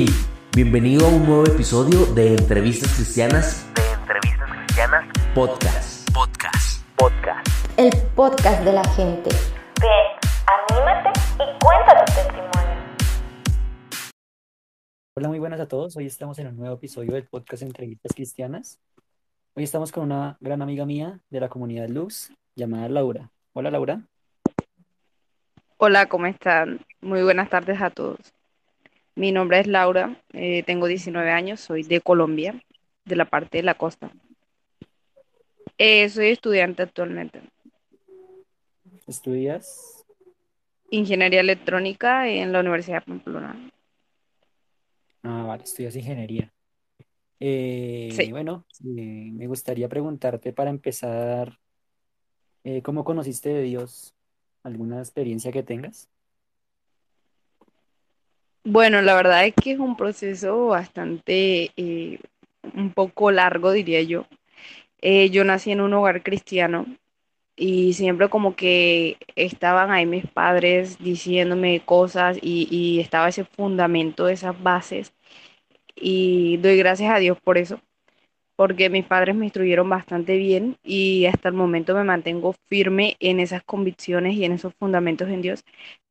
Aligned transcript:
Hey, 0.00 0.06
bienvenido 0.54 1.06
a 1.06 1.08
un 1.08 1.26
nuevo 1.26 1.44
episodio 1.44 2.06
de 2.14 2.36
Entrevistas 2.36 2.94
Cristianas. 2.94 3.66
De 3.74 3.82
Entrevistas 4.00 4.48
Cristianas 4.48 5.04
Podcast. 5.34 6.08
Podcast. 6.14 6.88
Podcast. 6.96 7.48
El 7.76 7.90
podcast 8.14 8.62
de 8.62 8.74
la 8.74 8.84
gente. 8.90 9.28
Ven, 9.80 9.90
anímate 10.70 11.18
y 11.34 11.58
cuenta 11.58 12.04
tu 12.04 12.12
testimonio. 12.14 12.80
Hola, 15.16 15.28
muy 15.30 15.40
buenas 15.40 15.58
a 15.58 15.66
todos. 15.66 15.96
Hoy 15.96 16.06
estamos 16.06 16.38
en 16.38 16.46
un 16.46 16.56
nuevo 16.58 16.76
episodio 16.76 17.14
del 17.14 17.24
podcast 17.24 17.64
Entrevistas 17.64 18.12
Cristianas. 18.14 18.78
Hoy 19.54 19.64
estamos 19.64 19.90
con 19.90 20.04
una 20.04 20.36
gran 20.38 20.62
amiga 20.62 20.86
mía 20.86 21.18
de 21.28 21.40
la 21.40 21.48
comunidad 21.48 21.88
Luz 21.88 22.30
llamada 22.54 22.88
Laura. 22.88 23.32
Hola, 23.52 23.72
Laura. 23.72 24.02
Hola, 25.76 26.06
¿cómo 26.06 26.26
están? 26.26 26.86
Muy 27.00 27.24
buenas 27.24 27.50
tardes 27.50 27.82
a 27.82 27.90
todos. 27.90 28.37
Mi 29.18 29.32
nombre 29.32 29.58
es 29.58 29.66
Laura, 29.66 30.16
eh, 30.32 30.62
tengo 30.62 30.86
19 30.86 31.32
años, 31.32 31.58
soy 31.58 31.82
de 31.82 32.00
Colombia, 32.00 32.54
de 33.04 33.16
la 33.16 33.24
parte 33.24 33.58
de 33.58 33.64
la 33.64 33.74
costa. 33.74 34.12
Eh, 35.76 36.08
soy 36.08 36.28
estudiante 36.28 36.84
actualmente. 36.84 37.42
¿Estudias? 39.08 40.06
Ingeniería 40.90 41.40
electrónica 41.40 42.28
en 42.28 42.52
la 42.52 42.60
Universidad 42.60 43.00
de 43.00 43.06
Pamplona. 43.06 43.70
Ah, 45.24 45.42
vale, 45.48 45.64
estudias 45.64 45.96
ingeniería. 45.96 46.52
Eh, 47.40 48.10
Sí. 48.12 48.30
bueno, 48.30 48.66
me 48.84 49.48
gustaría 49.48 49.88
preguntarte 49.88 50.52
para 50.52 50.70
empezar, 50.70 51.58
¿cómo 52.84 53.02
conociste 53.02 53.48
de 53.48 53.62
Dios? 53.62 54.14
¿Alguna 54.62 55.00
experiencia 55.00 55.50
que 55.50 55.64
tengas? 55.64 56.08
Bueno, 58.64 59.00
la 59.02 59.14
verdad 59.14 59.46
es 59.46 59.54
que 59.54 59.72
es 59.72 59.78
un 59.78 59.96
proceso 59.96 60.66
bastante, 60.66 61.70
eh, 61.76 62.20
un 62.74 62.92
poco 62.92 63.30
largo, 63.30 63.72
diría 63.72 64.02
yo. 64.02 64.26
Eh, 65.02 65.30
yo 65.30 65.44
nací 65.44 65.72
en 65.72 65.80
un 65.80 65.94
hogar 65.94 66.22
cristiano 66.22 66.86
y 67.56 67.94
siempre 67.94 68.28
como 68.30 68.56
que 68.56 69.18
estaban 69.36 69.90
ahí 69.92 70.06
mis 70.06 70.26
padres 70.28 70.98
diciéndome 70.98 71.82
cosas 71.84 72.38
y, 72.42 72.68
y 72.70 73.00
estaba 73.00 73.28
ese 73.30 73.44
fundamento, 73.44 74.28
esas 74.28 74.60
bases 74.62 75.14
y 75.96 76.58
doy 76.58 76.76
gracias 76.78 77.12
a 77.14 77.18
Dios 77.18 77.38
por 77.42 77.58
eso, 77.58 77.80
porque 78.56 78.90
mis 78.90 79.06
padres 79.06 79.36
me 79.36 79.46
instruyeron 79.46 79.88
bastante 79.90 80.36
bien 80.36 80.76
y 80.84 81.26
hasta 81.26 81.48
el 81.50 81.54
momento 81.56 81.94
me 81.94 82.04
mantengo 82.04 82.54
firme 82.68 83.16
en 83.20 83.40
esas 83.40 83.62
convicciones 83.64 84.34
y 84.34 84.44
en 84.44 84.52
esos 84.52 84.74
fundamentos 84.76 85.28
en 85.30 85.42
Dios. 85.42 85.64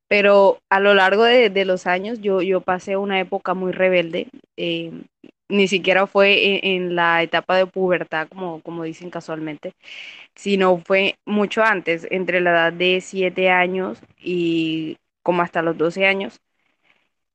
Pero 0.08 0.60
a 0.70 0.80
lo 0.80 0.94
largo 0.94 1.24
de, 1.24 1.50
de 1.50 1.66
los 1.66 1.86
años 1.88 2.20
yo, 2.22 2.42
yo 2.42 2.62
pasé 2.62 2.98
una 2.98 3.20
época 3.20 3.54
muy 3.54 3.72
rebelde, 3.74 4.30
eh, 4.56 4.92
ni 5.50 5.68
siquiera 5.68 6.08
fue 6.08 6.58
en, 6.66 6.84
en 6.88 6.96
la 6.96 7.24
etapa 7.24 7.58
de 7.58 7.68
pubertad, 7.68 8.28
como, 8.30 8.62
como 8.62 8.84
dicen 8.84 9.10
casualmente, 9.10 9.74
sino 10.36 10.80
fue 10.86 11.18
mucho 11.26 11.64
antes, 11.64 12.08
entre 12.12 12.42
la 12.42 12.52
edad 12.52 12.74
de 12.74 13.02
7 13.02 13.50
años 13.50 14.00
y 14.20 14.98
como 15.24 15.42
hasta 15.44 15.62
los 15.62 15.78
12 15.78 16.06
años. 16.08 16.40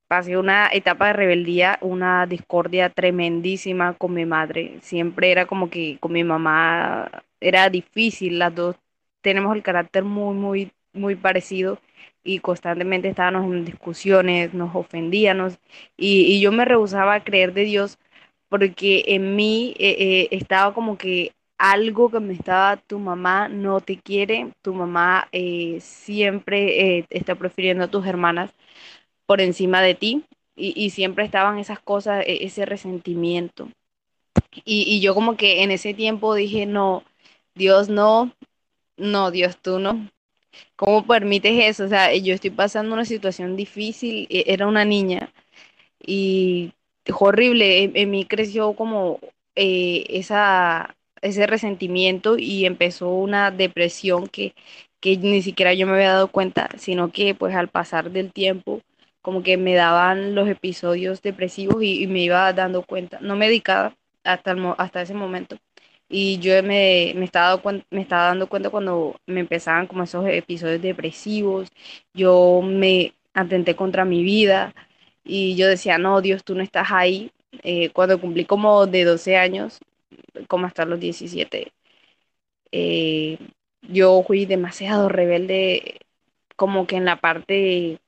Pasé 0.08 0.36
una 0.36 0.68
etapa 0.70 1.06
de 1.08 1.12
rebeldía, 1.14 1.78
una 1.80 2.26
discordia 2.26 2.90
tremendísima 2.90 3.94
con 3.94 4.12
mi 4.12 4.26
madre. 4.26 4.78
Siempre 4.82 5.32
era 5.32 5.46
como 5.46 5.70
que 5.70 5.96
con 6.00 6.12
mi 6.12 6.22
mamá 6.22 7.10
era 7.40 7.70
difícil, 7.70 8.38
las 8.38 8.54
dos 8.54 8.76
tenemos 9.22 9.56
el 9.56 9.62
carácter 9.62 10.04
muy, 10.04 10.34
muy, 10.34 10.72
muy 10.92 11.16
parecido 11.16 11.78
y 12.24 12.38
constantemente 12.40 13.08
estábamos 13.08 13.44
en 13.52 13.64
discusiones, 13.64 14.54
nos 14.54 14.74
ofendíamos 14.74 15.58
y, 15.96 16.22
y 16.24 16.40
yo 16.40 16.52
me 16.52 16.64
rehusaba 16.64 17.14
a 17.14 17.24
creer 17.24 17.52
de 17.54 17.64
Dios 17.64 17.98
porque 18.48 19.04
en 19.08 19.36
mí 19.36 19.74
eh, 19.78 19.96
eh, 19.98 20.28
estaba 20.32 20.74
como 20.74 20.98
que 20.98 21.32
algo 21.58 22.10
que 22.10 22.20
me 22.20 22.34
estaba, 22.34 22.76
tu 22.76 22.98
mamá 22.98 23.48
no 23.48 23.80
te 23.80 23.98
quiere, 23.98 24.52
tu 24.62 24.74
mamá 24.74 25.28
eh, 25.32 25.78
siempre 25.80 27.06
está 27.10 27.34
prefiriendo 27.36 27.84
a 27.84 27.88
tus 27.88 28.06
hermanas 28.06 28.50
por 29.26 29.40
encima 29.40 29.80
de 29.82 29.94
ti 29.94 30.24
y, 30.56 30.74
y 30.82 30.90
siempre 30.90 31.24
estaban 31.24 31.58
esas 31.58 31.80
cosas, 31.80 32.24
e- 32.26 32.44
ese 32.44 32.66
resentimiento. 32.66 33.68
Y, 34.64 34.84
y 34.88 35.00
yo 35.00 35.14
como 35.14 35.36
que 35.36 35.62
en 35.62 35.70
ese 35.70 35.94
tiempo 35.94 36.34
dije, 36.34 36.66
no, 36.66 37.04
Dios 37.54 37.88
no, 37.88 38.32
no, 38.96 39.30
Dios 39.30 39.58
tú 39.58 39.78
no. 39.80 40.08
¿Cómo 40.76 41.06
permites 41.06 41.52
eso? 41.64 41.84
O 41.84 41.88
sea, 41.88 42.14
yo 42.14 42.34
estoy 42.34 42.50
pasando 42.50 42.94
una 42.94 43.04
situación 43.04 43.56
difícil, 43.56 44.26
e- 44.30 44.44
era 44.48 44.66
una 44.66 44.84
niña 44.84 45.32
y 46.04 46.72
horrible, 47.18 47.84
en, 47.94 48.10
mí 48.10 48.24
creció 48.26 48.74
como 48.74 49.18
eh, 49.56 50.04
esa, 50.08 50.96
ese 51.22 51.46
resentimiento 51.46 52.36
y 52.38 52.66
empezó 52.66 53.10
una 53.10 53.50
depresión 53.50 54.26
que, 54.28 54.54
que 55.00 55.16
ni 55.18 55.42
siquiera 55.42 55.74
yo 55.74 55.86
me 55.86 55.94
había 55.94 56.12
dado 56.14 56.28
cuenta, 56.28 56.68
sino 56.78 57.12
que 57.12 57.34
pues 57.34 57.54
al 57.54 57.68
pasar 57.68 58.10
del 58.10 58.32
tiempo 58.32 58.80
como 59.22 59.42
que 59.42 59.56
me 59.56 59.74
daban 59.74 60.34
los 60.34 60.48
episodios 60.48 61.22
depresivos 61.22 61.82
y, 61.82 62.06
me 62.08 62.20
iba 62.20 62.52
dando 62.52 62.82
cuenta, 62.84 63.18
no 63.20 63.36
medicada 63.36 63.94
hasta, 64.24 64.56
hasta 64.78 65.02
ese 65.02 65.14
momento. 65.14 65.56
Y 66.12 66.38
yo 66.40 66.62
me, 66.62 67.14
me 67.16 67.24
estaba, 67.24 67.62
me 67.90 68.02
estaba 68.02 68.26
dando 68.26 68.48
cuenta 68.48 68.68
cuando 68.70 69.16
me 69.26 69.40
empezaban 69.40 69.86
como 69.86 70.02
esos 70.04 70.26
episodios 70.28 70.82
depresivos, 70.82 71.70
yo 72.14 72.60
me 72.62 73.14
atenté 73.34 73.76
contra 73.76 74.04
mi 74.04 74.22
vida 74.22 74.74
y 75.24 75.56
yo 75.56 75.68
decía, 75.68 75.96
no, 75.98 76.20
Dios, 76.20 76.44
tú 76.44 76.54
no 76.54 76.62
estás 76.62 76.88
ahí. 76.92 77.32
Eh, 77.62 77.90
cuando 77.90 78.20
cumplí 78.20 78.44
como 78.46 78.86
de 78.86 79.04
12 79.04 79.36
años, 79.38 79.80
como 80.48 80.66
hasta 80.66 80.84
los 80.86 81.00
17, 81.00 81.72
eh, 82.72 83.38
yo 83.82 84.22
fui 84.26 84.46
demasiado 84.46 85.08
rebelde, 85.08 86.00
como 86.56 86.86
que 86.86 86.96
en 86.96 87.04
la 87.06 87.20
parte 87.20 88.00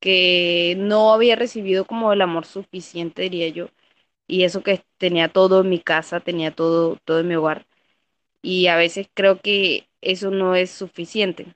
que 0.00 0.76
no 0.78 1.12
había 1.14 1.36
recibido 1.36 1.84
como 1.86 2.12
el 2.12 2.22
amor 2.22 2.46
suficiente, 2.46 3.22
diría 3.24 3.48
yo. 3.50 3.68
Y 4.30 4.44
eso 4.44 4.62
que 4.62 4.82
tenía 4.98 5.28
todo 5.28 5.62
en 5.62 5.70
mi 5.70 5.80
casa, 5.80 6.20
tenía 6.20 6.52
todo, 6.54 6.96
todo 7.04 7.20
en 7.20 7.28
mi 7.28 7.36
hogar. 7.36 7.66
Y 8.42 8.68
a 8.68 8.76
veces 8.76 9.08
creo 9.14 9.40
que 9.40 9.88
eso 10.00 10.30
no 10.30 10.54
es 10.54 10.70
suficiente 10.70 11.54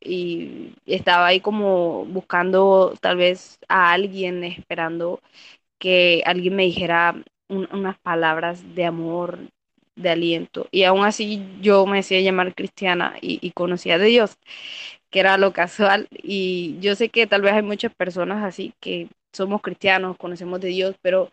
y 0.00 0.74
estaba 0.86 1.26
ahí 1.28 1.40
como 1.40 2.04
buscando 2.06 2.94
tal 3.00 3.16
vez 3.18 3.58
a 3.68 3.92
alguien, 3.92 4.44
esperando 4.44 5.20
que 5.78 6.22
alguien 6.26 6.56
me 6.56 6.64
dijera 6.64 7.16
un- 7.48 7.68
unas 7.72 7.98
palabras 8.00 8.74
de 8.76 8.86
amor, 8.86 9.38
de 9.96 10.10
aliento. 10.10 10.68
Y 10.72 10.84
aún 10.84 11.04
así 11.04 11.44
yo 11.62 11.86
me 11.86 11.98
decía 11.98 12.20
llamar 12.20 12.54
cristiana 12.54 13.16
y, 13.22 13.38
y 13.46 13.52
conocía 13.52 13.98
de 13.98 14.06
Dios, 14.06 14.38
que 15.10 15.20
era 15.20 15.38
lo 15.38 15.52
casual. 15.52 16.08
Y 16.12 16.78
yo 16.80 16.94
sé 16.94 17.08
que 17.10 17.26
tal 17.26 17.42
vez 17.42 17.54
hay 17.54 17.62
muchas 17.62 17.94
personas 17.94 18.44
así 18.44 18.74
que 18.80 19.08
somos 19.32 19.62
cristianos, 19.62 20.16
conocemos 20.18 20.60
de 20.60 20.68
Dios, 20.68 20.96
pero 21.02 21.30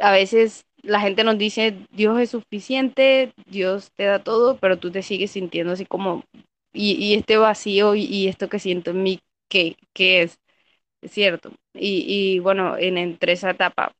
a 0.00 0.12
veces 0.12 0.64
la 0.82 1.00
gente 1.00 1.24
nos 1.24 1.38
dice, 1.38 1.76
Dios 1.90 2.18
es 2.20 2.30
suficiente, 2.30 3.32
Dios 3.46 3.90
te 3.96 4.04
da 4.04 4.22
todo, 4.22 4.58
pero 4.58 4.78
tú 4.78 4.90
te 4.90 5.02
sigues 5.02 5.32
sintiendo 5.32 5.72
así 5.72 5.84
como, 5.86 6.24
y, 6.72 7.14
este 7.14 7.36
vacío 7.36 7.94
y, 7.94 8.28
esto 8.28 8.48
que 8.48 8.58
siento 8.58 8.90
en 8.92 9.02
mí, 9.02 9.20
¿qué, 9.48 9.76
es? 9.96 10.38
Es 11.02 11.12
cierto. 11.12 11.52
Y, 11.74 12.38
bueno, 12.40 12.76
en, 12.78 12.98
entre 12.98 13.32
esa 13.32 13.50
etapa, 13.50 13.94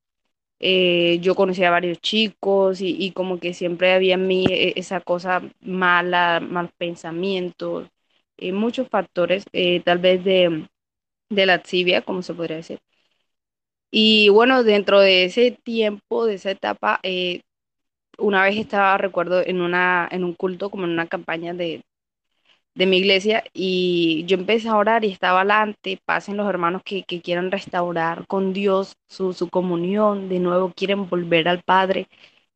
eh, 0.60 1.18
yo 1.20 1.34
conocí 1.34 1.64
a 1.64 1.70
varios 1.70 1.98
chicos 2.00 2.80
y, 2.80 3.12
como 3.12 3.38
que 3.40 3.54
siempre 3.54 3.92
había 3.92 4.14
en 4.14 4.26
mí 4.26 4.46
eh, 4.50 4.74
esa 4.76 5.00
cosa 5.00 5.42
mala, 5.60 6.40
malos 6.40 6.72
pensamientos, 6.78 7.88
eh, 8.38 8.52
muchos 8.52 8.88
factores, 8.88 9.44
eh, 9.52 9.80
tal 9.82 9.98
vez 9.98 10.24
de, 10.24 10.68
de 11.30 11.46
la 11.46 11.60
tibia, 11.62 12.02
como 12.02 12.22
se 12.22 12.34
podría 12.34 12.58
decir. 12.58 12.80
Y 13.90 14.28
bueno, 14.28 14.64
dentro 14.64 15.00
de 15.00 15.24
ese 15.24 15.52
tiempo, 15.64 16.26
de 16.26 16.34
esa 16.34 16.50
etapa, 16.50 17.00
eh, 17.02 17.42
una 18.18 18.44
vez 18.44 18.56
estaba, 18.58 18.98
recuerdo, 18.98 19.42
en 19.46 19.60
una, 19.62 20.08
en 20.10 20.24
un 20.24 20.34
culto, 20.34 20.70
como 20.70 20.84
en 20.84 20.90
una 20.92 21.06
campaña 21.08 21.54
de, 21.54 21.82
de 22.74 22.86
mi 22.86 22.98
iglesia, 22.98 23.44
y 23.54 24.24
yo 24.26 24.36
empecé 24.36 24.68
a 24.68 24.76
orar 24.76 25.04
y 25.04 25.10
estaba 25.12 25.40
adelante, 25.40 25.98
pasen 26.04 26.36
los 26.36 26.48
hermanos 26.48 26.82
que, 26.84 27.02
que 27.04 27.20
quieren 27.20 27.50
restaurar 27.50 28.26
con 28.28 28.52
Dios 28.52 28.94
su, 29.08 29.32
su 29.32 29.48
comunión, 29.50 30.28
de 30.28 30.38
nuevo 30.38 30.72
quieren 30.74 31.08
volver 31.08 31.48
al 31.48 31.62
Padre. 31.64 32.08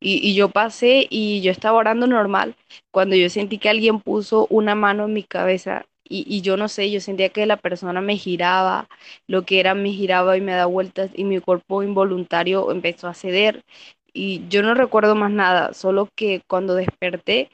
Y 0.05 0.35
yo 0.35 0.49
pasé 0.49 1.07
y 1.09 1.41
yo 1.41 1.51
estaba 1.51 1.77
orando 1.77 2.07
normal, 2.07 2.55
cuando 2.91 3.15
yo 3.15 3.29
sentí 3.29 3.57
que 3.57 3.69
alguien 3.69 4.01
puso 4.01 4.47
una 4.49 4.75
mano 4.75 5.05
en 5.05 5.13
mi 5.13 5.23
cabeza. 5.23 5.85
Y, 6.07 6.41
yo 6.41 6.57
no 6.57 6.67
sé, 6.67 6.91
yo 6.91 6.99
sentía 6.99 7.29
que 7.29 7.45
la 7.45 7.57
persona 7.57 8.01
me 8.01 8.17
giraba, 8.17 8.87
lo 9.27 9.45
que 9.45 9.59
era 9.59 9.73
me 9.73 9.89
giraba 9.91 10.37
y 10.37 10.41
me 10.41 10.51
da 10.53 10.65
vueltas 10.65 11.11
y 11.15 11.23
mi 11.23 11.39
cuerpo 11.39 11.81
involuntario 11.83 12.71
empezó 12.71 13.07
a 13.07 13.13
ceder 13.13 13.63
y 14.13 14.47
yo 14.49 14.61
no 14.63 14.73
recuerdo 14.75 15.15
más 15.15 15.31
nada, 15.31 15.73
solo 15.73 16.09
que 16.15 16.41
cuando 16.47 16.75
desperté 16.75 17.49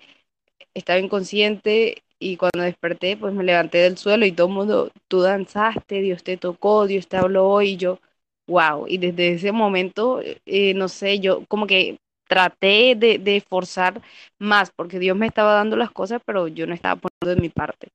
estaba 0.74 1.00
inconsciente 1.00 2.04
y 2.19 2.38
cuando 2.38 2.63
desperté 2.63 3.18
pues 3.18 3.34
me 3.34 3.44
levanté 3.44 3.80
del 3.80 3.98
suelo 3.98 4.25
y 4.25 4.31
todo 4.31 4.50
mundo, 4.50 4.92
tú 5.07 5.22
danzaste, 5.22 6.01
Dios 6.01 6.24
te 6.24 6.38
tocó, 6.38 6.88
Dios 6.88 7.07
te 7.07 7.18
habló 7.18 7.62
y 7.62 7.78
yo, 7.78 8.00
wow. 8.48 8.86
Y 8.88 8.98
desde 8.98 9.34
ese 9.34 9.51
momento, 9.51 10.22
eh, 10.46 10.74
no 10.75 10.88
sé, 10.90 11.19
yo 11.19 11.46
como 11.48 11.68
que 11.68 12.00
traté 12.29 12.95
de, 12.95 13.19
de 13.19 13.41
forzar 13.41 14.01
más, 14.39 14.71
porque 14.75 14.99
Dios 14.99 15.17
me 15.17 15.27
estaba 15.27 15.55
dando 15.55 15.77
las 15.77 15.91
cosas, 15.91 16.21
pero 16.25 16.47
yo 16.47 16.67
no 16.67 16.75
estaba 16.75 17.01
poniendo 17.01 17.35
de 17.35 17.41
mi 17.41 17.49
parte. 17.49 17.89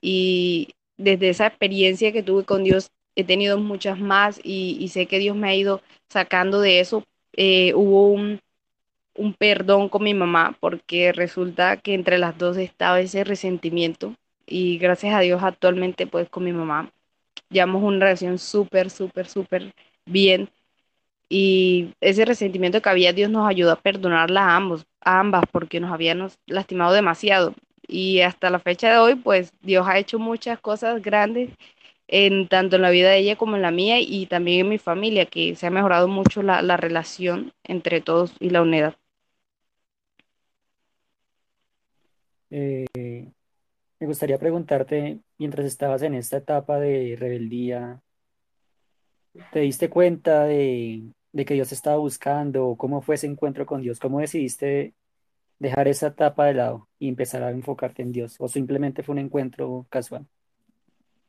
Y 0.00 0.70
desde 0.96 1.30
esa 1.30 1.46
experiencia 1.46 2.12
que 2.12 2.22
tuve 2.22 2.44
con 2.44 2.64
Dios, 2.64 2.90
he 3.16 3.24
tenido 3.24 3.58
muchas 3.58 3.98
más 3.98 4.40
y, 4.44 4.76
y 4.80 4.88
sé 4.88 5.06
que 5.06 5.18
Dios 5.18 5.36
me 5.36 5.48
ha 5.50 5.54
ido 5.56 5.82
sacando 6.08 6.60
de 6.60 6.80
eso. 6.80 7.04
Eh, 7.34 7.72
hubo 7.74 8.08
un, 8.12 8.40
un 9.14 9.34
perdón 9.34 9.88
con 9.88 10.04
mi 10.04 10.14
mamá 10.14 10.56
porque 10.60 11.12
resulta 11.12 11.76
que 11.76 11.94
entre 11.94 12.18
las 12.18 12.38
dos 12.38 12.56
estaba 12.56 13.00
ese 13.00 13.24
resentimiento 13.24 14.14
y 14.46 14.78
gracias 14.78 15.14
a 15.14 15.20
Dios 15.20 15.42
actualmente 15.42 16.06
pues 16.06 16.28
con 16.28 16.44
mi 16.44 16.52
mamá 16.52 16.90
llevamos 17.50 17.82
una 17.82 17.98
relación 18.06 18.38
súper, 18.38 18.90
súper, 18.90 19.28
súper 19.28 19.72
bien 20.06 20.50
y 21.28 21.94
ese 22.00 22.24
resentimiento 22.24 22.80
que 22.82 22.88
había 22.88 23.12
Dios 23.12 23.30
nos 23.30 23.48
ayudó 23.48 23.72
a 23.72 23.80
perdonarla 23.80 24.42
a 24.42 24.56
ambos, 24.56 24.86
a 25.00 25.20
ambas 25.20 25.44
porque 25.52 25.80
nos 25.80 25.92
habíamos 25.92 26.38
lastimado 26.46 26.92
demasiado 26.92 27.54
y 27.86 28.20
hasta 28.20 28.50
la 28.50 28.58
fecha 28.58 28.92
de 28.92 28.98
hoy 28.98 29.14
pues 29.16 29.52
Dios 29.62 29.86
ha 29.88 29.98
hecho 29.98 30.18
muchas 30.18 30.60
cosas 30.60 31.02
grandes 31.02 31.50
en 32.08 32.48
tanto 32.48 32.76
en 32.76 32.82
la 32.82 32.90
vida 32.90 33.10
de 33.10 33.18
ella 33.18 33.36
como 33.36 33.56
en 33.56 33.62
la 33.62 33.70
mía 33.70 34.00
y 34.00 34.26
también 34.26 34.60
en 34.60 34.68
mi 34.70 34.78
familia 34.78 35.26
que 35.26 35.54
se 35.56 35.66
ha 35.66 35.70
mejorado 35.70 36.08
mucho 36.08 36.42
la, 36.42 36.62
la 36.62 36.76
relación 36.76 37.52
entre 37.64 38.00
todos 38.00 38.34
y 38.40 38.50
la 38.50 38.62
unidad. 38.62 38.96
Eh, 42.50 42.86
me 44.00 44.06
gustaría 44.06 44.38
preguntarte, 44.38 45.20
mientras 45.38 45.66
estabas 45.66 46.02
en 46.02 46.14
esta 46.14 46.38
etapa 46.38 46.78
de 46.78 47.16
rebeldía, 47.18 48.00
¿te 49.52 49.60
diste 49.60 49.90
cuenta 49.90 50.44
de, 50.44 51.02
de 51.32 51.44
que 51.44 51.54
Dios 51.54 51.72
estaba 51.72 51.96
buscando? 51.98 52.76
¿Cómo 52.78 53.00
fue 53.02 53.16
ese 53.16 53.26
encuentro 53.26 53.66
con 53.66 53.82
Dios? 53.82 53.98
¿Cómo 54.00 54.20
decidiste 54.20 54.94
dejar 55.58 55.88
esa 55.88 56.08
etapa 56.08 56.46
de 56.46 56.54
lado 56.54 56.88
y 56.98 57.08
empezar 57.08 57.42
a 57.42 57.50
enfocarte 57.50 58.02
en 58.02 58.12
Dios? 58.12 58.36
¿O 58.38 58.48
simplemente 58.48 59.02
fue 59.02 59.14
un 59.14 59.20
encuentro 59.20 59.86
casual? 59.90 60.26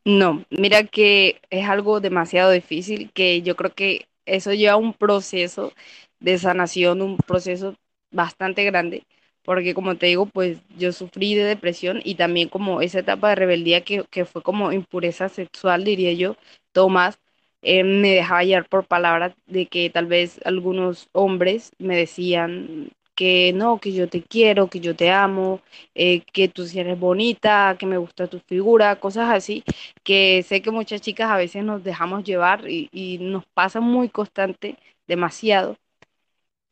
No, 0.05 0.45
mira 0.49 0.83
que 0.85 1.41
es 1.49 1.67
algo 1.67 1.99
demasiado 1.99 2.51
difícil, 2.51 3.11
que 3.13 3.41
yo 3.41 3.55
creo 3.55 3.73
que 3.73 4.07
eso 4.25 4.53
lleva 4.53 4.75
un 4.77 4.93
proceso 4.93 5.73
de 6.19 6.37
sanación, 6.37 7.01
un 7.01 7.17
proceso 7.17 7.75
bastante 8.11 8.63
grande, 8.65 9.03
porque 9.43 9.73
como 9.73 9.97
te 9.97 10.07
digo, 10.07 10.25
pues 10.25 10.59
yo 10.77 10.91
sufrí 10.93 11.35
de 11.35 11.43
depresión 11.43 12.01
y 12.03 12.15
también 12.15 12.49
como 12.49 12.81
esa 12.81 12.99
etapa 12.99 13.29
de 13.29 13.35
rebeldía 13.35 13.81
que, 13.81 14.03
que 14.09 14.25
fue 14.25 14.41
como 14.41 14.71
impureza 14.71 15.29
sexual, 15.29 15.83
diría 15.83 16.13
yo, 16.13 16.37
Tomás, 16.71 17.19
eh, 17.61 17.83
me 17.83 18.13
dejaba 18.13 18.43
llevar 18.43 18.67
por 18.69 18.85
palabras 18.85 19.33
de 19.47 19.67
que 19.67 19.89
tal 19.89 20.05
vez 20.07 20.39
algunos 20.45 21.09
hombres 21.13 21.71
me 21.79 21.97
decían 21.97 22.91
que 23.19 23.51
no, 23.53 23.79
que 23.81 23.91
yo 23.91 24.07
te 24.07 24.23
quiero, 24.23 24.69
que 24.69 24.79
yo 24.79 24.95
te 24.95 25.11
amo, 25.11 25.59
eh, 25.93 26.21
que 26.31 26.47
tú 26.47 26.65
sí 26.65 26.79
eres 26.79 26.97
bonita, 26.97 27.75
que 27.77 27.85
me 27.85 27.97
gusta 27.97 28.27
tu 28.27 28.39
figura, 28.39 28.95
cosas 28.97 29.29
así, 29.29 29.63
que 30.03 30.41
sé 30.43 30.61
que 30.61 30.71
muchas 30.71 31.01
chicas 31.01 31.29
a 31.29 31.35
veces 31.35 31.65
nos 31.65 31.83
dejamos 31.83 32.23
llevar 32.23 32.63
y, 32.69 33.17
nos 33.19 33.45
pasa 33.47 33.81
muy 33.81 34.07
constante, 34.09 34.77
demasiado. 35.05 35.75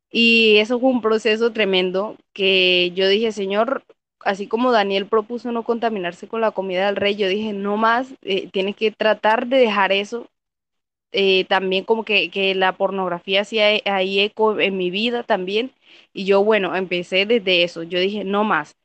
Y 0.09 0.57
eso 0.57 0.79
fue 0.79 0.89
un 0.89 1.01
proceso 1.01 1.51
tremendo 1.51 2.15
que 2.33 2.91
yo 2.95 3.07
dije, 3.09 3.31
Señor, 3.31 3.83
así 4.21 4.47
como 4.47 4.71
Daniel 4.71 5.07
propuso 5.07 5.51
no 5.51 5.63
contaminarse 5.63 6.27
con 6.27 6.41
la 6.41 6.51
comida 6.51 6.85
del 6.85 6.95
rey, 6.95 7.15
yo 7.15 7.27
dije, 7.27 7.53
no 7.53 7.77
más, 7.77 8.13
eh, 8.21 8.49
tienes 8.51 8.75
que 8.75 8.91
tratar 8.91 9.47
de 9.47 9.57
dejar 9.57 9.91
eso. 9.91 10.27
Eh, 11.11 11.45
también 11.45 11.83
como 11.85 12.03
que, 12.05 12.29
que 12.29 12.53
la 12.55 12.73
pornografía 12.77 13.41
hacía 13.41 13.73
e- 13.73 13.81
ahí 13.85 14.19
eco 14.19 14.59
en 14.59 14.77
mi 14.77 14.91
vida 14.91 15.23
también. 15.23 15.71
Y 16.13 16.25
yo, 16.25 16.43
bueno, 16.43 16.75
empecé 16.75 17.25
desde 17.25 17.63
eso. 17.63 17.83
Yo 17.83 17.99
dije, 17.99 18.23
no 18.23 18.43
más. 18.43 18.75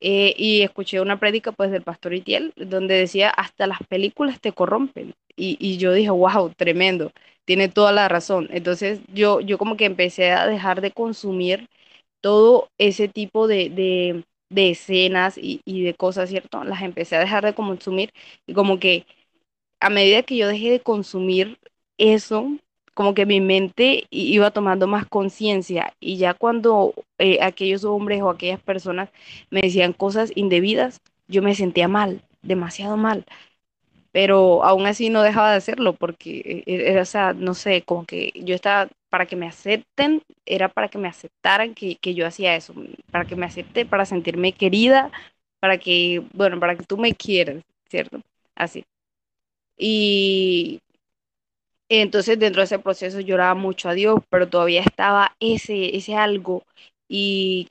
Eh, 0.00 0.34
y 0.36 0.62
escuché 0.62 1.00
una 1.00 1.18
prédica 1.18 1.50
pues 1.52 1.70
del 1.72 1.82
pastor 1.82 2.14
Itiel 2.14 2.52
donde 2.56 2.94
decía, 2.94 3.30
hasta 3.30 3.66
las 3.66 3.80
películas 3.88 4.40
te 4.40 4.52
corrompen. 4.52 5.14
Y, 5.36 5.56
y 5.60 5.78
yo 5.78 5.92
dije, 5.92 6.10
wow, 6.10 6.52
tremendo, 6.56 7.12
tiene 7.44 7.68
toda 7.68 7.92
la 7.92 8.08
razón. 8.08 8.48
Entonces 8.52 9.00
yo, 9.12 9.40
yo 9.40 9.58
como 9.58 9.76
que 9.76 9.86
empecé 9.86 10.30
a 10.32 10.46
dejar 10.46 10.80
de 10.80 10.92
consumir 10.92 11.68
todo 12.20 12.70
ese 12.78 13.08
tipo 13.08 13.46
de, 13.48 13.70
de, 13.70 14.24
de 14.50 14.70
escenas 14.70 15.38
y, 15.38 15.60
y 15.64 15.82
de 15.84 15.94
cosas, 15.94 16.28
¿cierto? 16.30 16.64
Las 16.64 16.82
empecé 16.82 17.16
a 17.16 17.20
dejar 17.20 17.44
de 17.44 17.54
consumir 17.54 18.12
y 18.46 18.54
como 18.54 18.78
que 18.80 19.06
a 19.80 19.90
medida 19.90 20.22
que 20.22 20.36
yo 20.36 20.48
dejé 20.48 20.70
de 20.70 20.80
consumir 20.80 21.58
eso, 21.98 22.48
como 22.94 23.14
que 23.14 23.26
mi 23.26 23.40
mente 23.40 24.06
iba 24.10 24.50
tomando 24.50 24.86
más 24.86 25.06
conciencia 25.06 25.94
y 26.00 26.16
ya 26.18 26.34
cuando 26.34 26.94
eh, 27.18 27.38
aquellos 27.42 27.84
hombres 27.84 28.22
o 28.22 28.30
aquellas 28.30 28.60
personas 28.60 29.10
me 29.50 29.60
decían 29.62 29.92
cosas 29.92 30.32
indebidas, 30.34 31.00
yo 31.28 31.42
me 31.42 31.54
sentía 31.54 31.88
mal, 31.88 32.22
demasiado 32.42 32.96
mal, 32.96 33.24
pero 34.12 34.64
aún 34.64 34.86
así 34.86 35.10
no 35.10 35.22
dejaba 35.22 35.50
de 35.50 35.56
hacerlo 35.58 35.94
porque 35.94 36.64
eh, 36.66 36.90
era, 36.90 37.02
o 37.02 37.04
sea, 37.04 37.32
no 37.34 37.54
sé, 37.54 37.82
como 37.82 38.04
que 38.06 38.32
yo 38.34 38.54
estaba, 38.54 38.88
para 39.10 39.26
que 39.26 39.36
me 39.36 39.46
acepten, 39.46 40.22
era 40.46 40.68
para 40.68 40.88
que 40.88 40.98
me 40.98 41.08
aceptaran 41.08 41.74
que, 41.74 41.96
que 41.96 42.14
yo 42.14 42.26
hacía 42.26 42.56
eso, 42.56 42.74
para 43.10 43.24
que 43.26 43.36
me 43.36 43.46
acepte, 43.46 43.86
para 43.86 44.06
sentirme 44.06 44.52
querida, 44.52 45.10
para 45.60 45.78
que, 45.78 46.22
bueno, 46.34 46.58
para 46.60 46.76
que 46.76 46.84
tú 46.84 46.96
me 46.98 47.14
quieras, 47.14 47.62
¿cierto? 47.88 48.20
Así. 48.54 48.84
Y 49.78 50.80
entonces 51.88 52.38
dentro 52.38 52.60
de 52.60 52.66
ese 52.66 52.78
proceso 52.78 53.20
lloraba 53.20 53.54
mucho 53.54 53.88
a 53.88 53.94
Dios, 53.94 54.20
pero 54.30 54.48
todavía 54.48 54.82
estaba 54.82 55.34
ese, 55.40 55.96
ese 55.96 56.14
algo. 56.16 56.64
Y 57.08 57.68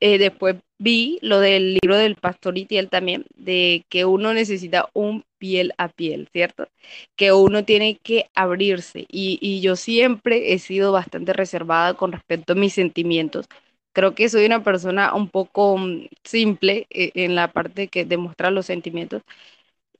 eh, 0.00 0.18
después 0.18 0.56
vi 0.78 1.18
lo 1.22 1.40
del 1.40 1.74
libro 1.82 1.96
del 1.96 2.16
pastor 2.16 2.58
Itiel 2.58 2.88
también, 2.90 3.26
de 3.36 3.84
que 3.90 4.04
uno 4.06 4.34
necesita 4.34 4.88
un 4.94 5.24
piel 5.38 5.72
a 5.78 5.88
piel, 5.88 6.28
¿cierto? 6.32 6.68
Que 7.16 7.32
uno 7.32 7.64
tiene 7.64 7.98
que 8.02 8.26
abrirse. 8.34 9.06
Y, 9.10 9.38
y 9.42 9.60
yo 9.60 9.76
siempre 9.76 10.54
he 10.54 10.58
sido 10.58 10.92
bastante 10.92 11.32
reservada 11.32 11.94
con 11.94 12.12
respecto 12.12 12.54
a 12.54 12.56
mis 12.56 12.74
sentimientos. 12.74 13.46
Creo 13.92 14.14
que 14.14 14.28
soy 14.28 14.46
una 14.46 14.64
persona 14.64 15.14
un 15.14 15.28
poco 15.28 15.78
mm, 15.78 16.06
simple 16.24 16.86
eh, 16.90 17.12
en 17.14 17.34
la 17.36 17.52
parte 17.52 17.88
que 17.88 18.04
demuestra 18.04 18.50
los 18.50 18.66
sentimientos 18.66 19.22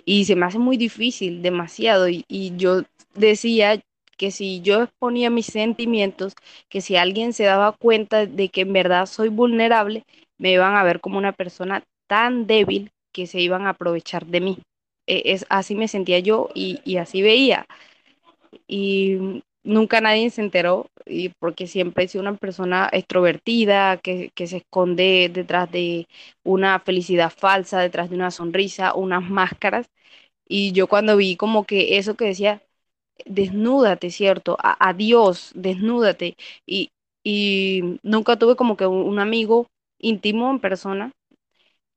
y 0.04 0.24
se 0.24 0.36
me 0.36 0.46
hace 0.46 0.58
muy 0.58 0.76
difícil, 0.76 1.42
demasiado. 1.42 2.08
Y, 2.08 2.24
y 2.28 2.56
yo 2.56 2.82
decía 3.14 3.80
que 4.16 4.30
si 4.30 4.60
yo 4.60 4.82
exponía 4.84 5.30
mis 5.30 5.46
sentimientos, 5.46 6.34
que 6.68 6.80
si 6.80 6.96
alguien 6.96 7.32
se 7.32 7.44
daba 7.44 7.72
cuenta 7.72 8.26
de 8.26 8.48
que 8.48 8.62
en 8.62 8.72
verdad 8.72 9.06
soy 9.06 9.28
vulnerable, 9.28 10.04
me 10.38 10.52
iban 10.52 10.76
a 10.76 10.84
ver 10.84 11.00
como 11.00 11.18
una 11.18 11.32
persona 11.32 11.82
tan 12.06 12.46
débil 12.46 12.90
que 13.12 13.26
se 13.26 13.40
iban 13.40 13.66
a 13.66 13.70
aprovechar 13.70 14.26
de 14.26 14.40
mí. 14.40 14.58
E- 15.06 15.22
Es, 15.26 15.46
así 15.48 15.74
me 15.74 15.88
sentía 15.88 16.18
yo 16.20 16.48
y, 16.54 16.80
y 16.84 16.96
así 16.98 17.22
veía. 17.22 17.66
Y 18.66 19.42
nunca 19.64 20.00
nadie 20.00 20.30
se 20.30 20.42
enteró, 20.42 20.86
y 21.06 21.30
porque 21.40 21.66
siempre 21.66 22.04
he 22.04 22.08
sido 22.08 22.22
una 22.22 22.36
persona 22.36 22.88
extrovertida, 22.92 23.98
que, 23.98 24.30
que 24.34 24.46
se 24.46 24.58
esconde 24.58 25.30
detrás 25.32 25.70
de 25.72 26.06
una 26.44 26.78
felicidad 26.80 27.32
falsa, 27.36 27.80
detrás 27.80 28.10
de 28.10 28.16
una 28.16 28.30
sonrisa, 28.30 28.94
unas 28.94 29.28
máscaras. 29.28 29.86
Y 30.48 30.72
yo 30.72 30.88
cuando 30.88 31.16
vi 31.16 31.36
como 31.36 31.64
que 31.66 31.98
eso 31.98 32.16
que 32.16 32.26
decía, 32.26 32.62
desnúdate, 33.26 34.10
¿cierto? 34.10 34.56
A, 34.62 34.88
a 34.88 34.92
Dios, 34.94 35.52
desnúdate. 35.54 36.36
Y, 36.66 36.90
y 37.24 37.98
nunca 38.02 38.36
tuve 38.38 38.56
como 38.56 38.76
que 38.76 38.86
un 38.86 39.18
amigo 39.18 39.68
íntimo 40.00 40.50
en 40.50 40.60
persona 40.60 41.12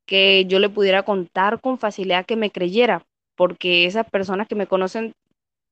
que 0.06 0.46
yo 0.46 0.58
le 0.58 0.68
pudiera 0.70 1.02
contar 1.02 1.60
con 1.60 1.78
facilidad 1.78 2.26
que 2.26 2.36
me 2.36 2.50
creyera, 2.50 3.02
porque 3.36 3.84
esas 3.86 4.08
personas 4.10 4.48
que 4.48 4.54
me 4.54 4.66
conocen, 4.66 5.12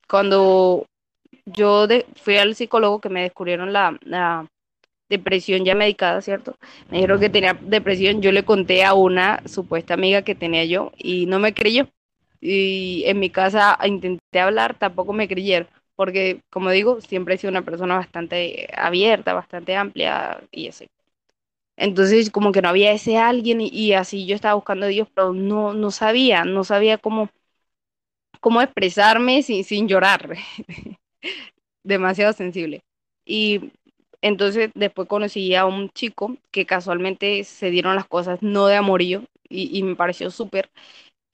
cuando 0.09 0.87
yo 1.47 1.87
de- 1.87 2.07
fui 2.17 2.37
al 2.37 2.55
psicólogo 2.55 3.01
que 3.01 3.09
me 3.09 3.23
descubrieron 3.23 3.73
la, 3.73 3.99
la 4.03 4.47
depresión 5.09 5.65
ya 5.65 5.75
medicada, 5.75 6.21
¿cierto? 6.23 6.57
Me 6.91 6.99
dijeron 6.99 7.21
que 7.21 7.31
tenía 7.31 7.55
depresión, 7.63 8.23
yo 8.23 8.33
le 8.33 8.45
conté 8.45 8.85
a 8.85 8.95
una 8.95 9.43
supuesta 9.47 9.95
amiga 9.95 10.23
que 10.23 10.35
tenía 10.35 10.65
yo 10.65 10.93
y 10.99 11.27
no 11.27 11.39
me 11.39 11.55
creyó. 11.55 11.89
Y 12.41 13.05
en 13.07 13.19
mi 13.21 13.31
casa 13.31 13.79
intenté 13.87 14.41
hablar, 14.41 14.79
tampoco 14.79 15.13
me 15.13 15.29
creyeron, 15.29 15.69
porque 15.97 16.43
como 16.51 16.71
digo, 16.71 17.01
siempre 17.01 17.35
he 17.35 17.39
sido 17.39 17.51
una 17.51 17.63
persona 17.65 17.97
bastante 17.97 18.69
abierta, 18.77 19.35
bastante 19.35 19.77
amplia 19.77 20.41
y 20.53 20.69
así. 20.69 20.87
Entonces 21.77 22.31
como 22.31 22.53
que 22.53 22.63
no 22.63 22.69
había 22.71 22.93
ese 22.93 23.19
alguien 23.19 23.61
y, 23.63 23.69
y 23.69 23.95
así 23.95 24.27
yo 24.27 24.35
estaba 24.37 24.55
buscando 24.55 24.87
a 24.87 24.89
Dios, 24.91 25.09
pero 25.15 25.33
no, 25.33 25.75
no 25.75 25.91
sabía, 25.91 26.45
no 26.45 26.65
sabía 26.65 26.99
cómo, 26.99 27.31
cómo 28.41 28.63
expresarme 28.63 29.43
sin, 29.43 29.65
sin 29.65 29.89
llorar, 29.89 30.37
demasiado 31.85 32.33
sensible. 32.33 32.83
Y 33.25 33.73
entonces 34.23 34.71
después 34.75 35.09
conocí 35.09 35.55
a 35.55 35.67
un 35.67 35.91
chico 35.91 36.37
que 36.51 36.67
casualmente 36.67 37.45
se 37.45 37.71
dieron 37.71 37.97
las 37.97 38.07
cosas 38.07 38.43
no 38.43 38.67
de 38.67 38.77
amorío 38.77 39.25
y, 39.49 39.83
me 39.83 39.97
pareció 39.97 40.31
súper. 40.31 40.71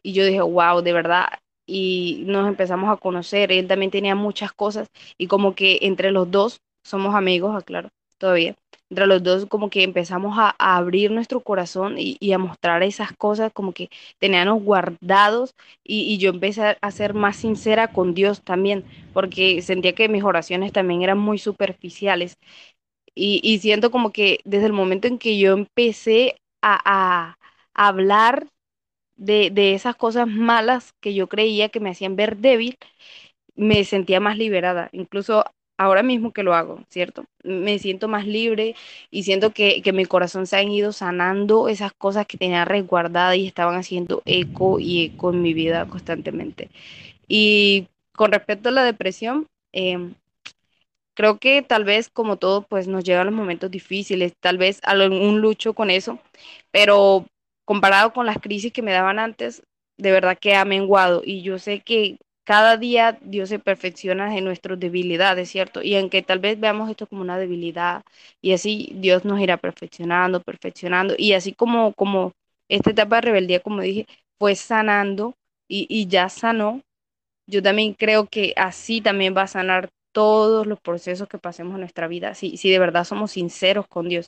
Y 0.03 0.13
yo 0.15 0.25
dije, 0.25 0.43
wow, 0.43 0.83
de 0.83 0.93
verdad, 0.93 1.29
y 1.67 2.25
nos 2.27 2.49
empezamos 2.49 2.91
a 2.91 2.97
conocer. 2.97 3.53
Él 3.53 3.69
también 3.69 3.91
tenía 3.91 4.15
muchas 4.15 4.53
cosas 4.53 4.89
y 5.19 5.27
como 5.29 5.55
que 5.55 5.79
entre 5.83 6.11
los 6.11 6.31
dos 6.31 6.61
somos 6.85 7.15
amigos, 7.15 7.57
aclaro, 7.57 7.91
todavía. 8.19 8.57
Entre 8.93 9.07
los 9.07 9.23
dos 9.23 9.47
como 9.47 9.71
que 9.71 9.85
empezamos 9.85 10.37
a, 10.39 10.55
abrir 10.59 11.11
nuestro 11.11 11.41
corazón 11.41 11.95
y, 11.97 12.33
a 12.35 12.37
mostrar 12.39 12.83
esas 12.83 13.11
cosas 13.17 13.51
como 13.51 13.73
que 13.73 13.89
teníamos 14.19 14.63
guardados 14.63 15.55
y, 15.83 16.19
yo 16.19 16.29
empecé 16.29 16.77
a 16.79 16.91
ser 16.91 17.15
más 17.15 17.37
sincera 17.37 17.89
con 17.89 18.13
Dios 18.13 18.43
también, 18.43 18.85
porque 19.15 19.63
sentía 19.63 19.95
que 19.95 20.11
mis 20.11 20.25
oraciones 20.25 20.73
también 20.73 21.01
eran 21.01 21.17
muy 21.19 21.39
superficiales. 21.39 22.37
Y, 23.15 23.59
siento 23.61 23.91
como 23.91 24.13
que 24.13 24.41
desde 24.45 24.67
el 24.67 24.75
momento 24.75 25.09
en 25.09 25.19
que 25.19 25.39
yo 25.39 25.55
empecé 25.55 26.37
a 26.63 27.39
hablar 27.75 28.49
de, 29.17 29.51
de 29.51 29.75
esas 29.75 29.97
cosas 29.97 30.29
malas 30.29 30.93
que 31.01 31.15
yo 31.15 31.29
creía 31.29 31.71
que 31.71 31.81
me 31.81 31.91
hacían 31.91 32.17
ver 32.17 32.39
débil, 32.39 32.77
me 33.55 33.85
sentía 33.85 34.21
más 34.21 34.39
liberada, 34.39 34.91
incluso 34.93 35.45
ahora 35.79 36.03
mismo 36.03 36.33
que 36.33 36.43
lo 36.43 36.55
hago, 36.55 36.81
¿cierto? 36.89 37.25
Me 37.45 37.79
siento 37.79 38.09
más 38.09 38.27
libre 38.27 38.75
y 39.11 39.25
siento 39.25 39.53
que, 39.53 39.83
que 39.83 39.93
mi 39.93 40.05
corazón 40.05 40.47
se 40.47 40.57
han 40.57 40.71
ido 40.71 40.93
sanando 40.93 41.69
esas 41.69 41.93
cosas 41.93 42.27
que 42.27 42.39
tenía 42.39 42.65
resguardadas 42.65 43.37
y 43.37 43.47
estaban 43.47 43.75
haciendo 43.77 44.23
eco 44.25 44.79
y 44.79 45.05
eco 45.07 45.31
en 45.33 45.43
mi 45.43 45.55
vida 45.55 45.87
constantemente. 45.89 46.71
Y 47.29 47.89
con 48.15 48.33
respecto 48.33 48.69
a 48.69 48.73
la 48.73 48.85
depresión, 48.85 49.47
eh, 49.73 50.11
creo 51.15 51.39
que 51.39 51.63
tal 51.63 51.85
vez 51.85 52.09
como 52.09 52.37
todo, 52.37 52.63
pues 52.63 52.89
nos 52.89 53.05
llegan 53.05 53.27
los 53.27 53.35
momentos 53.35 53.71
difíciles, 53.71 54.35
tal 54.41 54.59
vez 54.59 54.81
algún 54.85 55.41
lucho 55.41 55.75
con 55.75 55.91
eso, 55.91 56.19
pero 56.71 57.27
comparado 57.65 58.13
con 58.13 58.27
las 58.27 58.39
crisis 58.39 58.73
que 58.73 58.83
me 58.83 58.93
daban 58.93 59.19
antes, 59.19 59.63
de 59.99 60.11
verdad 60.13 60.39
que 60.41 60.55
ha 60.55 60.65
menguado 60.65 61.23
y 61.25 61.43
yo 61.43 61.59
sé 61.59 61.81
que 61.81 62.19
cada 62.45 62.77
día 62.77 63.19
Dios 63.23 63.49
se 63.49 63.59
perfecciona 63.59 64.37
en 64.37 64.45
nuestras 64.45 64.79
debilidades, 64.81 65.51
¿cierto? 65.51 65.83
Y 65.83 65.97
aunque 65.97 66.23
tal 66.23 66.39
vez 66.41 66.59
veamos 66.61 66.91
esto 66.91 67.07
como 67.07 67.23
una 67.23 67.39
debilidad 67.39 68.03
y 68.41 68.53
así 68.53 68.93
Dios 68.97 69.25
nos 69.25 69.41
irá 69.41 69.57
perfeccionando, 69.59 70.43
perfeccionando 70.43 71.15
y 71.19 71.35
así 71.35 71.53
como 71.55 71.93
como 71.95 72.33
esta 72.69 72.91
etapa 72.91 73.17
de 73.17 73.23
rebeldía, 73.23 73.61
como 73.61 73.81
dije, 73.83 74.07
fue 74.39 74.55
sanando 74.57 75.35
y, 75.69 75.87
y 75.89 76.07
ya 76.09 76.29
sanó, 76.29 76.81
yo 77.47 77.63
también 77.63 77.95
creo 77.95 78.27
que 78.27 78.55
así 78.57 79.01
también 79.01 79.37
va 79.37 79.43
a 79.43 79.47
sanar 79.47 79.91
todos 80.13 80.67
los 80.67 80.81
procesos 80.81 81.29
que 81.29 81.39
pasemos 81.39 81.75
en 81.75 81.81
nuestra 81.81 82.09
vida, 82.09 82.35
si, 82.35 82.57
si 82.57 82.71
de 82.71 82.79
verdad 82.79 83.05
somos 83.05 83.33
sinceros 83.33 83.87
con 83.89 84.09
Dios. 84.09 84.27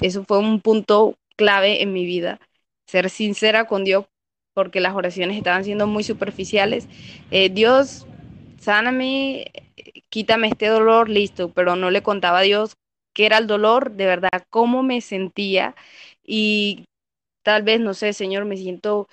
Eso 0.00 0.24
fue 0.24 0.38
un 0.38 0.60
punto 0.60 1.16
clave 1.36 1.82
en 1.82 1.92
mi 1.92 2.04
vida, 2.04 2.40
ser 2.86 3.10
sincera 3.10 3.66
con 3.66 3.84
Dios 3.84 4.06
porque 4.54 4.80
las 4.80 4.94
oraciones 4.94 5.36
estaban 5.36 5.64
siendo 5.64 5.86
muy 5.86 6.04
superficiales. 6.04 6.88
Eh, 7.30 7.50
Dios, 7.50 8.06
sáname, 8.60 9.50
quítame 10.08 10.48
este 10.48 10.66
dolor, 10.68 11.08
listo, 11.08 11.50
pero 11.52 11.76
no 11.76 11.90
le 11.90 12.02
contaba 12.02 12.38
a 12.40 12.42
Dios 12.42 12.74
qué 13.12 13.26
era 13.26 13.38
el 13.38 13.46
dolor, 13.46 13.92
de 13.92 14.06
verdad, 14.06 14.30
cómo 14.50 14.82
me 14.82 15.00
sentía. 15.00 15.74
Y 16.24 16.86
tal 17.42 17.62
vez, 17.62 17.80
no 17.80 17.94
sé, 17.94 18.12
Señor, 18.12 18.44
me 18.46 18.56
siento 18.56 19.08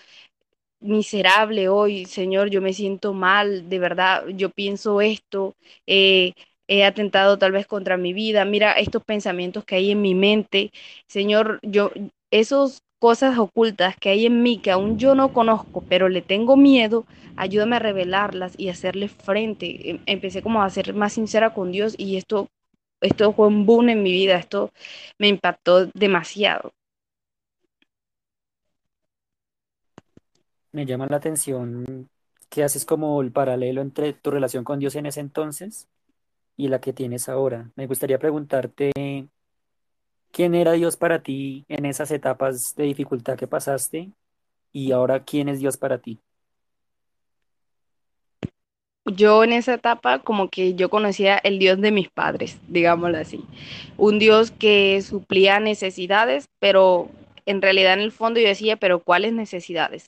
miserable 0.79 1.69
hoy, 1.69 2.05
Señor, 2.05 2.49
yo 2.49 2.61
me 2.61 2.73
siento 2.73 3.13
mal, 3.13 3.69
de 3.69 3.79
verdad, 3.79 4.25
yo 4.29 4.49
pienso 4.49 4.99
esto, 5.01 5.55
eh, 5.85 6.33
he 6.67 6.83
atentado 6.85 7.37
tal 7.37 7.51
vez 7.51 7.67
contra 7.67 7.97
mi 7.97 8.13
vida, 8.13 8.45
mira 8.45 8.73
estos 8.73 9.03
pensamientos 9.03 9.63
que 9.65 9.75
hay 9.75 9.91
en 9.91 10.01
mi 10.01 10.15
mente, 10.15 10.71
Señor, 11.07 11.59
yo, 11.61 11.91
esos 12.31 12.79
cosas 13.01 13.39
ocultas 13.39 13.95
que 13.99 14.09
hay 14.09 14.27
en 14.27 14.43
mí 14.43 14.59
que 14.59 14.69
aún 14.69 14.99
yo 14.99 15.15
no 15.15 15.33
conozco, 15.33 15.83
pero 15.89 16.07
le 16.07 16.21
tengo 16.21 16.55
miedo, 16.55 17.05
ayúdame 17.35 17.77
a 17.77 17.79
revelarlas 17.79 18.53
y 18.59 18.69
hacerle 18.69 19.07
frente. 19.09 19.89
Em, 19.89 19.99
empecé 20.05 20.43
como 20.43 20.61
a 20.61 20.69
ser 20.69 20.93
más 20.93 21.13
sincera 21.13 21.55
con 21.55 21.71
Dios 21.71 21.95
y 21.97 22.17
esto, 22.17 22.47
esto 23.01 23.33
fue 23.33 23.47
un 23.47 23.65
boom 23.65 23.89
en 23.89 24.03
mi 24.03 24.11
vida, 24.11 24.37
esto 24.37 24.71
me 25.17 25.29
impactó 25.29 25.87
demasiado. 25.95 26.73
Me 30.71 30.85
llama 30.85 31.07
la 31.09 31.17
atención 31.17 32.09
que 32.49 32.63
haces 32.63 32.85
como 32.85 33.21
el 33.21 33.31
paralelo 33.31 33.81
entre 33.81 34.13
tu 34.13 34.31
relación 34.31 34.63
con 34.63 34.79
Dios 34.79 34.95
en 34.95 35.07
ese 35.07 35.21
entonces 35.21 35.87
y 36.57 36.67
la 36.69 36.81
que 36.81 36.93
tienes 36.93 37.29
ahora. 37.29 37.71
Me 37.75 37.87
gustaría 37.87 38.19
preguntarte 38.19 38.91
quién 40.31 40.55
era 40.55 40.73
Dios 40.73 40.97
para 40.97 41.21
ti 41.21 41.65
en 41.67 41.85
esas 41.85 42.11
etapas 42.11 42.75
de 42.75 42.85
dificultad 42.85 43.37
que 43.37 43.47
pasaste 43.47 44.11
y 44.71 44.91
ahora 44.91 45.23
quién 45.23 45.49
es 45.49 45.59
Dios 45.59 45.77
para 45.77 45.99
ti. 45.99 46.19
Yo 49.05 49.43
en 49.43 49.51
esa 49.51 49.73
etapa 49.73 50.19
como 50.19 50.49
que 50.49 50.75
yo 50.75 50.89
conocía 50.89 51.37
el 51.37 51.57
Dios 51.57 51.81
de 51.81 51.91
mis 51.91 52.09
padres, 52.09 52.59
digámoslo 52.67 53.17
así. 53.17 53.43
Un 53.97 54.19
Dios 54.19 54.51
que 54.51 55.01
suplía 55.01 55.59
necesidades, 55.59 56.45
pero 56.59 57.09
en 57.47 57.61
realidad 57.61 57.93
en 57.93 58.01
el 58.01 58.11
fondo 58.11 58.39
yo 58.39 58.47
decía, 58.47 58.77
pero 58.77 58.99
¿cuáles 58.99 59.33
necesidades? 59.33 60.05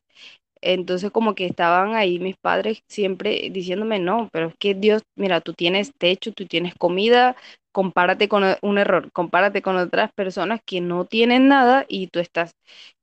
Entonces 0.61 1.11
como 1.11 1.35
que 1.35 1.45
estaban 1.45 1.95
ahí 1.95 2.19
mis 2.19 2.37
padres 2.37 2.83
siempre 2.87 3.49
diciéndome, 3.51 3.99
no, 3.99 4.29
pero 4.31 4.47
es 4.49 4.55
que 4.59 4.75
Dios, 4.75 5.01
mira, 5.15 5.41
tú 5.41 5.53
tienes 5.53 5.91
techo, 5.97 6.31
tú 6.31 6.45
tienes 6.45 6.75
comida, 6.75 7.35
compárate 7.73 8.29
con 8.29 8.43
un 8.61 8.79
error, 8.79 9.11
compárate 9.13 9.61
con 9.63 9.77
otras 9.77 10.13
personas 10.13 10.61
que 10.65 10.81
no 10.81 11.05
tienen 11.05 11.49
nada 11.49 11.85
y 11.89 12.07
tú 12.07 12.19
estás. 12.19 12.55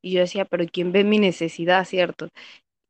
Y 0.02 0.12
yo 0.12 0.20
decía, 0.22 0.46
pero 0.46 0.64
¿quién 0.72 0.92
ve 0.92 1.04
mi 1.04 1.18
necesidad, 1.18 1.84
cierto? 1.86 2.30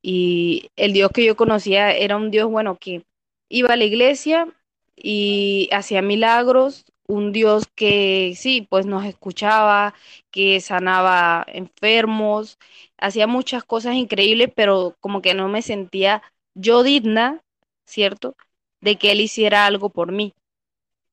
Y 0.02 0.70
el 0.76 0.92
Dios 0.92 1.10
que 1.12 1.24
yo 1.24 1.36
conocía 1.36 1.92
era 1.92 2.16
un 2.16 2.30
Dios, 2.30 2.50
bueno, 2.50 2.76
que 2.76 3.04
iba 3.48 3.72
a 3.74 3.76
la 3.76 3.84
iglesia 3.84 4.48
y 4.96 5.68
hacía 5.72 6.02
milagros, 6.02 6.84
un 7.06 7.32
Dios 7.32 7.64
que 7.74 8.34
sí, 8.36 8.66
pues 8.70 8.86
nos 8.86 9.04
escuchaba, 9.04 9.94
que 10.30 10.60
sanaba 10.60 11.44
enfermos, 11.48 12.58
hacía 12.98 13.26
muchas 13.26 13.64
cosas 13.64 13.94
increíbles, 13.94 14.50
pero 14.54 14.96
como 15.00 15.20
que 15.22 15.34
no 15.34 15.48
me 15.48 15.62
sentía 15.62 16.22
yo 16.54 16.82
digna, 16.82 17.40
¿cierto? 17.86 18.36
De 18.80 18.96
que 18.96 19.12
Él 19.12 19.20
hiciera 19.20 19.66
algo 19.66 19.90
por 19.90 20.12
mí, 20.12 20.32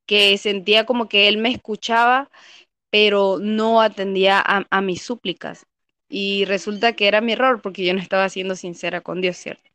que 0.08 0.38
sentía 0.40 0.86
como 0.86 1.10
que 1.10 1.28
Él 1.28 1.38
me 1.38 1.52
escuchaba, 1.52 2.30
pero 2.92 3.40
no 3.42 3.82
atendía 3.82 4.42
a, 4.46 4.82
mis 4.82 5.04
súplicas. 5.04 5.66
Y 6.10 6.46
resulta 6.46 6.94
que 6.94 7.08
era 7.08 7.22
mi 7.22 7.34
error 7.34 7.62
porque 7.62 7.86
yo 7.86 7.94
no 7.94 8.02
estaba 8.02 8.30
siendo 8.30 8.56
sincera 8.56 9.02
con 9.02 9.22
Dios, 9.22 9.38
¿cierto? 9.38 9.70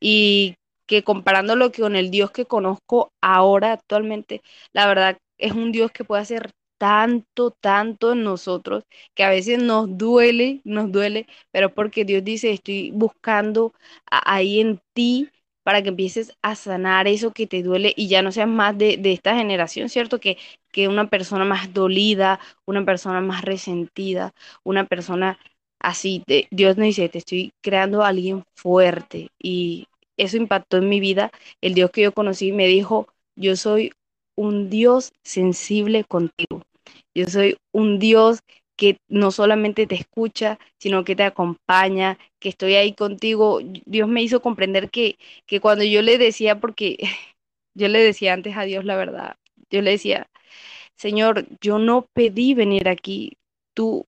y 0.00 0.56
que 0.86 1.04
comparándolo 1.04 1.70
con 1.72 1.96
el 1.96 2.10
Dios 2.10 2.30
que 2.32 2.46
conozco 2.46 3.12
ahora 3.20 3.72
actualmente, 3.72 4.42
la 4.72 4.86
verdad 4.86 5.18
es 5.38 5.52
un 5.52 5.72
Dios 5.72 5.92
que 5.92 6.04
puede 6.04 6.22
hacer 6.22 6.50
tanto, 6.78 7.50
tanto 7.52 8.12
en 8.12 8.24
nosotros, 8.24 8.84
que 9.14 9.22
a 9.24 9.30
veces 9.30 9.62
nos 9.62 9.98
duele, 9.98 10.62
nos 10.64 10.90
duele, 10.90 11.26
pero 11.52 11.74
porque 11.74 12.04
Dios 12.04 12.24
dice, 12.24 12.50
estoy 12.52 12.90
buscando 12.92 13.74
ahí 14.10 14.60
en 14.60 14.80
ti 14.94 15.28
para 15.62 15.82
que 15.82 15.90
empieces 15.90 16.36
a 16.42 16.54
sanar 16.54 17.06
eso 17.08 17.32
que 17.32 17.46
te 17.46 17.62
duele 17.62 17.92
y 17.96 18.08
ya 18.08 18.22
no 18.22 18.32
seas 18.32 18.48
más 18.48 18.76
de, 18.78 18.98
esta 19.04 19.36
generación, 19.36 19.88
¿cierto? 19.88 20.20
Que, 20.20 20.38
que 20.72 20.88
una 20.88 21.08
persona 21.08 21.44
más 21.44 21.72
dolida, 21.74 22.40
una 22.66 22.84
persona 22.84 23.20
más 23.20 23.42
resentida, 23.44 24.32
una 24.64 24.86
persona 24.86 25.38
así, 25.78 26.22
te- 26.26 26.48
Dios 26.50 26.76
nos 26.76 26.86
dice, 26.86 27.08
te 27.08 27.18
estoy 27.18 27.52
creando 27.62 28.02
a 28.02 28.08
alguien 28.08 28.44
fuerte 28.54 29.28
y 29.38 29.86
eso 30.16 30.36
impactó 30.36 30.76
en 30.78 30.88
mi 30.88 31.00
vida. 31.00 31.30
El 31.60 31.74
Dios 31.74 31.90
que 31.90 32.02
yo 32.02 32.12
conocí 32.12 32.52
me 32.52 32.66
dijo, 32.66 33.08
yo 33.36 33.56
soy 33.56 33.92
un 34.36 34.70
Dios 34.70 35.12
sensible 35.24 36.04
contigo. 36.04 36.62
Yo 37.14 37.26
soy 37.26 37.56
un 37.72 37.98
Dios 37.98 38.40
que 38.80 38.98
no 39.08 39.30
solamente 39.32 39.86
te 39.86 39.96
escucha, 39.96 40.58
sino 40.80 41.04
que 41.04 41.16
te 41.16 41.24
acompaña, 41.24 42.18
que 42.40 42.50
estoy 42.50 42.76
ahí 42.76 42.94
contigo. 42.94 43.60
Dios 43.86 44.08
me 44.08 44.22
hizo 44.24 44.42
comprender 44.42 44.90
que, 44.90 45.18
que 45.46 45.60
cuando 45.60 45.84
yo 45.84 46.02
le 46.02 46.18
decía, 46.18 46.60
porque 46.60 46.98
yo 47.76 47.88
le 47.88 48.00
decía 48.00 48.34
antes 48.34 48.56
a 48.58 48.64
Dios 48.64 48.84
la 48.86 48.96
verdad, 48.96 49.36
yo 49.70 49.82
le 49.82 49.92
decía, 49.92 50.28
Señor, 50.96 51.46
yo 51.60 51.78
no 51.78 52.06
pedí 52.14 52.54
venir 52.54 52.88
aquí, 52.88 53.38
tú, 53.74 54.06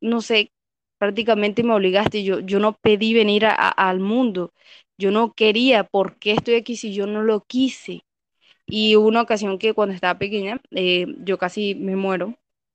no 0.00 0.22
sé, 0.22 0.50
prácticamente 0.98 1.62
me 1.64 1.74
obligaste, 1.74 2.24
yo, 2.24 2.40
yo 2.40 2.60
no 2.60 2.74
pedí 2.82 3.14
venir 3.14 3.46
a- 3.46 3.54
al 3.70 4.00
mundo, 4.00 4.52
yo 4.98 5.10
no 5.12 5.32
quería, 5.34 5.84
¿por 5.84 6.16
qué 6.18 6.32
estoy 6.32 6.56
aquí 6.56 6.76
si 6.76 6.94
yo 6.94 7.06
no 7.06 7.22
lo 7.22 7.42
quise? 7.42 8.02
Y 8.66 8.96
hubo 8.96 9.08
una 9.08 9.22
ocasión 9.22 9.58
que 9.58 9.74
cuando 9.74 9.94
estaba 9.94 10.18
pequeña, 10.18 10.60
eh, 10.72 11.06
yo 11.24 11.38
casi 11.38 11.74
me 11.74 11.96
muero, 11.96 12.34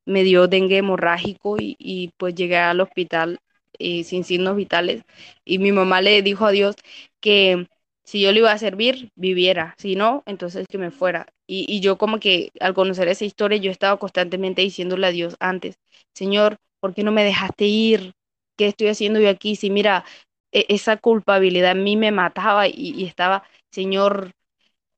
me 0.10 0.24
dio 0.24 0.48
dengue 0.48 0.78
hemorrágico 0.78 1.60
y, 1.60 1.76
y 1.80 2.12
pues 2.18 2.36
llegué 2.36 2.58
al 2.58 2.82
hospital 2.82 3.40
eh, 3.80 4.04
sin 4.04 4.24
signos 4.24 4.56
vitales 4.56 5.04
y 5.46 5.60
mi 5.60 5.72
mamá 5.72 6.02
le 6.02 6.22
dijo 6.22 6.46
a 6.46 6.52
Dios 6.52 6.76
que 7.20 7.68
si 8.04 8.22
yo 8.22 8.32
le 8.32 8.40
iba 8.40 8.52
a 8.52 8.58
servir, 8.58 9.10
viviera, 9.16 9.76
si 9.78 9.96
no, 9.96 10.24
entonces 10.26 10.66
que 10.68 10.78
me 10.80 10.90
fuera. 10.92 11.28
Y, 11.48 11.66
y 11.70 11.80
yo 11.80 11.98
como 11.98 12.20
que 12.20 12.52
al 12.60 12.74
conocer 12.74 13.08
esa 13.08 13.26
historia, 13.26 13.58
yo 13.60 13.70
estaba 13.72 13.98
constantemente 14.00 14.62
diciéndole 14.64 15.06
a 15.08 15.12
Dios 15.12 15.36
antes, 15.40 15.76
Señor, 16.14 16.58
¿por 16.80 16.94
qué 16.96 17.04
no 17.04 17.12
me 17.12 17.24
dejaste 17.24 17.66
ir? 17.66 18.14
¿Qué 18.58 18.68
estoy 18.68 18.88
haciendo 18.88 19.20
yo 19.20 19.30
aquí? 19.30 19.56
Si 19.56 19.70
mira, 19.70 20.06
e- 20.52 20.66
esa 20.70 20.98
culpabilidad 20.98 21.72
a 21.72 21.76
mí 21.76 21.98
me 21.98 22.12
mataba 22.12 22.68
y, 22.68 22.74
y 22.96 23.06
estaba, 23.06 23.44
Señor, 23.72 24.32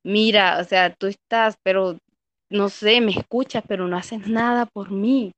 mira, 0.04 0.58
o 0.60 0.64
sea, 0.64 0.94
tú 0.94 1.06
estás, 1.06 1.56
pero 1.62 1.98
no 2.52 2.68
sé, 2.68 3.00
me 3.00 3.12
escuchas, 3.12 3.64
pero 3.66 3.88
no 3.88 3.96
haces 3.96 4.28
nada 4.28 4.66
por 4.66 4.90
mí. 4.90 5.32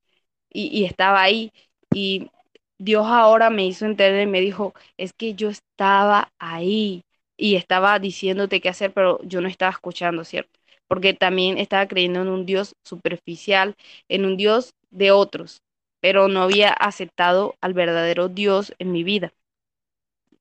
Y, 0.51 0.85
estaba 0.85 1.23
ahí. 1.23 1.53
Y 1.95 2.31
Dios 2.79 3.07
ahora 3.07 3.51
me 3.51 3.67
hizo 3.67 3.87
entender 3.87 4.23
y 4.23 4.31
me 4.31 4.41
dijo, 4.41 4.75
es 4.99 5.13
que 5.13 5.35
yo 5.35 5.51
estaba 5.51 6.33
ahí 6.39 7.03
y 7.37 7.57
estaba 7.57 7.99
diciéndote 7.99 8.61
qué 8.61 8.69
hacer, 8.69 8.93
pero 8.93 9.21
yo 9.25 9.41
no 9.41 9.49
estaba 9.49 9.73
escuchando, 9.73 10.25
¿cierto? 10.25 10.51
Porque 10.89 11.15
también 11.15 11.59
estaba 11.59 11.89
creyendo 11.89 12.23
en 12.23 12.29
un 12.29 12.47
Dios 12.47 12.75
superficial, 12.85 13.75
en 14.09 14.25
un 14.27 14.37
Dios 14.37 14.73
de 14.91 15.11
otros, 15.13 15.63
pero 16.01 16.29
no 16.29 16.43
había 16.43 16.71
aceptado 16.73 17.55
al 17.61 17.75
verdadero 17.75 18.29
Dios 18.29 18.75
en 18.79 18.93
mi 18.93 19.05
vida 19.05 19.33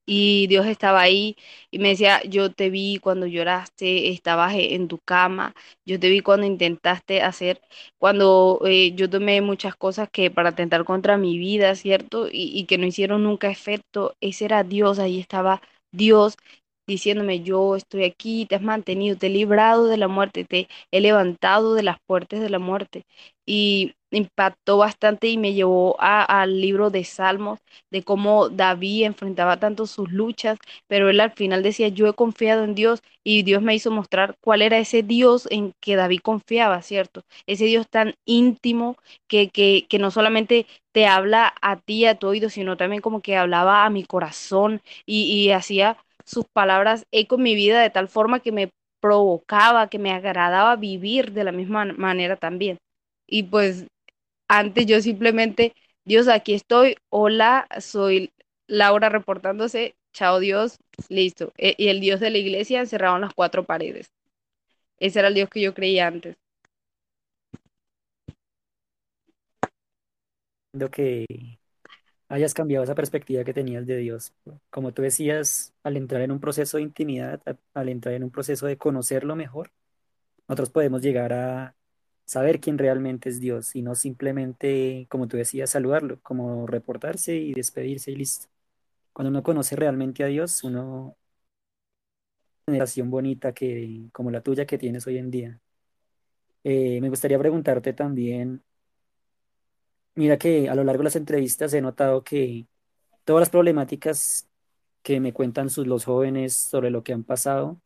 y 0.05 0.47
Dios 0.47 0.65
estaba 0.65 1.01
ahí 1.01 1.35
y 1.71 1.79
me 1.79 1.89
decía, 1.89 2.21
yo 2.23 2.51
te 2.51 2.69
vi 2.69 2.97
cuando 3.01 3.25
lloraste, 3.27 4.09
estabas 4.09 4.53
e- 4.53 4.75
en 4.75 4.87
tu 4.87 4.99
cama, 4.99 5.55
yo 5.85 5.99
te 5.99 6.09
vi 6.09 6.19
cuando 6.21 6.45
intentaste 6.47 7.21
hacer, 7.21 7.61
cuando 7.97 8.59
eh, 8.65 8.93
yo 8.95 9.09
tomé 9.09 9.41
muchas 9.41 9.75
cosas 9.75 10.09
que 10.11 10.29
para 10.31 10.49
atentar 10.49 10.83
contra 10.85 11.17
mi 11.17 11.37
vida, 11.37 11.75
¿cierto? 11.75 12.27
Y, 12.27 12.51
y 12.57 12.65
que 12.65 12.77
no 12.77 12.85
hicieron 12.85 13.23
nunca 13.23 13.49
efecto, 13.49 14.15
ese 14.21 14.45
era 14.45 14.63
Dios, 14.63 14.99
ahí 14.99 15.19
estaba 15.19 15.61
Dios 15.91 16.35
diciéndome, 16.87 17.41
yo 17.41 17.75
estoy 17.75 18.03
aquí, 18.05 18.45
te 18.45 18.55
has 18.55 18.61
mantenido, 18.61 19.17
te 19.17 19.27
he 19.27 19.29
librado 19.29 19.85
de 19.87 19.97
la 19.97 20.07
muerte, 20.07 20.45
te 20.45 20.67
he 20.91 21.01
levantado 21.01 21.73
de 21.75 21.83
las 21.83 21.97
puertas 22.05 22.39
de 22.41 22.49
la 22.49 22.59
muerte. 22.59 23.03
Y 23.45 23.93
impactó 24.11 24.77
bastante 24.77 25.27
y 25.27 25.37
me 25.37 25.53
llevó 25.53 25.95
a- 25.99 26.23
al 26.23 26.61
libro 26.61 26.89
de 26.91 27.03
Salmos, 27.03 27.59
de 27.89 28.03
cómo 28.03 28.49
David 28.49 29.05
enfrentaba 29.05 29.57
tanto 29.59 29.87
sus 29.87 30.11
luchas, 30.11 30.59
pero 30.87 31.09
él 31.09 31.19
al 31.19 31.31
final 31.31 31.63
decía, 31.63 31.87
yo 31.87 32.07
he 32.07 32.13
confiado 32.13 32.63
en 32.63 32.75
Dios 32.75 33.01
y 33.23 33.41
Dios 33.43 33.61
me 33.63 33.73
hizo 33.75 33.89
mostrar 33.91 34.37
cuál 34.41 34.61
era 34.61 34.77
ese 34.77 35.01
Dios 35.03 35.47
en 35.51 35.73
que 35.81 35.95
David 35.95 36.19
confiaba, 36.21 36.81
¿cierto? 36.83 37.23
Ese 37.47 37.65
Dios 37.65 37.87
tan 37.89 38.13
íntimo 38.25 38.97
que, 39.27 39.49
que, 39.49 39.85
que 39.89 39.99
no 39.99 40.11
solamente 40.11 40.67
te 40.91 41.07
habla 41.07 41.53
a 41.61 41.77
ti, 41.79 42.05
a 42.05 42.15
tu 42.15 42.27
oído, 42.27 42.49
sino 42.49 42.77
también 42.77 43.01
como 43.01 43.21
que 43.21 43.35
hablaba 43.37 43.85
a 43.85 43.89
mi 43.89 44.03
corazón 44.03 44.81
y, 45.05 45.23
y 45.23 45.51
hacía 45.51 45.97
sus 46.25 46.45
palabras 46.53 47.05
eco 47.11 47.35
en 47.35 47.43
mi 47.43 47.55
vida 47.55 47.81
de 47.81 47.89
tal 47.89 48.07
forma 48.07 48.39
que 48.39 48.51
me 48.51 48.69
provocaba, 49.01 49.89
que 49.89 49.99
me 49.99 50.11
agradaba 50.11 50.75
vivir 50.75 51.33
de 51.33 51.43
la 51.43 51.51
misma 51.51 51.85
manera 51.85 52.37
también. 52.37 52.77
Y 53.27 53.43
pues 53.43 53.85
antes 54.47 54.85
yo 54.85 55.01
simplemente, 55.01 55.73
Dios, 56.05 56.27
aquí 56.27 56.53
estoy, 56.53 56.97
hola, 57.09 57.67
soy 57.79 58.31
Laura 58.67 59.09
reportándose, 59.09 59.95
chao 60.13 60.39
Dios, 60.39 60.77
listo. 61.09 61.51
E- 61.57 61.75
y 61.77 61.89
el 61.89 61.99
Dios 62.01 62.19
de 62.19 62.29
la 62.31 62.37
iglesia 62.37 62.79
encerrado 62.79 63.15
en 63.15 63.21
las 63.21 63.33
cuatro 63.33 63.63
paredes. 63.65 64.11
Ese 64.99 65.19
era 65.19 65.27
el 65.27 65.35
Dios 65.35 65.49
que 65.49 65.61
yo 65.61 65.73
creía 65.75 66.07
antes. 66.07 66.35
Que 70.91 71.25
hayas 72.33 72.53
cambiado 72.53 72.83
esa 72.83 72.95
perspectiva 72.95 73.43
que 73.43 73.53
tenías 73.53 73.85
de 73.85 73.97
Dios. 73.97 74.33
Como 74.71 74.91
tú 74.93 75.03
decías, 75.03 75.73
al 75.83 75.97
entrar 75.97 76.21
en 76.23 76.31
un 76.31 76.39
proceso 76.39 76.77
de 76.77 76.83
intimidad, 76.83 77.41
al 77.73 77.89
entrar 77.89 78.15
en 78.15 78.23
un 78.23 78.31
proceso 78.31 78.65
de 78.67 78.77
conocerlo 78.77 79.35
mejor, 79.35 79.71
nosotros 80.47 80.71
podemos 80.71 81.01
llegar 81.01 81.33
a 81.33 81.75
saber 82.25 82.59
quién 82.59 82.77
realmente 82.77 83.29
es 83.29 83.39
Dios 83.39 83.75
y 83.75 83.83
no 83.83 83.95
simplemente, 83.95 85.07
como 85.09 85.27
tú 85.27 85.37
decías, 85.37 85.69
saludarlo, 85.71 86.19
como 86.21 86.67
reportarse 86.67 87.35
y 87.35 87.53
despedirse 87.53 88.11
y 88.11 88.15
listo. 88.17 88.47
Cuando 89.13 89.29
uno 89.31 89.43
conoce 89.43 89.75
realmente 89.75 90.23
a 90.23 90.27
Dios, 90.27 90.63
uno 90.63 91.17
una 92.67 92.75
relación 92.77 93.09
bonita 93.09 93.53
que, 93.53 94.09
como 94.13 94.31
la 94.31 94.41
tuya 94.41 94.65
que 94.65 94.77
tienes 94.77 95.05
hoy 95.07 95.17
en 95.17 95.31
día. 95.31 95.59
Eh, 96.63 96.99
me 97.01 97.09
gustaría 97.09 97.37
preguntarte 97.39 97.93
también, 97.93 98.63
mira 100.15 100.37
que 100.37 100.69
a 100.69 100.75
lo 100.75 100.83
largo 100.83 100.99
de 100.99 101.05
las 101.05 101.15
entrevistas 101.15 101.73
he 101.73 101.81
notado 101.81 102.23
que 102.23 102.65
todas 103.25 103.41
las 103.41 103.49
problemáticas 103.49 104.47
que 105.01 105.19
me 105.19 105.33
cuentan 105.33 105.69
sus, 105.69 105.87
los 105.87 106.05
jóvenes 106.05 106.55
sobre 106.55 106.89
lo 106.89 107.03
que 107.03 107.13
han 107.13 107.23
pasado, 107.23 107.79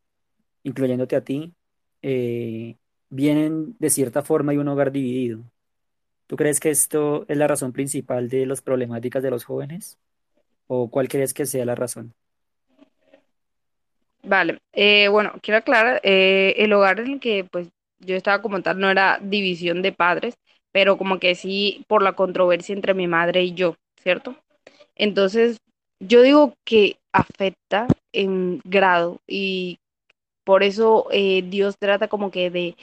incluyéndote 0.62 1.16
a 1.16 1.24
ti, 1.24 1.54
eh, 2.02 2.76
vienen 3.10 3.76
de 3.78 3.90
cierta 3.90 4.22
forma 4.22 4.52
de 4.52 4.58
un 4.58 4.68
hogar 4.68 4.92
dividido. 4.92 5.42
¿Tú 6.26 6.36
crees 6.36 6.60
que 6.60 6.70
esto 6.70 7.24
es 7.28 7.36
la 7.36 7.48
razón 7.48 7.72
principal 7.72 8.28
de 8.28 8.46
las 8.46 8.60
problemáticas 8.60 9.22
de 9.22 9.30
los 9.30 9.44
jóvenes? 9.44 9.98
¿O 10.66 10.90
cuál 10.90 11.08
crees 11.08 11.32
que 11.32 11.46
sea 11.46 11.64
la 11.64 11.74
razón? 11.74 12.14
Vale, 14.22 14.58
eh, 14.72 15.08
bueno, 15.08 15.32
quiero 15.42 15.58
aclarar, 15.58 16.00
eh, 16.04 16.54
el 16.58 16.72
hogar 16.72 17.00
en 17.00 17.12
el 17.12 17.20
que 17.20 17.44
pues 17.44 17.68
yo 18.00 18.14
estaba 18.14 18.42
como 18.42 18.60
tal 18.62 18.78
no 18.78 18.90
era 18.90 19.18
división 19.22 19.80
de 19.80 19.92
padres, 19.92 20.34
pero 20.72 20.98
como 20.98 21.18
que 21.18 21.34
sí 21.34 21.84
por 21.88 22.02
la 22.02 22.14
controversia 22.14 22.74
entre 22.74 22.94
mi 22.94 23.06
madre 23.06 23.42
y 23.44 23.54
yo, 23.54 23.76
¿cierto? 24.02 24.36
Entonces, 24.96 25.58
yo 26.00 26.22
digo 26.22 26.54
que 26.64 26.98
afecta 27.12 27.88
en 28.12 28.60
grado 28.64 29.20
y 29.26 29.78
por 30.44 30.62
eso 30.62 31.08
eh, 31.12 31.42
Dios 31.42 31.76
trata 31.78 32.08
como 32.08 32.30
que 32.30 32.50
de 32.50 32.76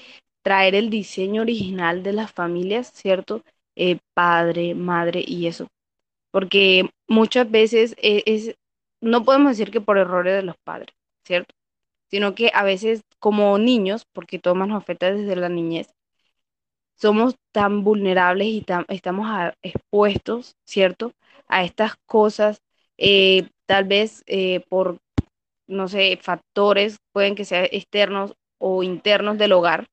traer 0.43 0.75
el 0.75 0.89
diseño 0.89 1.41
original 1.41 2.03
de 2.03 2.13
las 2.13 2.31
familias, 2.31 2.91
¿cierto? 2.93 3.41
Eh, 3.75 3.97
padre, 4.13 4.75
madre 4.75 5.23
y 5.25 5.47
eso. 5.47 5.67
Porque 6.31 6.89
muchas 7.07 7.49
veces 7.49 7.95
eh, 8.01 8.23
es, 8.25 8.55
no 9.01 9.23
podemos 9.23 9.51
decir 9.51 9.71
que 9.71 9.81
por 9.81 9.97
errores 9.97 10.35
de 10.35 10.43
los 10.43 10.55
padres, 10.63 10.95
¿cierto? 11.25 11.53
Sino 12.11 12.35
que 12.35 12.51
a 12.53 12.63
veces 12.63 13.01
como 13.19 13.57
niños, 13.57 14.05
porque 14.13 14.39
todo 14.39 14.55
más 14.55 14.67
nos 14.67 14.81
afecta 14.81 15.11
desde 15.13 15.35
la 15.35 15.49
niñez, 15.49 15.89
somos 16.95 17.35
tan 17.51 17.83
vulnerables 17.83 18.47
y 18.47 18.65
estamos 18.89 19.27
expuestos, 19.61 20.55
¿cierto? 20.65 21.13
A 21.47 21.63
estas 21.63 21.95
cosas, 22.05 22.61
eh, 22.97 23.49
tal 23.65 23.85
vez 23.85 24.23
eh, 24.27 24.61
por, 24.69 24.97
no 25.67 25.87
sé, 25.87 26.19
factores, 26.21 26.97
pueden 27.13 27.35
que 27.35 27.45
sean 27.45 27.67
externos 27.71 28.35
o 28.59 28.83
internos 28.83 29.37
del 29.37 29.53
hogar, 29.53 29.87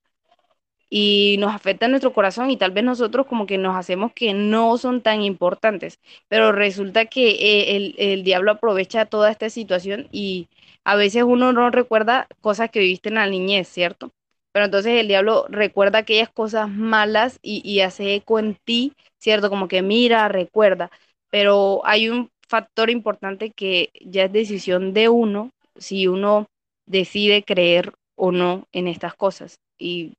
y 0.90 1.36
nos 1.38 1.54
afecta 1.54 1.88
nuestro 1.88 2.12
corazón 2.12 2.50
y 2.50 2.56
tal 2.58 2.70
vez 2.72 2.84
nosotros 2.84 3.26
como 3.26 3.46
que 3.46 3.56
nos 3.58 3.76
hacemos 3.76 4.12
que 4.14 4.34
no 4.34 4.76
son 4.78 5.00
tan 5.02 5.22
importantes, 5.22 5.98
pero 6.28 6.52
resulta 6.52 7.06
que 7.06 7.30
eh, 7.30 7.76
el, 7.76 7.94
el 7.98 8.24
diablo 8.24 8.52
aprovecha 8.52 9.06
toda 9.06 9.30
esta 9.30 9.48
situación 9.50 10.08
y 10.12 10.48
a 10.84 10.94
veces 10.96 11.22
uno 11.24 11.52
no 11.52 11.70
recuerda 11.70 12.28
cosas 12.42 12.70
que 12.70 12.80
viviste 12.80 13.08
en 13.08 13.14
la 13.16 13.26
niñez, 13.26 13.68
¿cierto? 13.68 14.12
Pero 14.52 14.66
entonces 14.66 15.00
el 15.00 15.08
diablo 15.08 15.46
recuerda 15.48 15.98
aquellas 16.00 16.30
cosas 16.30 16.68
malas 16.68 17.38
y, 17.42 17.62
y 17.68 17.80
hace 17.80 18.14
eco 18.14 18.38
en 18.38 18.56
ti, 18.64 18.92
¿cierto? 19.18 19.48
Como 19.50 19.68
que 19.68 19.82
mira, 19.82 20.28
recuerda, 20.28 20.90
pero 21.30 21.80
hay 21.84 22.08
un 22.08 22.30
factor 22.48 22.90
importante 22.90 23.50
que 23.52 23.90
ya 24.00 24.24
es 24.24 24.32
decisión 24.32 24.92
de 24.92 25.08
uno, 25.08 25.50
si 25.76 26.06
uno 26.06 26.46
decide 26.86 27.42
creer 27.44 27.92
o 28.16 28.30
no 28.32 28.66
en 28.72 28.88
estas 28.88 29.14
cosas. 29.14 29.56
Y 29.78 30.14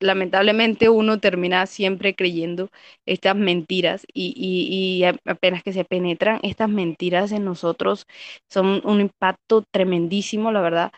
lamentablemente 0.00 0.88
uno 0.88 1.18
termina 1.20 1.66
siempre 1.66 2.14
creyendo 2.14 2.70
estas 3.06 3.34
mentiras 3.36 4.06
y, 4.12 4.32
y, 4.36 5.02
y 5.02 5.04
apenas 5.30 5.62
que 5.62 5.72
se 5.72 5.84
penetran 5.84 6.40
estas 6.42 6.68
mentiras 6.68 7.32
en 7.32 7.44
nosotros 7.44 8.04
son 8.48 8.80
un 8.84 9.00
impacto 9.00 9.64
tremendísimo, 9.72 10.52
la 10.52 10.60
verdad. 10.60 10.92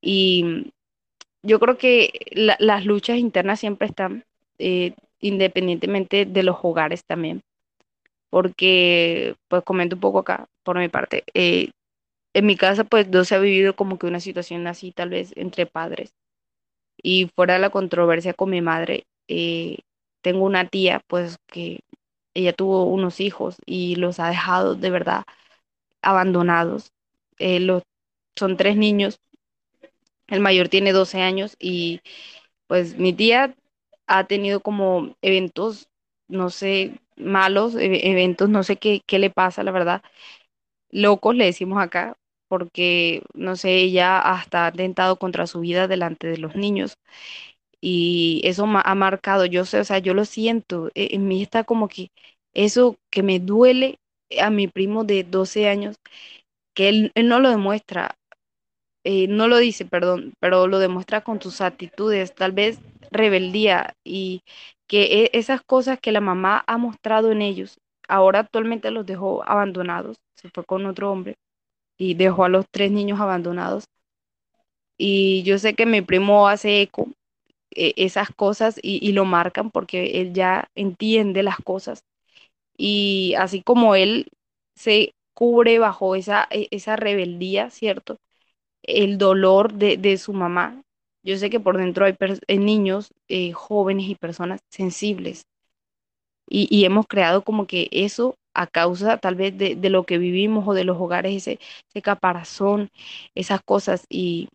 Y 0.00 0.72
yo 1.42 1.60
creo 1.60 1.78
que 1.78 2.12
la- 2.32 2.56
las 2.60 2.84
luchas 2.84 3.18
internas 3.18 3.60
siempre 3.60 3.88
están, 3.88 4.24
eh, 4.58 4.94
independientemente 5.20 6.26
de 6.26 6.42
los 6.42 6.56
hogares 6.62 7.04
también, 7.04 7.42
porque, 8.30 9.36
pues 9.48 9.62
comento 9.64 9.96
un 9.96 10.00
poco 10.00 10.20
acá 10.20 10.46
por 10.64 10.78
mi 10.78 10.88
parte. 10.88 11.24
eh, 11.34 11.70
en 12.34 12.46
mi 12.46 12.56
casa, 12.56 12.84
pues 12.84 13.08
no 13.08 13.24
se 13.24 13.34
ha 13.36 13.40
vivido 13.40 13.76
como 13.76 13.98
que 13.98 14.06
una 14.06 14.20
situación 14.20 14.66
así, 14.68 14.92
tal 14.92 15.10
vez 15.10 15.32
entre 15.36 15.66
padres 15.66 16.12
y 17.02 17.28
fuera 17.34 17.54
de 17.54 17.60
la 17.60 17.70
controversia 17.70 18.34
con 18.34 18.50
mi 18.50 18.60
madre, 18.60 19.04
eh, 19.28 19.78
tengo 20.22 20.44
una 20.44 20.68
tía, 20.68 21.00
pues 21.06 21.38
que 21.46 21.80
ella 22.34 22.52
tuvo 22.52 22.84
unos 22.86 23.20
hijos 23.20 23.56
y 23.66 23.96
los 23.96 24.20
ha 24.20 24.28
dejado 24.28 24.74
de 24.74 24.90
verdad 24.90 25.24
abandonados. 26.02 26.92
Eh, 27.38 27.60
los, 27.60 27.82
son 28.36 28.56
tres 28.56 28.76
niños, 28.76 29.20
el 30.28 30.40
mayor 30.40 30.68
tiene 30.68 30.92
12 30.92 31.20
años 31.22 31.56
y 31.60 32.00
pues 32.66 32.98
mi 32.98 33.12
tía 33.12 33.54
ha 34.06 34.26
tenido 34.26 34.60
como 34.60 35.16
eventos, 35.22 35.88
no 36.28 36.50
sé, 36.50 37.00
malos, 37.16 37.74
e- 37.76 38.10
eventos, 38.10 38.48
no 38.50 38.62
sé 38.64 38.76
qué, 38.78 39.02
qué 39.06 39.18
le 39.18 39.30
pasa, 39.30 39.62
la 39.64 39.72
verdad, 39.72 40.02
locos 40.90 41.34
le 41.36 41.46
decimos 41.46 41.82
acá, 41.82 42.16
porque, 42.48 43.22
no 43.34 43.56
sé, 43.56 43.76
ella 43.76 44.18
hasta 44.20 44.64
ha 44.64 44.68
atentado 44.68 45.18
contra 45.18 45.46
su 45.46 45.60
vida 45.60 45.88
delante 45.88 46.26
de 46.28 46.38
los 46.38 46.56
niños 46.56 46.94
y 47.80 48.40
eso 48.44 48.64
ha 48.66 48.94
marcado, 48.94 49.46
yo 49.46 49.64
sé, 49.64 49.80
o 49.80 49.84
sea, 49.84 49.98
yo 49.98 50.14
lo 50.14 50.24
siento, 50.24 50.88
e- 50.94 51.14
en 51.14 51.28
mí 51.28 51.42
está 51.42 51.64
como 51.64 51.88
que 51.88 52.10
eso 52.54 52.96
que 53.10 53.22
me 53.22 53.38
duele 53.40 53.98
a 54.40 54.50
mi 54.50 54.68
primo 54.68 55.04
de 55.04 55.24
12 55.24 55.68
años, 55.68 55.96
que 56.74 56.88
él 56.88 57.12
no 57.24 57.40
lo 57.40 57.50
demuestra, 57.50 58.16
eh, 59.08 59.28
no 59.28 59.48
lo 59.48 59.58
dice, 59.58 59.86
perdón, 59.86 60.34
pero 60.40 60.66
lo 60.66 60.78
demuestra 60.78 61.22
con 61.22 61.40
sus 61.40 61.60
actitudes, 61.62 62.34
tal 62.34 62.52
vez 62.52 62.80
rebeldía 63.10 63.94
y 64.04 64.42
que 64.88 65.24
e- 65.24 65.30
esas 65.34 65.62
cosas 65.62 65.98
que 66.00 66.12
la 66.12 66.20
mamá 66.20 66.64
ha 66.66 66.78
mostrado 66.78 67.32
en 67.32 67.42
ellos, 67.42 67.78
ahora 68.08 68.40
actualmente 68.40 68.90
los 68.90 69.06
dejó 69.06 69.42
abandonados, 69.48 70.18
se 70.36 70.50
fue 70.50 70.64
con 70.64 70.86
otro 70.86 71.10
hombre 71.12 71.36
y 71.98 72.14
dejó 72.14 72.44
a 72.44 72.50
los 72.50 72.66
tres 72.70 72.92
niños 72.92 73.20
abandonados. 73.20 73.86
Y 74.98 75.42
yo 75.44 75.58
sé 75.58 75.74
que 75.74 75.86
mi 75.86 76.02
primo 76.02 76.48
hace 76.48 76.82
eco 76.82 77.08
eh, 77.72 77.94
esas 77.98 78.30
cosas 78.34 78.78
y, 78.82 79.06
y 79.08 79.12
lo 79.12 79.26
marcan 79.26 79.70
porque 79.72 80.20
él 80.22 80.34
ya 80.34 80.68
entiende 80.76 81.42
las 81.44 81.58
cosas 81.58 82.02
y 82.78 83.34
así 83.38 83.62
como 83.62 83.96
él 83.96 84.28
se 84.76 85.12
cubre 85.34 85.78
bajo 85.80 86.16
esa, 86.16 86.48
e- 86.50 86.68
esa 86.72 86.96
rebeldía, 86.96 87.70
¿cierto? 87.70 88.18
El 88.88 89.18
dolor 89.18 89.74
de, 89.74 90.16
su 90.18 90.32
mamá. 90.32 90.82
Yo 91.22 91.36
sé 91.38 91.50
que 91.50 91.60
por 91.60 91.76
dentro 91.78 92.06
hay, 92.06 92.16
hay 92.48 92.58
niños, 92.58 93.12
eh, 93.28 93.52
jóvenes 93.52 94.08
y 94.08 94.14
personas 94.16 94.60
sensibles 94.70 95.46
y, 96.48 96.84
hemos 96.84 97.06
creado 97.06 97.42
como 97.42 97.66
que 97.66 97.88
eso 97.92 98.36
a 98.54 98.66
causa 98.66 99.18
tal 99.18 99.34
vez 99.36 99.56
de, 99.56 99.76
lo 99.90 100.04
que 100.04 100.18
vivimos 100.18 100.66
o 100.66 100.74
de 100.74 100.84
los 100.84 100.98
hogares, 100.98 101.34
ese, 101.34 101.60
ese 101.90 102.02
caparazón, 102.02 102.90
esas 103.34 103.60
cosas 103.62 104.04
y 104.08 104.48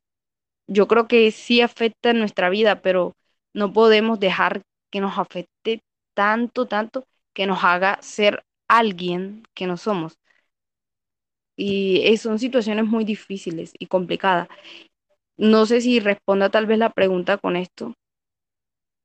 yo 0.68 0.88
creo 0.88 1.08
que 1.08 1.32
sí 1.32 1.62
afecta 1.62 2.14
nuestra 2.14 2.50
vida, 2.50 2.82
pero 2.82 3.14
no 3.54 3.74
podemos 3.74 4.20
dejar 4.20 4.64
que 4.92 5.02
nos 5.02 5.18
afecte 5.20 5.82
tanto, 6.16 6.68
tanto, 6.68 7.06
que 7.34 7.48
nos 7.48 7.64
haga 7.64 8.00
ser 8.02 8.44
alguien 8.68 9.44
que 9.54 9.68
no 9.68 9.78
somos. 9.78 10.18
Y 11.56 12.02
eh, 12.08 12.18
son 12.18 12.40
situaciones 12.40 12.86
muy 12.86 13.06
difíciles 13.06 13.74
y 13.80 13.88
complicadas. 13.88 14.48
No 15.38 15.66
sé 15.68 15.82
si 15.82 16.00
responda 16.00 16.50
tal 16.50 16.66
vez 16.68 16.80
la 16.80 16.92
pregunta 16.92 17.38
con 17.38 17.56
esto, 17.58 17.94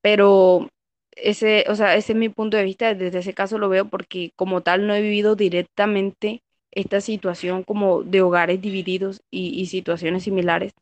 pero 0.03 0.69
ese, 1.13 1.65
o 1.69 1.75
sea, 1.75 1.97
ese 1.97 2.13
es 2.13 2.19
mi 2.19 2.29
punto 2.29 2.57
de 2.57 2.65
vista. 2.65 2.95
Desde 2.95 3.19
ese 3.19 3.35
caso 3.35 3.59
lo 3.59 3.69
veo 3.69 3.89
porque 3.89 4.33
como 4.37 4.63
tal 4.63 4.87
no 4.87 4.95
he 4.95 5.03
vivido 5.03 5.37
directamente 5.37 6.43
esta 6.71 7.01
situación 7.01 7.63
como 7.65 8.03
de 8.03 8.23
hogares 8.23 8.61
divididos 8.61 9.21
y, 9.31 9.49
y 9.61 9.67
situaciones 9.67 10.25
similares 10.25 10.73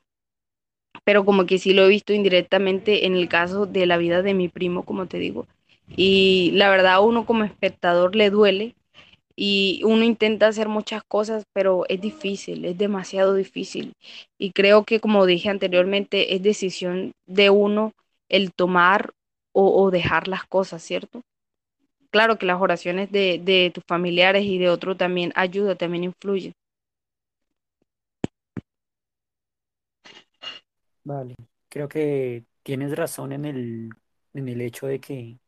pero 1.05 1.24
como 1.24 1.46
que 1.46 1.59
sí 1.59 1.72
lo 1.72 1.85
he 1.85 1.88
visto 1.88 2.12
indirectamente 2.12 3.07
en 3.07 3.14
el 3.16 3.29
caso 3.29 3.66
de 3.66 3.87
la 3.87 3.96
vida 3.96 4.22
de 4.22 4.35
mi 4.35 4.48
primo, 4.48 4.85
como 4.85 5.07
te 5.07 5.18
digo. 5.18 5.46
Y 5.88 6.50
la 6.55 6.68
verdad 6.70 6.94
a 6.94 7.00
uno 7.00 7.26
como 7.26 7.44
espectador 7.44 8.16
le 8.16 8.31
duele 8.31 8.74
y 9.37 9.83
uno 9.85 10.05
intenta 10.05 10.49
hacer 10.49 10.68
muchas 10.68 11.03
cosas, 11.09 11.44
pero 11.55 11.85
es 11.88 12.01
difícil, 12.01 12.64
es 12.64 12.79
demasiado 12.79 13.35
difícil. 13.35 13.92
Y 14.38 14.53
creo 14.53 14.85
que, 14.85 15.01
como 15.01 15.27
dije 15.27 15.51
anteriormente, 15.51 16.35
es 16.35 16.42
decisión 16.42 17.12
de 17.27 17.51
uno 17.51 17.92
el 18.29 18.53
tomar 18.55 19.12
o, 19.53 19.83
o 19.85 19.90
dejar 19.90 20.29
las 20.29 20.44
cosas, 20.46 20.83
¿cierto? 20.83 21.22
Claro 22.11 22.38
que 22.38 22.46
las 22.46 22.61
oraciones 22.61 23.12
de, 23.12 23.40
de 23.44 23.70
tus 23.75 23.85
familiares 23.87 24.44
y 24.44 24.59
de 24.59 24.70
otros 24.70 24.96
también 24.99 25.33
ayuda, 25.37 25.77
también 25.77 26.05
influyen. 26.05 26.53
Vale, 31.05 31.35
creo 31.68 31.88
que 31.88 32.44
tienes 32.62 32.96
razón 32.96 33.33
en 33.33 33.44
el, 33.44 33.90
en 34.35 34.49
el 34.49 34.61
hecho 34.61 34.87
de 34.87 35.01
que 35.01 35.38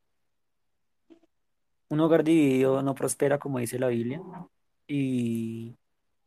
un 1.89 2.01
hogar 2.01 2.25
dividido 2.25 2.83
no 2.83 2.95
prospera, 2.95 3.39
como 3.39 3.59
dice 3.59 3.79
la 3.79 3.89
Biblia, 3.89 4.21
y, 4.87 5.77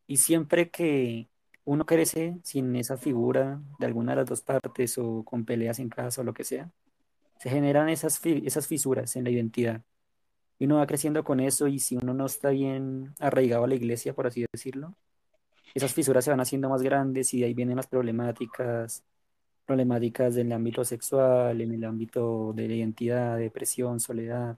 y 0.08 0.18
siempre 0.18 0.70
que 0.70 1.30
uno 1.66 1.86
crece 1.86 2.40
sin 2.44 2.76
esa 2.76 2.98
figura 2.98 3.62
de 3.80 3.86
alguna 3.86 4.14
de 4.14 4.18
las 4.18 4.28
dos 4.30 4.42
partes 4.42 4.98
o 4.98 5.24
con 5.24 5.46
peleas 5.46 5.80
en 5.80 5.90
casa 5.90 6.22
o 6.22 6.24
lo 6.24 6.34
que 6.34 6.44
sea, 6.44 6.72
se 7.40 7.50
generan 7.50 7.90
esas, 7.90 8.20
esas 8.26 8.68
fisuras 8.68 9.16
en 9.16 9.24
la 9.26 9.32
identidad. 9.32 9.84
Y 10.60 10.66
uno 10.66 10.78
va 10.78 10.88
creciendo 10.88 11.24
con 11.24 11.40
eso 11.40 11.68
y 11.68 11.80
si 11.80 11.98
uno 11.98 12.14
no 12.14 12.28
está 12.28 12.52
bien 12.52 13.14
arraigado 13.20 13.64
a 13.66 13.68
la 13.68 13.76
iglesia, 13.76 14.14
por 14.14 14.28
así 14.28 14.46
decirlo, 14.54 14.96
esas 15.74 15.94
fisuras 15.94 16.26
se 16.26 16.32
van 16.32 16.42
haciendo 16.42 16.70
más 16.70 16.82
grandes 16.84 17.34
y 17.34 17.40
de 17.42 17.48
ahí 17.48 17.54
vienen 17.54 17.78
las 17.78 17.88
problemáticas, 17.88 19.04
problemáticas 19.66 20.38
en 20.38 20.48
el 20.48 20.54
ámbito 20.54 20.86
sexual, 20.86 21.62
en 21.62 21.74
el 21.74 21.84
ámbito 21.86 22.54
de 22.54 22.68
la 22.68 22.76
identidad, 22.76 23.38
depresión, 23.38 24.00
soledad. 24.00 24.58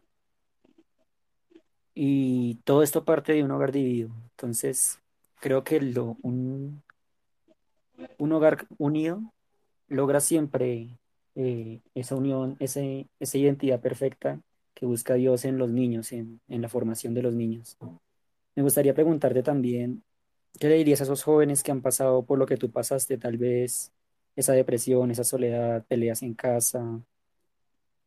Y 1.95 2.55
todo 2.63 2.83
esto 2.83 3.05
parte 3.05 3.33
de 3.33 3.43
un 3.43 3.51
hogar 3.51 3.71
dividido. 3.71 4.09
Entonces, 4.31 4.99
creo 5.39 5.63
que 5.63 5.79
lo, 5.81 6.17
un, 6.23 6.83
un 8.17 8.31
hogar 8.31 8.67
unido 8.77 9.21
logra 9.87 10.19
siempre 10.19 10.97
eh, 11.35 11.81
esa 11.95 12.15
unión, 12.15 12.55
ese, 12.59 13.07
esa 13.19 13.37
identidad 13.37 13.81
perfecta 13.81 14.41
que 14.73 14.85
busca 14.85 15.15
Dios 15.15 15.45
en 15.45 15.57
los 15.57 15.69
niños, 15.69 16.11
en, 16.11 16.41
en 16.47 16.61
la 16.61 16.69
formación 16.69 17.13
de 17.13 17.21
los 17.21 17.33
niños. 17.33 17.77
Me 18.55 18.63
gustaría 18.63 18.93
preguntarte 18.93 19.43
también, 19.43 20.03
¿qué 20.59 20.69
le 20.69 20.75
dirías 20.75 21.01
a 21.01 21.05
esos 21.05 21.23
jóvenes 21.23 21.63
que 21.63 21.71
han 21.71 21.81
pasado 21.81 22.25
por 22.25 22.39
lo 22.39 22.45
que 22.45 22.57
tú 22.57 22.71
pasaste, 22.71 23.17
tal 23.17 23.37
vez 23.37 23.93
esa 24.35 24.53
depresión, 24.53 25.11
esa 25.11 25.23
soledad, 25.23 25.85
peleas 25.87 26.23
en 26.23 26.33
casa, 26.33 27.01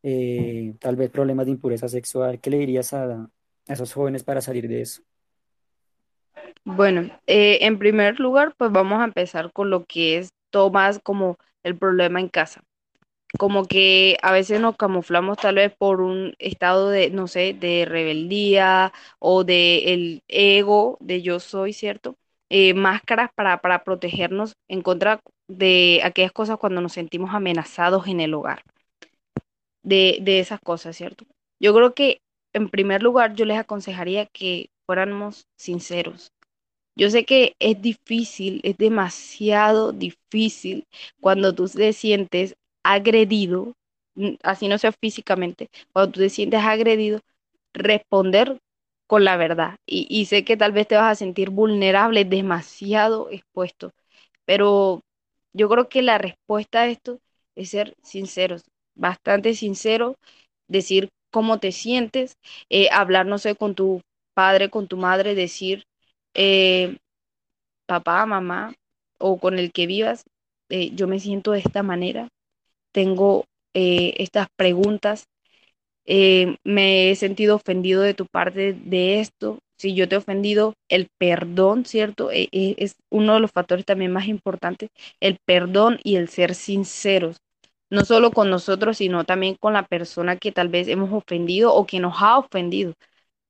eh, 0.03 0.75
tal 0.81 0.97
vez 0.97 1.11
problemas 1.11 1.47
de 1.47 1.53
impureza 1.53 1.89
sexual? 1.89 2.41
¿Qué 2.41 2.51
le 2.51 2.59
dirías 2.59 2.93
a, 2.93 3.31
a 3.69 3.73
esos 3.73 3.93
jóvenes 3.93 4.25
para 4.25 4.41
salir 4.41 4.69
de 4.69 4.83
eso? 4.83 5.03
Bueno, 6.65 7.11
eh, 7.27 7.59
en 7.63 7.79
primer 7.79 8.19
lugar, 8.21 8.55
pues 8.57 8.73
vamos 8.73 9.01
a 9.01 9.05
empezar 9.05 9.53
con 9.53 9.71
lo 9.71 9.85
que 9.85 10.19
es 10.19 10.31
todo 10.51 10.71
más 10.71 10.99
como 11.03 11.39
el 11.63 11.77
problema 11.77 12.21
en 12.21 12.29
casa. 12.29 12.63
Como 13.39 13.65
que 13.67 14.19
a 14.23 14.33
veces 14.33 14.61
nos 14.61 14.77
camuflamos 14.77 15.39
tal 15.39 15.57
vez 15.57 15.75
por 15.77 16.01
un 16.01 16.35
estado 16.39 16.91
de, 16.91 17.11
no 17.11 17.27
sé, 17.29 17.55
de 17.55 17.85
rebeldía 17.85 18.93
o 19.19 19.45
de 19.45 19.93
el 19.95 20.23
ego 20.29 20.97
de 21.01 21.23
yo 21.23 21.41
soy, 21.41 21.73
¿cierto? 21.73 22.17
Eh, 22.49 22.75
máscaras 22.75 23.31
para, 23.35 23.61
para 23.61 23.85
protegernos 23.85 24.55
en 24.69 24.83
contra 24.83 25.21
de 25.49 26.01
aquellas 26.05 26.33
cosas 26.33 26.59
cuando 26.59 26.81
nos 26.81 26.93
sentimos 26.93 27.35
amenazados 27.35 28.07
en 28.09 28.21
el 28.21 28.35
hogar, 28.35 28.63
de, 29.83 30.19
de 30.23 30.41
esas 30.41 30.61
cosas, 30.61 30.97
¿cierto? 30.97 31.27
Yo 31.61 31.75
creo 31.75 31.95
que 31.95 32.21
en 32.57 32.69
primer 32.71 33.03
lugar 33.03 33.35
yo 33.35 33.45
les 33.45 33.59
aconsejaría 33.59 34.27
que 34.27 34.71
fuéramos 34.87 35.47
sinceros 35.57 36.33
yo 36.97 37.11
sé 37.11 37.25
que 37.27 37.55
es 37.59 37.81
difícil, 37.83 38.61
es 38.65 38.79
demasiado 38.79 39.93
difícil 39.93 40.87
cuando 41.21 41.55
tú 41.55 41.69
te 41.69 41.93
sientes 41.93 42.57
agredido, 42.83 43.75
así 44.43 44.67
no 44.69 44.79
sea 44.79 44.93
físicamente, 44.93 45.69
cuando 45.93 46.13
tú 46.13 46.21
te 46.21 46.31
sientes 46.31 46.61
agredido, 46.61 47.21
responder 47.75 48.59
con 49.07 49.25
la 49.25 49.37
verdad. 49.37 49.77
Y, 49.87 50.25
sé 50.27 50.45
que 50.45 50.57
tal 50.57 50.73
vez 50.73 50.89
te 50.89 50.97
vas 50.97 51.13
a 51.13 51.15
sentir 51.15 51.51
vulnerable, 51.51 52.25
demasiado 52.25 53.29
expuesto, 53.31 53.93
pero 54.47 55.03
yo 55.53 55.69
creo 55.69 55.89
que 55.89 56.03
la 56.03 56.19
respuesta 56.19 56.83
a 56.83 56.89
esto 56.89 57.21
es 57.57 57.71
ser 57.71 57.95
sinceros, 58.03 58.65
bastante 58.95 59.55
sinceros, 59.55 60.17
decir 60.69 61.11
cómo 61.37 61.59
te 61.61 61.71
sientes, 61.73 62.39
eh, 62.71 62.89
hablar, 62.91 63.27
no 63.27 63.37
sé, 63.39 63.57
con 63.57 63.75
tu 63.75 64.01
padre, 64.35 64.71
con 64.71 64.89
tu 64.89 64.97
madre, 64.97 65.35
decir... 65.35 65.85
eh, 66.35 66.97
papá, 67.87 68.27
mamá 68.27 68.75
o 69.21 69.39
con 69.39 69.59
el 69.59 69.73
que 69.73 69.87
vivas, 69.87 70.25
eh, 70.71 70.91
yo 70.95 71.09
me 71.09 71.21
siento 71.21 71.53
de 71.53 71.61
esta 71.61 71.83
manera, 71.83 72.29
tengo 72.93 73.45
eh, 73.75 74.15
estas 74.19 74.49
preguntas, 74.57 75.27
me 76.65 77.11
he 77.11 77.17
sentido 77.17 77.57
ofendido 77.57 78.03
de 78.03 78.15
tu 78.15 78.27
parte 78.27 78.73
de 78.75 79.21
esto, 79.21 79.59
si 79.79 79.95
yo 79.95 80.09
te 80.09 80.15
he 80.15 80.19
ofendido, 80.19 80.75
el 80.89 81.09
perdón, 81.19 81.85
¿cierto? 81.85 82.31
Eh, 82.31 82.49
eh, 82.53 82.75
es 82.79 82.95
uno 83.11 83.35
de 83.35 83.41
los 83.41 83.51
factores 83.53 83.85
también 83.85 84.13
más 84.13 84.27
importantes, 84.29 84.91
el 85.21 85.39
perdón 85.45 85.99
y 86.03 86.17
el 86.17 86.29
ser 86.29 86.55
sinceros, 86.55 87.37
no 87.91 88.05
solo 88.05 88.33
con 88.33 88.51
nosotros, 88.51 88.99
sino 88.99 89.25
también 89.25 89.57
con 89.59 89.73
la 89.73 89.87
persona 89.87 90.37
que 90.37 90.53
tal 90.53 90.69
vez 90.69 90.89
hemos 90.89 91.13
ofendido 91.13 91.75
o 91.75 91.87
que 91.87 92.01
nos 92.01 92.15
ha 92.23 92.39
ofendido. 92.39 92.95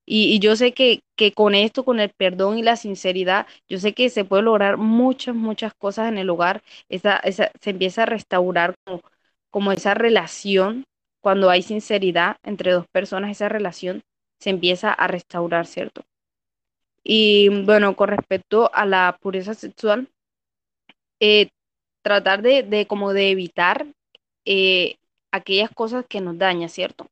Y, 0.06 0.38
yo 0.38 0.54
sé 0.56 0.72
que, 0.72 1.00
que 1.16 1.32
con 1.32 1.54
esto, 1.54 1.84
con 1.84 1.98
el 2.00 2.10
perdón 2.10 2.58
y 2.58 2.62
la 2.62 2.76
sinceridad, 2.76 3.46
yo 3.68 3.78
sé 3.78 3.92
que 3.92 4.08
se 4.08 4.24
puede 4.24 4.42
lograr 4.44 4.76
muchas, 4.76 5.34
muchas 5.34 5.74
cosas 5.74 6.08
en 6.08 6.18
el 6.18 6.30
hogar. 6.30 6.62
Esa, 6.88 7.16
esa, 7.18 7.50
se 7.60 7.70
empieza 7.70 8.04
a 8.04 8.06
restaurar 8.06 8.76
como, 8.84 9.02
como 9.50 9.72
esa 9.72 9.94
relación. 9.94 10.84
Cuando 11.20 11.50
hay 11.50 11.62
sinceridad 11.62 12.36
entre 12.44 12.70
dos 12.72 12.86
personas, 12.92 13.32
esa 13.32 13.48
relación 13.48 14.02
se 14.38 14.50
empieza 14.50 14.92
a 14.92 15.08
restaurar, 15.08 15.66
¿cierto? 15.66 16.02
Y 17.02 17.48
bueno, 17.64 17.96
con 17.96 18.08
respecto 18.08 18.70
a 18.74 18.86
la 18.86 19.18
pureza 19.20 19.54
sexual, 19.54 20.08
eh, 21.20 21.48
tratar 22.02 22.42
de, 22.42 22.62
de 22.62 22.86
como 22.86 23.12
de 23.12 23.30
evitar 23.30 23.86
eh, 24.46 24.96
aquellas 25.32 25.70
cosas 25.70 26.04
que 26.08 26.20
nos 26.20 26.38
dañan, 26.38 26.68
¿cierto? 26.68 27.06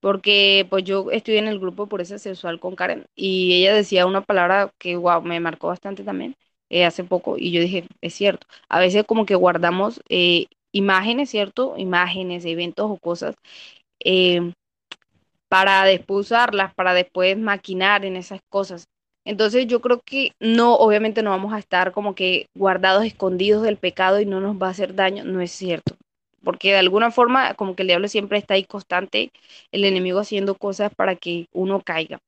porque 0.00 0.66
pues 0.70 0.84
yo 0.84 1.10
estuve 1.10 1.38
en 1.38 1.48
el 1.48 1.58
grupo 1.58 1.84
de 1.84 1.90
Pureza 1.90 2.18
Sexual 2.18 2.60
con 2.60 2.76
Karen 2.76 3.06
y 3.16 3.54
ella 3.54 3.74
decía 3.74 4.06
una 4.06 4.20
palabra 4.22 4.72
que 4.78 4.96
wow, 4.96 5.22
me 5.22 5.40
marcó 5.40 5.68
bastante 5.68 6.04
también, 6.04 6.36
eh, 6.70 6.84
hace 6.84 7.04
poco 7.04 7.36
y 7.38 7.50
yo 7.52 7.60
dije, 7.60 7.86
es 8.00 8.14
cierto, 8.14 8.46
a 8.68 8.78
veces 8.80 9.04
como 9.06 9.26
que 9.26 9.34
guardamos 9.34 10.00
eh, 10.08 10.46
imágenes, 10.72 11.30
¿cierto? 11.30 11.74
Imágenes, 11.78 12.44
eventos 12.44 12.90
o 12.90 12.98
cosas 12.98 13.34
para 15.48 15.84
después 15.84 16.26
usarlas, 16.26 16.74
para 16.74 16.94
después 16.94 17.36
maquinar 17.38 18.04
en 18.04 18.16
esas 18.16 18.40
cosas. 18.50 18.84
Entonces 19.24 19.66
yo 19.66 19.80
creo 19.80 20.00
que 20.04 20.32
no, 20.40 20.74
obviamente 20.76 21.22
no 21.22 21.30
vamos 21.30 21.52
a 21.52 21.58
estar 21.58 21.92
como 21.92 22.14
que 22.14 22.46
guardados, 22.54 23.04
escondidos 23.04 23.62
del 23.62 23.76
pecado 23.76 24.20
y 24.20 24.26
no 24.26 24.40
nos 24.40 24.56
va 24.56 24.68
a 24.68 24.70
hacer 24.70 24.94
daño, 24.94 25.24
no 25.24 25.40
es 25.40 25.50
cierto. 25.50 25.97
Porque 26.42 26.72
de 26.72 26.78
alguna 26.78 27.10
forma 27.10 27.54
como 27.54 27.74
que 27.74 27.82
el 27.82 27.88
diablo 27.88 28.08
siempre 28.08 28.38
está 28.38 28.54
ahí 28.54 28.64
constante, 28.64 29.30
el 29.72 29.84
enemigo 29.84 30.20
haciendo 30.20 30.54
cosas 30.54 30.92
para 30.94 31.16
que 31.16 31.46
uno 31.52 31.80
caiga. 31.80 32.20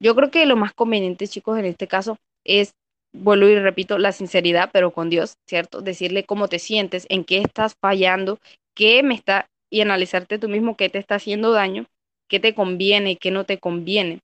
Yo 0.00 0.14
creo 0.14 0.30
que 0.30 0.46
lo 0.46 0.56
más 0.56 0.74
conveniente, 0.74 1.28
chicos, 1.28 1.58
en 1.58 1.64
este 1.64 1.86
caso 1.86 2.18
es, 2.44 2.72
vuelvo 3.12 3.46
y 3.48 3.58
repito, 3.58 3.98
la 3.98 4.12
sinceridad, 4.12 4.70
pero 4.72 4.90
con 4.90 5.08
Dios, 5.08 5.34
¿cierto? 5.46 5.80
Decirle 5.80 6.24
cómo 6.24 6.48
te 6.48 6.58
sientes, 6.58 7.06
en 7.08 7.24
qué 7.24 7.38
estás 7.38 7.74
fallando, 7.80 8.38
qué 8.74 9.02
me 9.02 9.14
está, 9.14 9.46
y 9.70 9.80
analizarte 9.80 10.38
tú 10.38 10.48
mismo 10.48 10.76
qué 10.76 10.88
te 10.88 10.98
está 10.98 11.16
haciendo 11.16 11.52
daño, 11.52 11.86
qué 12.28 12.40
te 12.40 12.54
conviene 12.54 13.12
y 13.12 13.16
qué 13.16 13.30
no 13.30 13.44
te 13.44 13.58
conviene, 13.58 14.20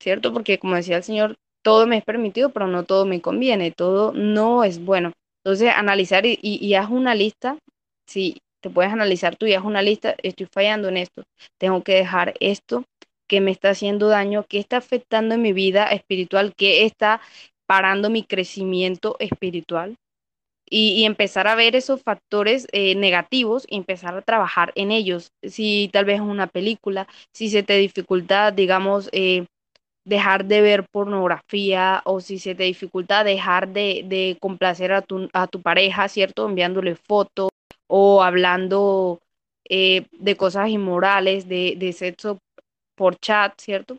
¿cierto? 0.00 0.32
Porque 0.32 0.58
como 0.58 0.76
decía 0.76 0.96
el 0.96 1.02
Señor, 1.02 1.36
todo 1.62 1.86
me 1.86 1.98
es 1.98 2.04
permitido, 2.04 2.50
pero 2.50 2.68
no 2.68 2.84
todo 2.84 3.06
me 3.06 3.20
conviene, 3.20 3.72
todo 3.72 4.12
no 4.12 4.62
es 4.64 4.84
bueno. 4.84 5.12
Entonces, 5.44 5.72
analizar 5.74 6.24
y, 6.26 6.74
haz 6.74 6.90
una 6.90 7.14
lista, 7.14 7.58
si 8.06 8.38
te 8.66 8.70
puedes 8.70 8.92
analizar 8.92 9.36
tú 9.36 9.46
y 9.46 9.54
haz 9.54 9.64
una 9.64 9.80
lista, 9.80 10.16
estoy 10.24 10.48
fallando 10.52 10.88
en 10.88 10.96
esto, 10.96 11.22
tengo 11.56 11.84
que 11.84 11.94
dejar 11.94 12.34
esto 12.40 12.82
que 13.28 13.40
me 13.40 13.52
está 13.52 13.70
haciendo 13.70 14.08
daño, 14.08 14.44
que 14.48 14.58
está 14.58 14.78
afectando 14.78 15.36
en 15.36 15.42
mi 15.42 15.52
vida 15.52 15.86
espiritual, 15.92 16.52
que 16.56 16.84
está 16.84 17.20
parando 17.68 18.10
mi 18.10 18.24
crecimiento 18.24 19.14
espiritual. 19.20 19.94
Y, 20.68 20.94
y 21.00 21.04
empezar 21.04 21.46
a 21.46 21.54
ver 21.54 21.76
esos 21.76 22.02
factores 22.02 22.66
eh, 22.72 22.96
negativos 22.96 23.66
y 23.68 23.76
empezar 23.76 24.16
a 24.16 24.22
trabajar 24.22 24.72
en 24.74 24.90
ellos. 24.90 25.28
Si 25.44 25.88
tal 25.92 26.06
vez 26.06 26.16
es 26.16 26.22
una 26.22 26.48
película, 26.48 27.06
si 27.32 27.50
se 27.50 27.62
te 27.62 27.78
dificulta, 27.78 28.50
digamos, 28.50 29.08
eh, 29.12 29.46
dejar 30.04 30.46
de 30.46 30.62
ver 30.62 30.86
pornografía 30.90 32.02
o 32.04 32.20
si 32.20 32.40
se 32.40 32.56
te 32.56 32.64
dificulta 32.64 33.22
dejar 33.22 33.68
de, 33.68 34.02
de 34.06 34.38
complacer 34.40 34.92
a 34.92 35.02
tu, 35.02 35.28
a 35.32 35.46
tu 35.46 35.62
pareja, 35.62 36.08
¿cierto? 36.08 36.48
Enviándole 36.48 36.96
fotos 36.96 37.50
o 37.88 38.22
hablando 38.22 39.20
eh, 39.68 40.06
de 40.12 40.36
cosas 40.36 40.68
inmorales, 40.70 41.48
de, 41.48 41.74
de 41.78 41.92
sexo 41.92 42.38
por 42.96 43.16
chat, 43.18 43.60
¿cierto? 43.60 43.98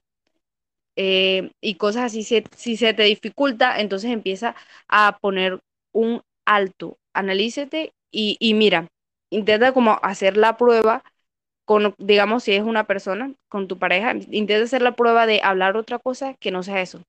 Eh, 0.95 1.51
y 1.61 1.75
cosas 1.75 2.05
así, 2.05 2.23
si, 2.23 2.43
si 2.55 2.75
se 2.77 2.93
te 2.93 3.03
dificulta, 3.03 3.79
entonces 3.79 4.11
empieza 4.11 4.55
a 4.87 5.17
poner 5.21 5.59
un 5.93 6.21
alto, 6.45 6.97
analícete 7.13 7.91
y, 8.11 8.37
y 8.39 8.53
mira, 8.55 8.87
intenta 9.29 9.73
como 9.73 9.99
hacer 10.01 10.37
la 10.37 10.57
prueba 10.57 11.03
con, 11.65 11.95
digamos, 11.99 12.43
si 12.43 12.53
es 12.53 12.63
una 12.63 12.85
persona, 12.87 13.33
con 13.49 13.67
tu 13.67 13.79
pareja, 13.79 14.13
intenta 14.31 14.63
hacer 14.65 14.81
la 14.81 14.95
prueba 14.95 15.27
de 15.27 15.41
hablar 15.43 15.77
otra 15.77 15.99
cosa 15.99 16.35
que 16.35 16.51
no 16.51 16.63
sea 16.63 16.81
eso. 16.81 17.01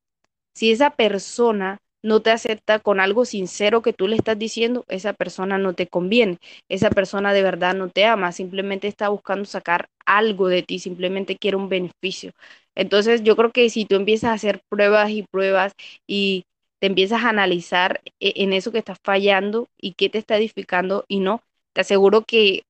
Si 0.55 0.73
esa 0.73 0.91
persona 0.91 1.79
no 2.09 2.21
te 2.23 2.31
acepta 2.31 2.79
con 2.81 3.01
algo 3.01 3.25
sincero 3.25 3.83
que 3.83 3.93
tú 3.93 4.09
le 4.09 4.17
estás 4.17 4.39
diciendo, 4.39 4.85
esa 4.89 5.13
persona 5.13 5.59
no 5.59 5.75
te 5.75 5.87
conviene, 5.89 6.39
esa 6.69 6.91
persona 6.91 7.33
de 7.33 7.43
verdad 7.43 7.75
no 7.75 7.89
te 7.91 8.05
ama, 8.07 8.33
simplemente 8.33 8.89
está 8.89 9.09
buscando 9.11 9.45
sacar 9.45 9.89
algo 10.07 10.49
de 10.49 10.63
ti, 10.63 10.79
simplemente 10.79 11.37
quiere 11.37 11.57
un 11.57 11.69
beneficio. 11.69 12.33
Entonces 12.75 13.23
yo 13.23 13.37
creo 13.37 13.53
que 13.53 13.71
si 13.71 13.85
tú 13.85 13.97
empiezas 13.97 14.31
a 14.31 14.35
hacer 14.35 14.61
pruebas 14.69 15.11
y 15.11 15.23
pruebas 15.25 15.73
y 16.07 16.45
te 16.81 16.87
empiezas 16.89 17.25
a 17.25 17.31
analizar 17.31 18.01
e, 18.21 18.35
en 18.43 18.53
eso 18.53 18.73
que 18.73 18.79
estás 18.79 18.99
fallando 19.05 19.69
y 19.81 19.95
qué 19.95 20.09
te 20.09 20.19
está 20.19 20.37
edificando 20.37 21.05
y 21.09 21.21
no, 21.21 21.43
te 21.75 21.81
aseguro 21.83 22.23
que 22.25 22.63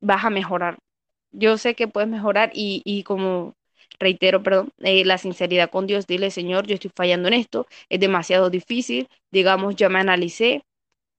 vas 0.00 0.24
a 0.24 0.30
mejorar. 0.30 0.78
Yo 1.32 1.58
sé 1.58 1.74
que 1.74 1.88
puedes 1.88 2.08
mejorar 2.10 2.50
y, 2.54 2.82
y 2.84 3.02
como 3.04 3.54
reitero, 3.98 4.42
perdón, 4.42 4.70
eh, 4.80 5.04
la 5.04 5.18
sinceridad 5.18 5.70
con 5.70 5.86
Dios, 5.86 6.06
dile, 6.06 6.30
Señor, 6.30 6.66
yo 6.66 6.74
estoy 6.74 6.90
fallando 6.94 7.28
en 7.28 7.34
esto, 7.34 7.66
es 7.88 8.00
demasiado 8.00 8.50
difícil, 8.50 9.08
digamos, 9.32 9.76
ya 9.76 9.88
me 9.88 10.00
analicé, 10.00 10.64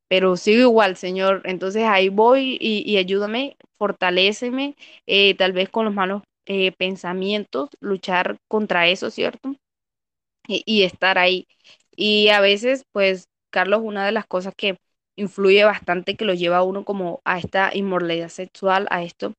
pero 0.07 0.37
sigo 0.37 0.61
igual, 0.61 0.97
Señor, 0.97 1.41
entonces 1.45 1.83
ahí 1.85 2.09
voy 2.09 2.57
y, 2.61 2.97
ayúdame, 2.97 3.57
fortaléceme, 3.77 4.75
eh, 5.07 5.35
tal 5.35 5.53
vez 5.53 5.69
con 5.69 5.85
los 5.85 5.93
malos 5.93 6.23
eh, 6.45 6.71
pensamientos, 6.73 7.69
luchar 7.81 8.37
contra 8.47 8.87
eso, 8.87 9.09
¿cierto? 9.11 9.55
Y, 10.47 10.63
y 10.65 10.83
estar 10.83 11.17
ahí. 11.17 11.47
Y 11.95 12.29
a 12.29 12.39
veces, 12.41 12.83
pues, 12.91 13.27
Carlos, 13.51 13.81
una 13.83 14.05
de 14.05 14.11
las 14.11 14.25
cosas 14.27 14.53
que 14.55 14.77
influye 15.15 15.63
bastante, 15.63 16.15
que 16.15 16.25
lo 16.25 16.33
lleva 16.33 16.57
a 16.57 16.63
uno 16.63 16.83
como 16.85 17.21
a 17.25 17.39
esta 17.39 17.71
inmoralidad 17.75 18.29
sexual, 18.29 18.87
a 18.91 19.03
esto, 19.03 19.33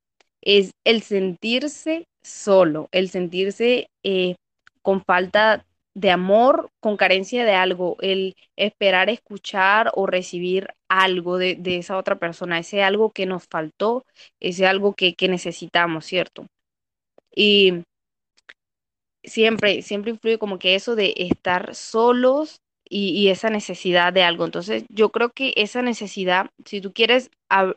es 0.46 0.70
el 0.84 1.02
sentirse 1.02 2.06
solo, 2.22 2.88
el 2.92 3.10
sentirse 3.10 3.88
eh, 4.04 4.36
con 4.82 5.02
falta 5.04 5.64
de 5.94 6.10
amor, 6.12 6.68
con 6.80 6.96
carencia 6.96 7.44
de 7.44 7.54
algo, 7.54 7.96
el 8.00 8.34
esperar 8.56 9.10
escuchar 9.10 9.90
o 9.94 10.06
recibir 10.06 10.68
algo 10.88 11.38
de, 11.38 11.56
de 11.56 11.78
esa 11.78 11.98
otra 11.98 12.16
persona, 12.18 12.60
ese 12.60 12.82
algo 12.84 13.10
que 13.10 13.26
nos 13.26 13.44
faltó, 13.50 14.04
ese 14.40 14.66
algo 14.66 14.94
que, 14.94 15.14
que 15.14 15.28
necesitamos, 15.28 16.06
¿cierto? 16.06 16.46
Y 17.36 17.82
siempre, 19.24 19.82
siempre 19.82 20.10
influye 20.12 20.38
como 20.38 20.58
que 20.58 20.74
eso 20.74 20.94
de 20.96 21.14
estar 21.16 21.74
solos 21.74 22.60
y, 22.88 23.10
y 23.10 23.28
esa 23.28 23.50
necesidad 23.50 24.12
de 24.12 24.22
algo. 24.22 24.44
Entonces, 24.44 24.84
yo 24.88 25.10
creo 25.10 25.30
que 25.30 25.52
esa 25.56 25.82
necesidad, 25.82 26.50
si 26.64 26.80
tú 26.80 26.92
quieres 26.92 27.30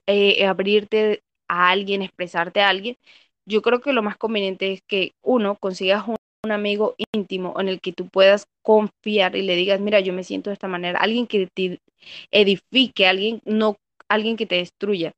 eh, 0.07 0.45
abrirte 0.45 1.21
a 1.49 1.69
alguien, 1.69 2.01
expresarte 2.01 2.61
a 2.61 2.69
alguien, 2.69 2.97
yo 3.45 3.61
creo 3.61 3.81
que 3.81 3.93
lo 3.93 4.03
más 4.03 4.17
conveniente 4.17 4.71
es 4.71 4.81
que 4.87 5.13
uno 5.21 5.55
consigas 5.55 6.07
un, 6.07 6.15
amigo 6.49 6.95
íntimo 7.13 7.59
en 7.59 7.67
el 7.67 7.81
que 7.81 7.91
tú 7.91 8.07
puedas 8.07 8.47
confiar 8.63 9.35
y 9.35 9.41
le 9.41 9.57
digas, 9.57 9.81
mira, 9.81 9.99
yo 9.99 10.13
me 10.13 10.23
siento 10.23 10.49
de 10.49 10.53
esta 10.53 10.69
manera, 10.69 10.97
alguien 10.99 11.27
que 11.27 11.47
te 11.53 11.79
edifique, 12.31 13.07
alguien 13.07 13.41
no, 13.43 13.75
alguien 14.07 14.37
que 14.37 14.45
te 14.45 14.55
destruya. 14.55 15.11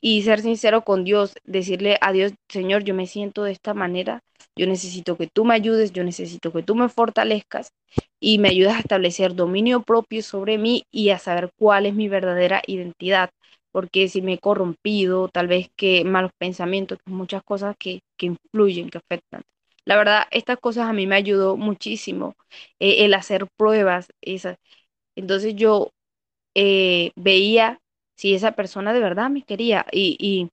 Y 0.00 0.22
ser 0.22 0.40
sincero 0.40 0.82
con 0.82 1.04
Dios, 1.04 1.34
decirle 1.44 1.98
a 2.00 2.12
Dios, 2.12 2.32
Señor, 2.48 2.84
yo 2.84 2.94
me 2.94 3.06
siento 3.06 3.44
de 3.44 3.52
esta 3.52 3.74
manera, 3.74 4.20
yo 4.56 4.66
necesito 4.66 5.16
que 5.16 5.26
tú 5.26 5.44
me 5.44 5.54
ayudes, 5.54 5.92
yo 5.92 6.04
necesito 6.04 6.52
que 6.52 6.62
tú 6.62 6.74
me 6.74 6.88
fortalezcas 6.88 7.72
y 8.20 8.38
me 8.38 8.48
ayudes 8.48 8.74
a 8.74 8.78
establecer 8.80 9.34
dominio 9.34 9.82
propio 9.82 10.22
sobre 10.22 10.58
mí 10.58 10.84
y 10.90 11.10
a 11.10 11.18
saber 11.18 11.50
cuál 11.58 11.86
es 11.86 11.94
mi 11.94 12.08
verdadera 12.08 12.62
identidad, 12.66 13.30
porque 13.76 14.08
si 14.08 14.22
me 14.22 14.34
he 14.34 14.38
corrompido, 14.38 15.28
tal 15.28 15.48
vez 15.48 15.68
que 15.76 16.02
malos 16.06 16.30
pensamientos, 16.38 16.98
muchas 17.06 17.42
cosas 17.44 17.76
que, 17.78 18.00
que 18.16 18.26
influyen, 18.26 18.88
que 18.90 18.98
afectan. 18.98 19.42
La 19.84 19.96
verdad, 19.98 20.24
estas 20.30 20.58
cosas 20.58 20.88
a 20.88 20.94
mí 20.94 21.06
me 21.06 21.16
ayudó 21.16 21.58
muchísimo, 21.58 22.34
eh, 22.80 23.04
el 23.04 23.12
hacer 23.14 23.46
pruebas, 23.58 24.08
esas. 24.22 24.56
Entonces 25.16 25.54
yo 25.56 25.90
eh, 26.54 27.12
veía 27.16 27.80
si 28.16 28.34
esa 28.34 28.52
persona 28.52 28.92
de 28.94 29.00
verdad 29.00 29.30
me 29.30 29.42
quería 29.42 29.86
y, 29.92 30.16
y, 30.20 30.50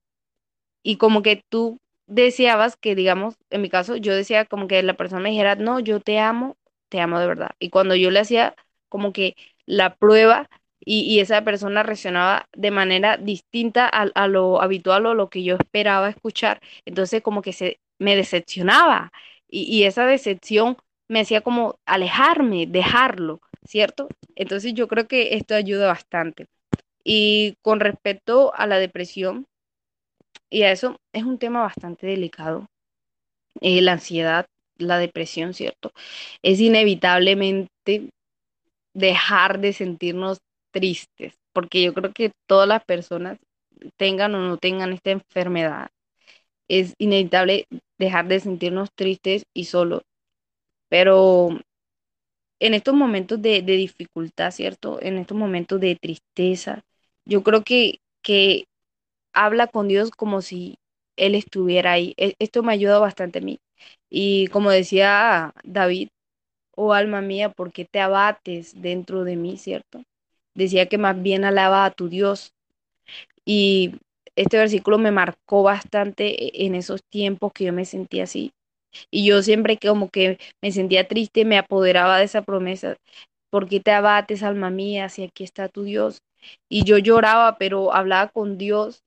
y 0.82 0.96
como 0.98 1.22
que 1.22 1.42
tú 1.48 1.78
deseabas 2.06 2.76
que, 2.76 2.94
digamos, 2.94 3.36
en 3.50 3.62
mi 3.62 3.70
caso, 3.70 3.96
yo 3.96 4.14
decía 4.14 4.44
como 4.44 4.68
que 4.68 4.82
la 4.82 4.94
persona 4.94 5.22
me 5.22 5.30
dijera, 5.30 5.56
no, 5.56 5.80
yo 5.80 6.00
te 6.00 6.18
amo, 6.18 6.56
te 6.88 7.00
amo 7.00 7.18
de 7.18 7.26
verdad. 7.26 7.50
Y 7.58 7.70
cuando 7.70 7.94
yo 7.96 8.10
le 8.10 8.20
hacía 8.20 8.54
como 8.88 9.12
que 9.12 9.34
la 9.66 9.96
prueba 9.96 10.48
y, 10.80 11.20
esa 11.20 11.42
persona 11.44 11.82
reaccionaba 11.82 12.46
de 12.54 12.70
manera 12.70 13.16
distinta 13.16 13.88
a, 13.88 14.28
lo 14.28 14.60
habitual 14.62 15.06
o 15.06 15.14
lo 15.14 15.30
que 15.30 15.42
yo 15.44 15.56
esperaba 15.56 16.10
escuchar, 16.10 16.60
entonces 16.84 17.22
como 17.22 17.42
que 17.42 17.52
se 17.52 17.78
me 17.98 18.16
decepcionaba 18.16 19.12
y, 19.48 19.62
y 19.62 19.84
esa 19.84 20.06
decepción 20.06 20.76
me 21.08 21.20
hacía 21.20 21.40
como 21.42 21.78
alejarme, 21.86 22.66
dejarlo, 22.66 23.40
¿cierto? 23.66 24.08
Entonces 24.36 24.74
yo 24.74 24.88
creo 24.88 25.06
que 25.06 25.34
esto 25.36 25.54
ayuda 25.54 25.86
bastante. 25.88 26.48
Y 27.04 27.56
con 27.62 27.80
respecto 27.80 28.54
a 28.54 28.66
la 28.66 28.78
depresión, 28.78 29.46
y 30.50 30.62
a 30.62 30.72
eso 30.72 31.00
es 31.12 31.24
un 31.24 31.38
tema 31.38 31.62
bastante 31.62 32.06
delicado, 32.06 32.66
eh, 33.60 33.82
la 33.82 33.92
ansiedad, 33.92 34.46
la 34.78 34.98
depresión, 34.98 35.54
¿cierto? 35.54 35.92
Es 36.42 36.60
inevitablemente 36.60 38.10
dejar 38.94 39.60
de 39.60 39.72
sentirnos 39.72 40.38
tristes, 40.74 41.34
porque 41.54 41.82
yo 41.84 41.94
creo 41.94 42.12
que 42.14 42.32
todas 42.48 42.68
las 42.68 42.84
personas, 42.84 43.38
tengan 43.98 44.34
o 44.36 44.40
no 44.42 44.58
tengan 44.58 44.92
esta 44.94 45.12
enfermedad, 45.12 45.90
es 46.68 46.94
inevitable 46.98 47.66
dejar 47.98 48.28
de 48.28 48.40
sentirnos 48.40 48.90
tristes 48.96 49.44
y 49.54 49.66
solos, 49.66 50.02
pero 50.90 51.50
en 52.60 52.74
estos 52.74 52.94
momentos 52.94 53.40
de, 53.42 53.62
dificultad, 53.62 54.50
¿cierto? 54.50 55.00
En 55.02 55.18
estos 55.18 55.36
momentos 55.36 55.80
de 55.80 55.96
tristeza, 55.96 56.82
yo 57.26 57.42
creo 57.42 57.62
que, 57.64 57.98
que 58.22 58.64
habla 59.34 59.66
con 59.68 59.88
Dios 59.88 60.10
como 60.10 60.42
si 60.42 60.76
Él 61.16 61.34
estuviera 61.34 61.92
ahí. 61.92 62.14
E- 62.16 62.34
Esto 62.38 62.62
me 62.62 62.72
ayuda 62.72 62.98
bastante 62.98 63.40
a 63.40 63.42
mí. 63.42 63.58
Y 64.10 64.48
como 64.48 64.70
decía 64.70 65.52
David, 65.64 66.08
oh 66.76 66.94
alma 66.94 67.20
mía, 67.22 67.50
¿por 67.50 67.72
qué 67.72 67.86
te 67.86 68.00
abates 68.00 68.80
dentro 68.80 69.24
de 69.24 69.36
mí, 69.36 69.58
cierto? 69.58 70.02
Decía 70.54 70.86
que 70.88 70.98
más 70.98 71.20
bien 71.22 71.44
alaba 71.44 71.84
a 71.84 71.90
tu 71.90 72.08
Dios. 72.08 72.52
Y 73.44 73.96
este 74.36 74.58
versículo 74.58 74.98
me 74.98 75.10
marcó 75.12 75.62
bastante 75.62 76.44
e-, 76.62 76.66
en 76.66 76.74
esos 76.74 77.02
tiempos 77.10 77.52
que 77.52 77.64
yo 77.64 77.72
me 77.72 77.84
sentía 77.84 78.24
así. 78.24 78.52
Y 79.10 79.26
yo 79.26 79.42
siempre 79.42 79.78
como 79.78 80.10
que 80.10 80.38
me 80.62 80.72
sentía 80.72 81.08
triste, 81.08 81.44
me 81.44 81.58
apoderaba 81.58 82.18
de 82.18 82.24
esa 82.24 82.42
promesa. 82.42 82.96
¿Por 83.50 83.68
qué 83.68 83.80
te 83.80 83.92
abates, 83.92 84.42
alma 84.42 84.70
mía, 84.70 85.08
si 85.08 85.24
aquí 85.24 85.44
está 85.44 85.68
tu 85.68 85.84
Dios? 85.84 86.20
Y 86.68 86.84
yo 86.84 86.98
lloraba, 86.98 87.58
pero 87.58 87.94
hablaba 87.94 88.28
con 88.30 88.58
Dios. 88.58 89.02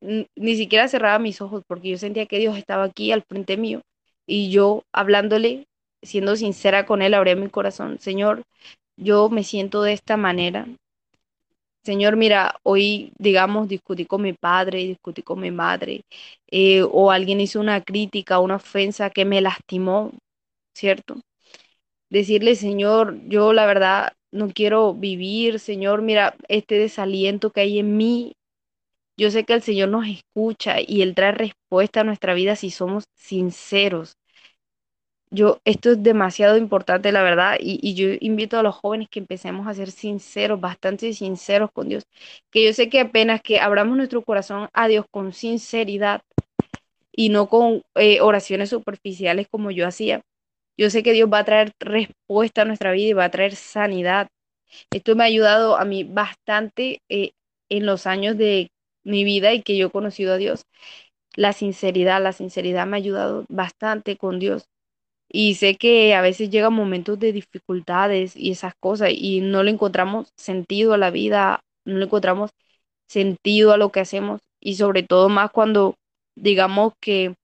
Ni 0.00 0.56
siquiera 0.56 0.88
cerraba 0.88 1.18
mis 1.18 1.40
ojos 1.40 1.62
porque 1.66 1.90
yo 1.90 1.98
sentía 1.98 2.26
que 2.26 2.38
Dios 2.38 2.56
estaba 2.58 2.84
aquí 2.84 3.12
al 3.12 3.22
frente 3.22 3.56
mío. 3.56 3.82
Y 4.26 4.50
yo 4.50 4.82
hablándole, 4.92 5.66
siendo 6.02 6.36
sincera 6.36 6.86
con 6.86 7.02
Él, 7.02 7.14
abría 7.14 7.36
mi 7.36 7.48
corazón. 7.48 7.98
Señor, 8.00 8.42
yo 8.96 9.28
me 9.30 9.44
siento 9.44 9.82
de 9.82 9.92
esta 9.92 10.16
manera. 10.16 10.66
Señor, 11.84 12.16
mira, 12.16 12.54
hoy, 12.62 13.12
digamos, 13.18 13.68
discutí 13.68 14.06
con 14.06 14.22
mi 14.22 14.32
padre, 14.34 14.78
discutí 14.78 15.22
con 15.22 15.40
mi 15.40 15.50
madre, 15.50 16.02
eh, 16.48 16.82
o 16.82 17.10
alguien 17.10 17.40
hizo 17.40 17.58
una 17.60 17.80
crítica, 17.82 18.38
una 18.38 18.56
ofensa 18.56 19.10
que 19.10 19.24
me 19.24 19.40
lastimó, 19.40 20.12
¿cierto? 20.74 21.20
Decirle, 22.10 22.56
Señor, 22.56 23.18
yo 23.28 23.52
la 23.52 23.66
verdad 23.66 24.12
no 24.32 24.48
quiero 24.50 24.94
vivir, 24.94 25.60
Señor, 25.60 26.02
mira, 26.02 26.36
este 26.48 26.76
desaliento 26.76 27.50
que 27.52 27.62
hay 27.62 27.78
en 27.80 27.96
mí. 27.96 28.34
Yo 29.18 29.30
sé 29.30 29.44
que 29.44 29.54
el 29.54 29.62
Señor 29.62 29.88
nos 29.90 30.06
escucha 30.08 30.76
y 30.80 31.02
Él 31.02 31.14
trae 31.14 31.32
respuesta 31.32 32.00
a 32.00 32.04
nuestra 32.04 32.34
vida 32.34 32.56
si 32.56 32.70
somos 32.70 33.04
sinceros 33.16 34.14
yo, 35.32 35.60
esto 35.64 35.92
es 35.92 36.02
demasiado 36.02 36.58
importante, 36.58 37.10
la 37.10 37.22
verdad, 37.22 37.56
y, 37.58 37.94
yo 37.94 38.08
invito 38.20 38.58
a 38.58 38.62
los 38.62 38.74
jóvenes 38.76 39.08
que 39.08 39.18
empecemos 39.20 39.66
a 39.66 39.74
ser 39.74 39.90
sinceros, 39.90 40.60
bastante 40.60 41.14
sinceros 41.14 41.70
con 41.72 41.88
Dios, 41.88 42.04
que 42.50 42.64
yo 42.64 42.72
sé 42.74 42.90
que 42.90 43.00
apenas 43.00 43.40
que 43.42 43.58
abramos 43.58 43.96
nuestro 43.96 44.22
corazón 44.22 44.68
a 44.74 44.88
Dios 44.88 45.06
con 45.10 45.32
sinceridad 45.32 46.20
y 47.12 47.30
no 47.30 47.48
con 47.48 47.82
eh, 47.94 48.20
oraciones 48.20 48.70
superficiales 48.70 49.48
como 49.50 49.70
yo 49.70 49.86
hacía, 49.86 50.20
yo 50.78 50.90
sé 50.90 51.02
que 51.02 51.12
Dios 51.12 51.30
va 51.32 51.40
a 51.40 51.44
traer 51.44 51.72
respuesta 51.80 52.62
a 52.62 52.64
nuestra 52.66 52.92
vida 52.92 53.08
y 53.10 53.12
va 53.14 53.24
a 53.24 53.30
traer 53.30 53.56
sanidad. 53.56 54.28
Esto 54.90 55.16
me 55.16 55.24
ha 55.24 55.26
ayudado 55.26 55.76
a 55.76 55.84
mí 55.84 56.04
bastante 56.04 57.00
eh, 57.08 57.32
en 57.70 57.86
los 57.86 58.06
años 58.06 58.36
de 58.38 58.70
mi 59.04 59.24
vida 59.24 59.52
y 59.54 59.62
que 59.62 59.76
yo 59.76 59.88
he 59.88 59.90
conocido 59.90 60.34
a 60.34 60.38
Dios. 60.38 60.64
La 61.36 61.52
sinceridad, 61.52 62.22
la 62.22 62.32
sinceridad 62.32 62.86
me 62.86 62.96
ha 62.96 62.98
ayudado 62.98 63.46
bastante 63.48 64.16
con 64.16 64.38
Dios 64.38 64.66
y 65.32 65.56
sé 65.56 65.76
que 65.76 66.14
a 66.14 66.22
veces 66.22 66.50
llegan 66.50 66.74
momentos 66.74 67.18
de 67.18 67.32
dificultades 67.32 68.36
y 68.36 68.52
esas 68.52 68.74
cosas 68.80 69.10
y 69.14 69.40
no 69.42 69.62
le 69.64 69.72
encontramos 69.72 70.28
sentido 70.36 70.94
a 70.94 70.98
la 70.98 71.10
vida, 71.10 71.60
no 71.86 71.98
le 71.98 72.04
encontramos 72.06 72.50
sentido 73.08 73.72
a 73.72 73.78
lo 73.78 73.90
que 73.92 74.00
hacemos 74.00 74.40
y 74.60 74.76
sobre 74.76 75.02
todo 75.04 75.28
más 75.30 75.50
cuando 75.52 75.96
digamos 76.36 76.94
que 77.00 77.34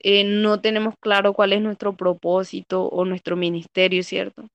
eh, 0.00 0.24
no 0.24 0.60
tenemos 0.60 0.94
claro 1.00 1.32
cuál 1.34 1.52
es 1.52 1.62
nuestro 1.62 1.96
propósito 1.96 2.84
o 2.86 3.04
nuestro 3.04 3.36
ministerio, 3.36 4.02
¿cierto? 4.02 4.46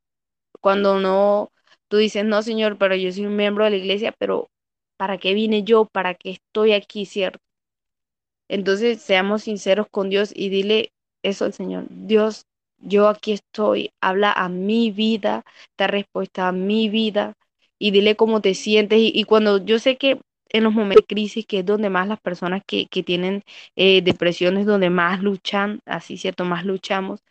Cuando 0.62 1.00
no, 1.00 1.52
tú 1.90 1.98
dices, 1.98 2.26
no, 2.26 2.42
Señor, 2.44 2.78
pero 2.78 2.96
yo 2.96 3.12
soy 3.12 3.26
un 3.28 3.36
miembro 3.38 3.66
de 3.66 3.72
la 3.72 3.78
iglesia, 3.78 4.14
pero 4.20 4.50
¿para 4.98 5.18
qué 5.18 5.34
vine 5.34 5.64
yo? 5.64 5.86
¿Para 5.86 6.16
qué 6.16 6.32
estoy 6.32 6.74
aquí, 6.74 7.06
¿cierto? 7.06 7.40
Entonces, 8.48 9.02
seamos 9.02 9.44
sinceros 9.44 9.88
con 9.90 10.10
Dios 10.10 10.32
y 10.36 10.50
dile 10.50 10.92
eso 11.24 11.46
al 11.46 11.54
Señor. 11.54 11.86
Dios, 11.90 12.46
yo 12.82 13.08
aquí 13.10 13.34
estoy, 13.34 13.92
habla 14.02 14.32
a 14.34 14.50
mi 14.50 14.92
vida, 14.92 15.44
da 15.78 15.88
respuesta 15.88 16.48
a 16.48 16.52
mi 16.52 16.90
vida 16.90 17.36
y 17.80 17.92
dile 17.92 18.16
cómo 18.16 18.42
te 18.42 18.54
sientes. 18.56 19.00
Y, 19.02 19.24
cuando 19.26 19.64
yo 19.64 19.80
sé 19.80 19.98
que 19.98 20.20
en 20.50 20.64
los 20.64 20.74
momentos 20.74 21.04
de 21.08 21.16
crisis, 21.16 21.46
que 21.46 21.60
es 21.60 21.66
donde 21.66 21.90
más 21.90 22.08
las 22.08 22.20
personas 22.20 22.62
que, 22.66 22.88
que 22.88 23.04
tienen 23.04 23.44
eh, 23.76 24.02
depresiones, 24.02 24.66
donde 24.66 24.90
más 24.90 25.22
luchan, 25.24 25.80
así 25.86 26.18
cierto, 26.18 26.46
más 26.46 26.66
luchamos, 26.66 27.22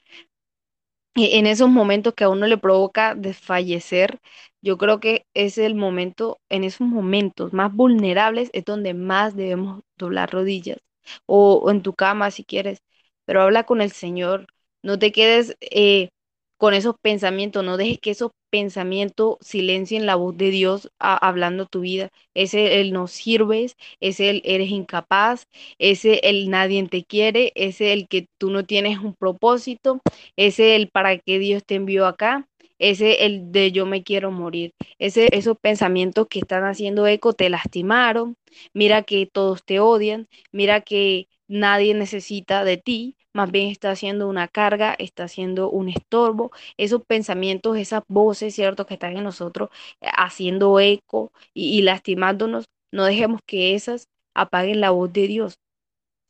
e, 1.15 1.39
en 1.39 1.47
esos 1.47 1.69
momentos 1.69 2.15
que 2.15 2.25
a 2.25 2.29
uno 2.29 2.47
le 2.47 2.59
provoca 2.59 3.15
desfallecer, 3.15 4.21
yo 4.63 4.79
creo 4.79 5.01
que 5.01 5.27
es 5.35 5.59
el 5.59 5.75
momento, 5.75 6.39
en 6.49 6.65
esos 6.65 6.87
momentos 6.87 7.53
más 7.53 7.73
vulnerables 7.75 8.51
es 8.53 8.65
donde 8.65 8.95
más 8.95 9.37
debemos 9.37 9.83
doblar 9.97 10.31
rodillas 10.31 10.79
o, 11.27 11.55
o 11.57 11.71
en 11.71 11.83
tu 11.83 11.95
cama 11.95 12.31
si 12.31 12.45
quieres, 12.45 12.83
pero 13.25 13.43
habla 13.43 13.65
con 13.65 13.81
el 13.81 13.91
Señor 13.93 14.47
no 14.83 14.99
te 14.99 15.13
quedes 15.13 15.57
eh, 15.61 16.11
con 16.57 16.75
esos 16.75 16.95
pensamientos, 17.01 17.65
no 17.65 17.77
dejes 17.77 17.99
que 18.01 18.11
esos 18.11 18.33
pensamientos 18.51 19.37
silencien 19.41 20.05
la 20.07 20.17
voz 20.17 20.37
de 20.37 20.51
Dios 20.51 20.91
hablando 20.99 21.67
tu 21.67 21.81
vida. 21.81 22.11
Ese 22.35 22.81
el 22.81 22.93
no 22.93 23.07
sirves, 23.07 23.77
ese 24.01 24.29
el 24.31 24.43
eres 24.45 24.71
incapaz, 24.71 25.47
ese 25.79 26.21
el 26.25 26.51
nadie 26.51 26.87
te 26.89 27.05
quiere, 27.05 27.53
ese 27.55 27.93
el 27.93 28.09
que 28.09 28.27
tú 28.39 28.51
no 28.51 28.65
tienes 28.67 28.99
un 28.99 29.15
propósito, 29.15 30.01
ese 30.37 30.77
el 30.77 30.89
para 30.91 31.19
qué 31.19 31.39
Dios 31.39 31.65
te 31.65 31.77
envió 31.77 32.07
acá, 32.07 32.47
ese 32.79 33.25
el 33.27 33.53
de 33.53 33.73
yo 33.73 33.87
me 33.87 34.03
quiero 34.03 34.31
morir. 34.31 34.73
Ese, 34.99 35.29
esos 35.37 35.57
pensamientos 35.59 36.27
que 36.29 36.41
están 36.41 36.65
haciendo 36.65 37.07
eco 37.07 37.33
te 37.35 37.49
lastimaron, 37.51 38.37
mira 38.75 39.03
que 39.03 39.27
todos 39.27 39.65
te 39.65 39.81
odian, 39.81 40.29
mira 40.53 40.81
que 40.81 41.29
nadie 41.51 41.95
necesita 41.95 42.65
de 42.65 42.77
ti, 42.79 43.17
más 43.35 43.51
bien 43.51 43.69
está 43.71 43.91
haciendo 43.93 44.29
una 44.29 44.49
carga, 44.49 44.95
está 44.99 45.25
haciendo 45.25 45.71
un 45.71 45.89
estorbo. 45.89 46.51
Esos 46.77 47.03
pensamientos, 47.07 47.77
esas 47.77 48.03
voces, 48.09 48.55
¿cierto?, 48.55 48.87
que 48.87 48.95
están 48.95 49.17
en 49.17 49.25
nosotros 49.25 49.71
eh, 50.01 50.09
haciendo 50.17 50.81
eco 50.81 51.33
y, 51.55 51.83
lastimándonos, 51.83 52.67
no 52.93 53.05
dejemos 53.05 53.41
que 53.47 53.75
esas 53.75 54.09
apaguen 54.35 54.81
la 54.81 54.91
voz 54.91 55.13
de 55.13 55.27
Dios, 55.29 55.59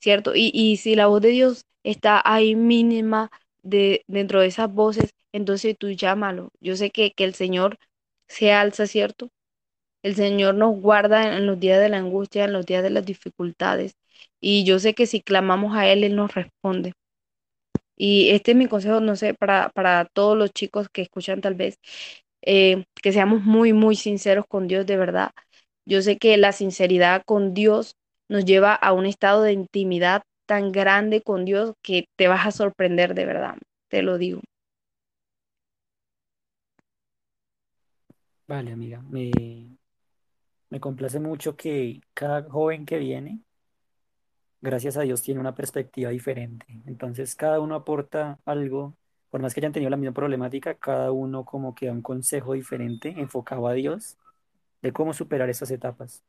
¿cierto? 0.01 0.35
Y, 0.35 0.51
y 0.55 0.77
si 0.79 0.95
la 0.97 1.07
voz 1.07 1.21
de 1.23 1.31
Dios 1.31 1.65
está 1.85 2.23
ahí 2.25 2.57
mínima 2.57 3.31
de, 3.63 4.05
dentro 4.09 4.41
de 4.41 4.49
esas 4.49 4.73
voces, 4.73 5.11
entonces 5.33 5.77
tú 5.79 5.91
llámalo. 5.91 6.51
Yo 6.61 6.77
sé 6.77 6.91
que, 6.91 7.13
que 7.13 7.25
el 7.25 7.35
Señor 7.35 7.79
se 8.29 8.53
alza, 8.53 8.87
¿cierto? 8.87 9.31
El 10.03 10.15
Señor 10.15 10.55
nos 10.55 10.81
guarda 10.81 11.37
en 11.37 11.47
los 11.47 11.59
días 11.61 11.81
de 11.81 11.89
la 11.89 11.99
angustia, 11.99 12.45
en 12.45 12.53
los 12.53 12.67
días 12.67 12.83
de 12.83 12.91
las 12.91 13.07
dificultades. 13.07 13.95
Y 14.41 14.65
yo 14.65 14.79
sé 14.79 14.95
que 14.95 15.07
si 15.07 15.21
clamamos 15.23 15.77
a 15.77 15.87
Él, 15.89 16.05
Él 16.05 16.17
nos 16.17 16.35
responde. 16.35 16.93
Y 17.97 18.31
este 18.31 18.53
es 18.53 18.57
mi 18.57 18.67
consejo, 18.67 19.01
no 19.01 19.15
sé, 19.17 19.35
para, 19.35 19.71
para 19.75 20.07
todos 20.07 20.37
los 20.37 20.51
chicos 20.53 20.89
que 20.91 21.03
escuchan 21.03 21.41
tal 21.43 21.55
vez, 21.55 21.77
eh, 22.43 22.85
que 23.03 23.13
seamos 23.13 23.43
muy, 23.45 23.73
muy 23.75 23.97
sinceros 23.97 24.47
con 24.49 24.69
Dios 24.69 24.87
de 24.87 24.97
verdad. 24.97 25.31
Yo 25.87 26.03
sé 26.03 26.17
que 26.19 26.37
la 26.39 26.53
sinceridad 26.53 27.23
con 27.27 27.53
Dios 27.55 27.97
nos 28.29 28.45
lleva 28.45 28.75
a 28.75 28.93
un 28.93 29.07
estado 29.07 29.43
de 29.43 29.53
intimidad 29.53 30.23
tan 30.47 30.73
grande 30.73 31.23
con 31.23 31.45
Dios 31.45 31.75
que 31.83 32.07
te 32.17 32.29
vas 32.29 32.47
a 32.47 32.53
sorprender 32.53 33.15
de 33.15 33.27
verdad, 33.27 33.57
te 33.91 34.03
lo 34.03 34.19
digo. 34.19 34.41
Vale, 38.47 38.73
amiga, 38.73 39.01
me, 39.03 39.31
me 40.71 40.81
complace 40.81 41.21
mucho 41.21 41.57
que 41.57 42.01
cada 42.15 42.43
joven 42.45 42.87
que 42.87 42.99
viene 42.99 43.41
gracias 44.61 44.97
a 44.97 45.03
Dios, 45.03 45.23
tiene 45.23 45.41
una 45.41 45.55
perspectiva 45.55 46.11
diferente. 46.11 46.67
Entonces, 46.87 47.35
cada 47.35 47.61
uno 47.61 47.75
aporta 47.75 48.39
algo, 48.45 48.97
por 49.31 49.41
más 49.41 49.55
que 49.55 49.61
hayan 49.61 49.73
tenido 49.73 49.91
la 49.91 49.97
misma 49.97 50.15
problemática, 50.15 50.75
cada 50.75 51.13
uno 51.13 51.45
como 51.45 51.75
que 51.75 51.87
da 51.87 51.93
un 51.93 52.03
consejo 52.03 52.55
diferente, 52.55 53.09
enfocado 53.17 53.67
a 53.69 53.75
Dios, 53.75 54.19
de 54.83 54.93
cómo 54.93 55.15
superar 55.15 55.51
esas 55.51 55.71
etapas. 55.71 56.23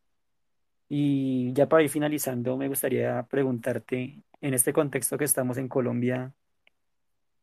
Y 0.89 1.53
ya 1.53 1.67
para 1.69 1.83
ir 1.83 1.89
finalizando, 1.89 2.57
me 2.57 2.67
gustaría 2.67 3.23
preguntarte, 3.23 4.23
en 4.41 4.53
este 4.53 4.73
contexto 4.73 5.17
que 5.17 5.25
estamos 5.25 5.57
en 5.57 5.67
Colombia, 5.69 6.33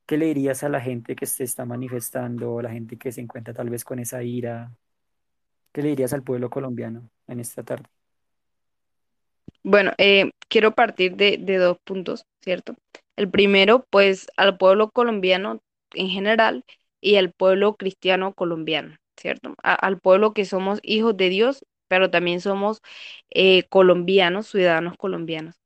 ¿qué 0.07 0.17
le 0.19 0.27
dirías 0.27 0.65
a 0.65 0.69
la 0.69 0.81
gente 0.81 1.17
que 1.17 1.27
se 1.27 1.45
está 1.45 1.65
manifestando, 1.65 2.59
a 2.59 2.63
la 2.63 2.71
gente 2.71 2.97
que 2.99 3.13
se 3.13 3.21
encuentra 3.21 3.55
tal 3.55 3.71
vez 3.71 3.85
con 3.85 3.99
esa 3.99 4.23
ira? 4.23 4.73
¿Qué 5.73 5.83
le 5.83 5.91
dirías 5.91 6.13
al 6.13 6.23
pueblo 6.23 6.51
colombiano 6.51 7.09
en 7.27 7.41
esta 7.41 7.63
tarde? 7.63 7.89
Bueno, 9.63 9.93
eh, 9.99 10.31
quiero 10.49 10.75
partir 10.75 11.17
de, 11.17 11.39
dos 11.59 11.79
puntos, 11.85 12.25
¿cierto? 12.41 12.75
El 13.17 13.31
primero, 13.31 13.85
pues 13.91 14.29
al 14.37 14.57
pueblo 14.57 14.91
colombiano 14.91 15.61
en 15.93 16.09
general 16.09 16.65
y 17.01 17.17
al 17.17 17.33
pueblo 17.33 17.77
cristiano 17.77 18.33
colombiano, 18.33 18.97
¿cierto? 19.17 19.55
al 19.63 19.99
pueblo 20.01 20.33
que 20.33 20.45
somos 20.45 20.79
hijos 20.83 21.17
de 21.17 21.29
Dios, 21.29 21.65
pero 21.89 22.11
también 22.11 22.41
somos 22.41 22.81
eh, 23.31 23.65
colombianos, 23.69 24.49
ciudadanos 24.49 24.97
colombianos. 24.97 25.57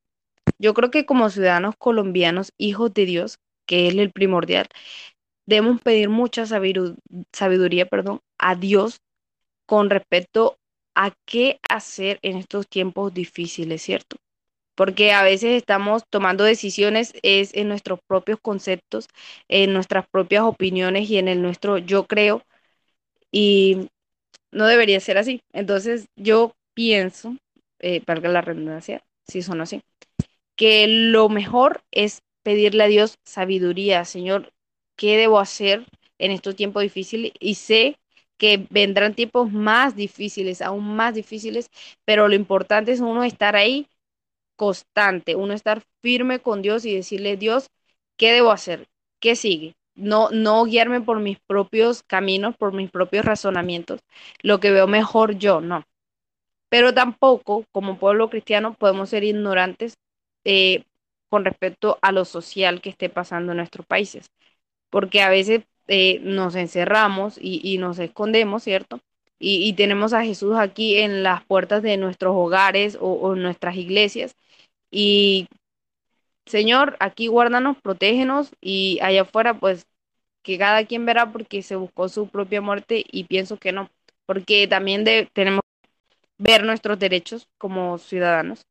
Yo 0.59 0.73
creo 0.73 0.91
que 0.91 1.05
como 1.05 1.29
ciudadanos 1.29 1.75
colombianos, 1.77 2.53
hijos 2.57 2.93
de 2.93 3.05
Dios, 3.05 3.39
que 3.65 3.87
es 3.87 3.95
el 3.95 4.11
primordial, 4.11 4.67
debemos 5.45 5.81
pedir 5.81 6.09
mucha 6.09 6.45
sabiduría, 6.45 7.85
perdón, 7.85 8.21
a 8.37 8.55
Dios 8.55 8.99
con 9.65 9.89
respecto 9.89 10.57
a 10.95 11.13
qué 11.25 11.59
hacer 11.69 12.19
en 12.21 12.37
estos 12.37 12.67
tiempos 12.67 13.13
difíciles, 13.13 13.81
¿cierto? 13.81 14.17
porque 14.75 15.11
a 15.13 15.23
veces 15.23 15.51
estamos 15.57 16.03
tomando 16.09 16.43
decisiones 16.45 17.13
es 17.23 17.53
en 17.55 17.67
nuestros 17.69 17.99
propios 18.07 18.39
conceptos, 18.41 19.07
en 19.49 19.73
nuestras 19.73 20.05
propias 20.11 20.43
opiniones 20.43 21.09
y 21.09 21.17
en 21.17 21.27
el 21.27 21.41
nuestro 21.41 21.77
yo 21.77 22.05
creo 22.07 22.41
y 23.31 23.89
no 24.51 24.67
debería 24.67 24.99
ser 24.99 25.17
así. 25.17 25.41
Entonces 25.53 26.07
yo 26.17 26.53
pienso, 26.75 27.37
eh, 27.79 28.01
valga 28.07 28.29
la 28.29 28.41
redundancia, 28.41 29.03
si 29.27 29.41
son 29.41 29.61
así, 29.61 29.81
que 30.55 30.87
lo 30.87 31.29
mejor 31.29 31.81
es 31.91 32.21
pedirle 32.43 32.83
a 32.85 32.87
Dios 32.87 33.15
sabiduría, 33.25 34.05
Señor, 34.05 34.51
¿qué 34.97 35.17
debo 35.17 35.39
hacer 35.39 35.85
en 36.19 36.31
estos 36.31 36.55
tiempos 36.55 36.83
difíciles? 36.83 37.33
Y 37.39 37.55
sé 37.55 37.97
que 38.43 38.67
vendrán 38.69 39.15
tiempos 39.15 39.53
más 39.53 39.95
difíciles, 39.95 40.61
aún 40.61 40.97
más 40.97 41.15
difíciles, 41.15 41.69
pero 42.05 42.27
lo 42.27 42.35
importante 42.35 42.91
es 42.91 42.99
uno 42.99 43.23
estar 43.23 43.55
ahí 43.55 43.87
constante, 44.57 45.35
uno 45.35 45.53
estar 45.53 45.83
firme 46.01 46.39
con 46.39 46.61
Dios 46.61 46.85
y 46.85 46.95
decirle, 46.95 47.37
Dios, 47.37 47.69
¿qué 48.17 48.33
debo 48.33 48.51
hacer? 48.51 48.87
¿Qué 49.21 49.35
sigue? 49.35 49.75
No, 49.95 50.29
no 50.31 50.65
guiarme 50.65 51.01
por 51.01 51.21
mis 51.21 51.39
propios 51.47 52.03
caminos, 52.03 52.57
por 52.57 52.73
mis 52.73 52.91
propios 52.91 53.25
razonamientos, 53.25 54.01
lo 54.43 54.59
que 54.59 54.71
veo 54.71 54.87
mejor 54.87 55.37
yo, 55.37 55.61
no. 55.61 55.85
Pero 56.69 56.93
tampoco, 56.93 57.65
como 57.71 57.99
pueblo 57.99 58.29
cristiano, 58.29 58.73
podemos 58.75 59.09
ser 59.09 59.23
ignorantes 59.23 59.95
eh, 60.45 60.83
con 61.29 61.45
respecto 61.45 61.99
a 62.01 62.11
lo 62.11 62.25
social 62.25 62.81
que 62.81 62.89
esté 62.89 63.09
pasando 63.09 63.51
en 63.51 63.57
nuestros 63.57 63.85
países, 63.85 64.27
porque 64.89 65.21
a 65.21 65.29
veces 65.29 65.63
eh, 65.87 66.19
nos 66.21 66.55
encerramos 66.55 67.37
y, 67.39 67.77
nos 67.77 67.99
escondemos, 67.99 68.63
¿cierto? 68.63 69.01
Y, 69.39 69.73
tenemos 69.73 70.13
a 70.13 70.23
Jesús 70.23 70.55
aquí 70.57 70.97
en 70.97 71.23
las 71.23 71.43
puertas 71.45 71.83
de 71.83 71.97
nuestros 71.97 72.33
hogares 72.35 72.97
o, 72.99 73.35
nuestras 73.35 73.75
iglesias 73.75 74.35
y 74.91 75.47
Señor, 76.45 76.97
aquí 76.99 77.27
guárdanos, 77.27 77.77
protégenos 77.81 78.51
y 78.61 78.99
allá 79.01 79.23
afuera, 79.23 79.53
pues 79.59 79.87
que 80.43 80.57
cada 80.57 80.85
quien 80.85 81.05
verá 81.05 81.31
porque 81.31 81.61
se 81.63 81.75
buscó 81.75 82.09
su 82.09 82.27
propia 82.29 82.61
muerte 82.61 83.03
y 83.11 83.25
pienso 83.25 83.57
que 83.57 83.71
no, 83.71 83.89
porque 84.25 84.67
también 84.67 85.05
tenemos 85.33 85.61
que 85.81 85.89
ver 86.37 86.63
nuestros 86.65 86.99
derechos 86.99 87.47
como 87.57 87.97
ciudadanos. 87.97 88.65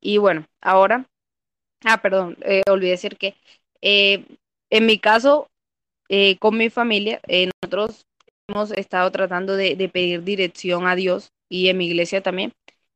Y 0.00 0.18
bueno, 0.18 0.46
ahora, 0.60 1.06
ah, 1.84 2.00
perdón, 2.02 2.36
eh, 2.42 2.62
olvidé 2.70 2.92
decir 2.92 3.16
que 3.18 3.34
eh, 3.82 4.24
en 4.70 4.86
mi 4.86 4.98
caso, 4.98 5.48
eh, 6.08 6.38
con 6.38 6.56
mi 6.56 6.70
familia, 6.70 7.20
eh, 7.28 7.50
nosotros 7.62 8.06
hemos 8.48 8.70
estado 8.72 9.10
tratando 9.10 9.56
de, 9.56 9.76
pedir 9.92 10.22
dirección 10.22 10.86
a 10.86 10.94
Dios 10.94 11.30
y 11.48 11.68
en 11.68 11.78
mi 11.78 11.86
iglesia 11.86 12.22
también, 12.22 12.52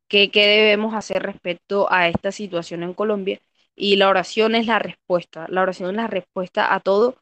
que 0.08 0.30
qué 0.30 0.46
debemos 0.46 0.94
hacer 0.94 1.22
respecto 1.22 1.90
a 1.92 2.08
esta 2.08 2.32
situación 2.32 2.82
en 2.82 2.94
Colombia. 2.94 3.40
Y 3.76 3.96
la 3.96 4.08
oración 4.08 4.54
es 4.54 4.66
la 4.66 4.78
respuesta, 4.78 5.46
la 5.48 5.62
oración 5.62 5.90
es 5.90 5.96
la 5.96 6.06
respuesta 6.06 6.74
a 6.74 6.80
todo 6.80 7.16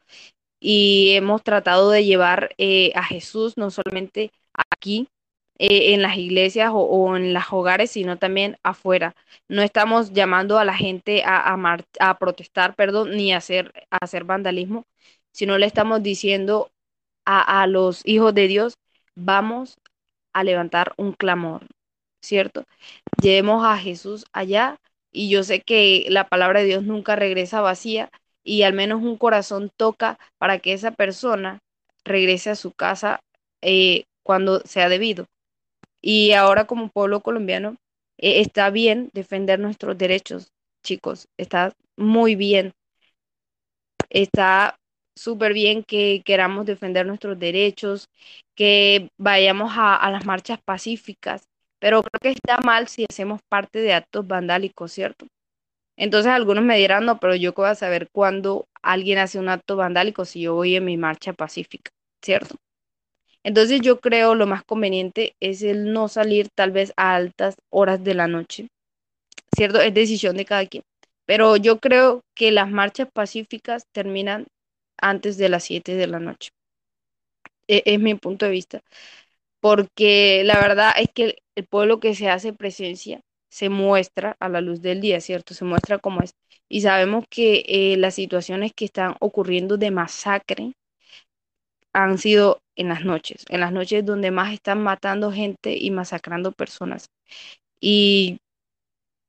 y 0.59 1.11
hemos 1.15 1.43
tratado 1.43 1.91
de 1.91 2.05
llevar 2.05 2.53
eh, 2.57 2.91
a 2.95 3.03
Jesús 3.03 3.57
no 3.57 3.71
solamente 3.71 4.31
aquí 4.71 5.09
eh, 5.59 5.93
en 5.93 6.01
las 6.01 6.17
iglesias 6.17 6.71
o, 6.73 7.15
en 7.17 7.33
los 7.33 7.43
hogares, 7.51 7.91
sino 7.91 8.17
también 8.17 8.57
afuera. 8.63 9.15
No 9.47 9.61
estamos 9.61 10.13
llamando 10.13 10.57
a 10.59 10.65
la 10.65 10.75
gente 10.75 11.23
a, 11.25 11.53
a, 11.53 11.77
a 11.99 12.17
protestar, 12.19 12.75
perdón, 12.75 13.11
ni 13.11 13.33
hacer, 13.33 13.73
a 13.91 13.97
hacer 14.01 14.23
vandalismo, 14.23 14.85
sino 15.31 15.57
le 15.57 15.65
estamos 15.65 16.03
diciendo 16.03 16.71
a, 17.25 17.61
a 17.63 17.67
los 17.67 18.01
hijos 18.05 18.33
de 18.35 18.47
Dios, 18.47 18.75
vamos 19.15 19.77
a 20.33 20.43
levantar 20.43 20.93
un 20.97 21.13
clamor, 21.13 21.67
¿cierto? 22.21 22.65
Llevemos 23.21 23.65
a 23.65 23.77
Jesús 23.77 24.25
allá 24.33 24.77
y 25.11 25.29
yo 25.29 25.43
sé 25.43 25.61
que 25.61 26.05
la 26.09 26.27
palabra 26.27 26.61
de 26.61 26.67
Dios 26.67 26.83
nunca 26.83 27.15
regresa 27.15 27.61
vacía 27.61 28.09
y 28.43 28.63
al 28.63 28.73
menos 28.73 29.01
un 29.01 29.17
corazón 29.17 29.71
toca 29.77 30.19
para 30.37 30.59
que 30.59 30.73
esa 30.73 30.91
persona 30.91 31.59
regrese 32.05 32.49
a 32.51 32.55
su 32.55 32.71
casa 32.73 33.19
eh, 33.61 34.05
cuando 34.23 34.61
sea 34.61 34.89
debido. 34.89 35.25
Y 36.01 36.33
ahora 36.33 36.65
como 36.67 36.89
pueblo 36.89 37.21
colombiano 37.21 37.77
eh, 38.17 38.41
está 38.41 38.69
bien 38.69 39.09
defender 39.13 39.59
nuestros 39.59 39.97
derechos, 39.97 40.51
chicos, 40.83 41.27
está 41.37 41.73
muy 41.97 42.35
bien. 42.35 42.73
Está 44.09 44.78
súper 45.19 45.53
bien 45.53 45.83
que 45.83 46.21
queramos 46.25 46.65
defender 46.65 47.05
nuestros 47.05 47.37
derechos, 47.37 48.07
que 48.55 49.09
vayamos 49.17 49.73
a, 49.75 50.09
las 50.11 50.25
marchas 50.25 50.59
pacíficas, 50.63 51.43
pero 51.79 52.01
creo 52.03 52.19
que 52.21 52.29
está 52.29 52.59
mal 52.59 52.87
si 52.87 53.05
hacemos 53.09 53.41
parte 53.49 53.79
de 53.79 53.93
actos 53.93 54.27
vandálicos, 54.27 54.91
¿cierto? 54.91 55.27
Entonces 55.97 56.31
algunos 56.31 56.63
me 56.63 56.77
dirán, 56.77 57.05
no, 57.05 57.19
pero 57.19 57.35
yo 57.35 57.53
voy 57.53 57.67
a 57.67 57.75
saber 57.75 58.07
cuándo 58.11 58.67
alguien 58.81 59.17
hace 59.19 59.39
un 59.39 59.49
acto 59.49 59.75
vandálico 59.75 60.25
si 60.25 60.41
yo 60.41 60.55
voy 60.55 60.75
en 60.75 60.85
mi 60.85 60.97
marcha 60.97 61.33
pacífica, 61.33 61.91
¿cierto? 62.23 62.55
Entonces 63.43 63.81
yo 63.81 63.99
creo 63.99 64.35
lo 64.35 64.47
más 64.47 64.63
conveniente 64.63 65.35
es 65.41 65.61
el 65.63 65.91
no 65.91 66.07
salir 66.07 66.49
tal 66.55 66.71
vez 66.71 66.93
a 66.97 67.15
altas 67.15 67.55
horas 67.69 68.03
de 68.03 68.13
la 68.13 68.27
noche, 68.27 68.67
¿cierto? 69.55 69.81
Es 69.81 69.93
decisión 69.93 70.37
de 70.37 70.45
cada 70.45 70.65
quien. 70.65 70.83
Pero 71.25 71.57
yo 71.57 71.79
creo 71.79 72.21
que 72.35 72.51
las 72.51 72.69
marchas 72.71 73.07
pacíficas 73.13 73.83
terminan 73.93 74.47
antes 75.01 75.37
de 75.37 75.49
las 75.49 75.63
7 75.65 75.95
de 75.95 76.07
la 76.07 76.19
noche. 76.19 76.49
Es, 77.67 77.83
es 77.85 77.99
mi 77.99 78.15
punto 78.15 78.45
de 78.45 78.51
vista. 78.51 78.81
Porque 79.61 80.43
la 80.45 80.59
verdad 80.59 80.93
es 80.97 81.09
que 81.13 81.37
el 81.55 81.67
pueblo 81.67 81.99
que 81.99 82.15
se 82.15 82.29
hace 82.29 82.53
presencia 82.53 83.21
se 83.51 83.69
muestra 83.69 84.35
a 84.39 84.49
la 84.49 84.61
luz 84.61 84.81
del 84.81 85.01
día, 85.01 85.21
¿cierto? 85.21 85.53
Se 85.53 85.65
muestra 85.65 85.99
como 85.99 86.21
es. 86.21 86.33
Y 86.69 86.81
sabemos 86.81 87.25
que 87.29 87.63
eh, 87.67 87.97
las 87.97 88.15
situaciones 88.15 88.73
que 88.75 88.85
están 88.85 89.15
ocurriendo 89.21 89.77
de 89.77 89.91
masacre 89.91 90.73
han 91.93 92.17
sido 92.17 92.61
en 92.75 92.89
las 92.89 93.03
noches, 93.05 93.45
en 93.49 93.59
las 93.61 93.71
noches 93.71 94.05
donde 94.05 94.31
más 94.31 94.53
están 94.53 94.81
matando 94.83 95.31
gente 95.31 95.75
y 95.77 95.91
masacrando 95.91 96.51
personas. 96.51 97.07
Y 97.81 98.39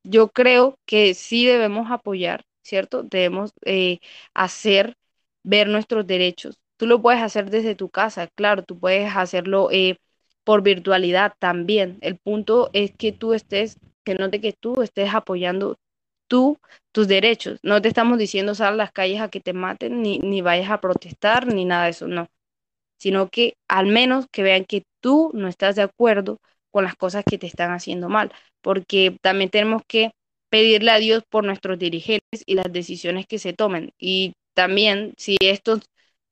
yo 0.04 0.30
creo 0.30 0.76
que 0.86 1.14
sí 1.14 1.46
debemos 1.46 1.90
apoyar, 1.90 2.44
¿cierto? 2.64 3.02
Debemos 3.02 3.52
eh, 3.64 4.00
hacer 4.34 4.94
ver 5.42 5.68
nuestros 5.68 6.06
derechos. 6.06 6.58
Tú 6.76 6.86
lo 6.86 7.02
puedes 7.02 7.22
hacer 7.22 7.50
desde 7.50 7.74
tu 7.74 7.90
casa, 7.90 8.28
claro, 8.34 8.62
tú 8.64 8.78
puedes 8.78 9.14
hacerlo 9.16 9.70
eh, 9.70 9.96
por 10.44 10.62
virtualidad 10.62 11.34
también. 11.38 11.98
El 12.00 12.16
punto 12.18 12.70
es 12.72 12.92
que 12.96 13.12
tú 13.12 13.34
estés 13.34 13.78
que 14.04 14.14
note 14.14 14.40
que 14.40 14.52
tú 14.52 14.82
estés 14.82 15.14
apoyando 15.14 15.76
tú 16.28 16.58
tus 16.92 17.08
derechos. 17.08 17.58
No 17.62 17.82
te 17.82 17.88
estamos 17.88 18.18
diciendo 18.18 18.54
sal 18.54 18.74
a 18.74 18.76
las 18.76 18.92
calles 18.92 19.20
a 19.20 19.28
que 19.28 19.40
te 19.40 19.52
maten, 19.52 20.02
ni, 20.02 20.18
ni 20.20 20.40
vayas 20.42 20.70
a 20.70 20.80
protestar, 20.80 21.46
ni 21.46 21.64
nada 21.64 21.84
de 21.84 21.90
eso, 21.90 22.08
no. 22.08 22.28
Sino 22.98 23.28
que 23.30 23.54
al 23.68 23.86
menos 23.86 24.26
que 24.30 24.42
vean 24.42 24.64
que 24.64 24.84
tú 25.00 25.30
no 25.34 25.48
estás 25.48 25.76
de 25.76 25.82
acuerdo 25.82 26.38
con 26.70 26.84
las 26.84 26.94
cosas 26.96 27.24
que 27.28 27.38
te 27.38 27.46
están 27.46 27.72
haciendo 27.72 28.08
mal, 28.08 28.32
porque 28.60 29.16
también 29.22 29.50
tenemos 29.50 29.82
que 29.86 30.12
pedirle 30.50 30.90
a 30.90 30.98
Dios 30.98 31.22
por 31.28 31.44
nuestros 31.44 31.78
dirigentes 31.78 32.42
y 32.46 32.54
las 32.54 32.72
decisiones 32.72 33.26
que 33.26 33.38
se 33.38 33.52
tomen. 33.52 33.92
Y 33.98 34.34
también 34.54 35.14
si 35.16 35.36
estos 35.40 35.80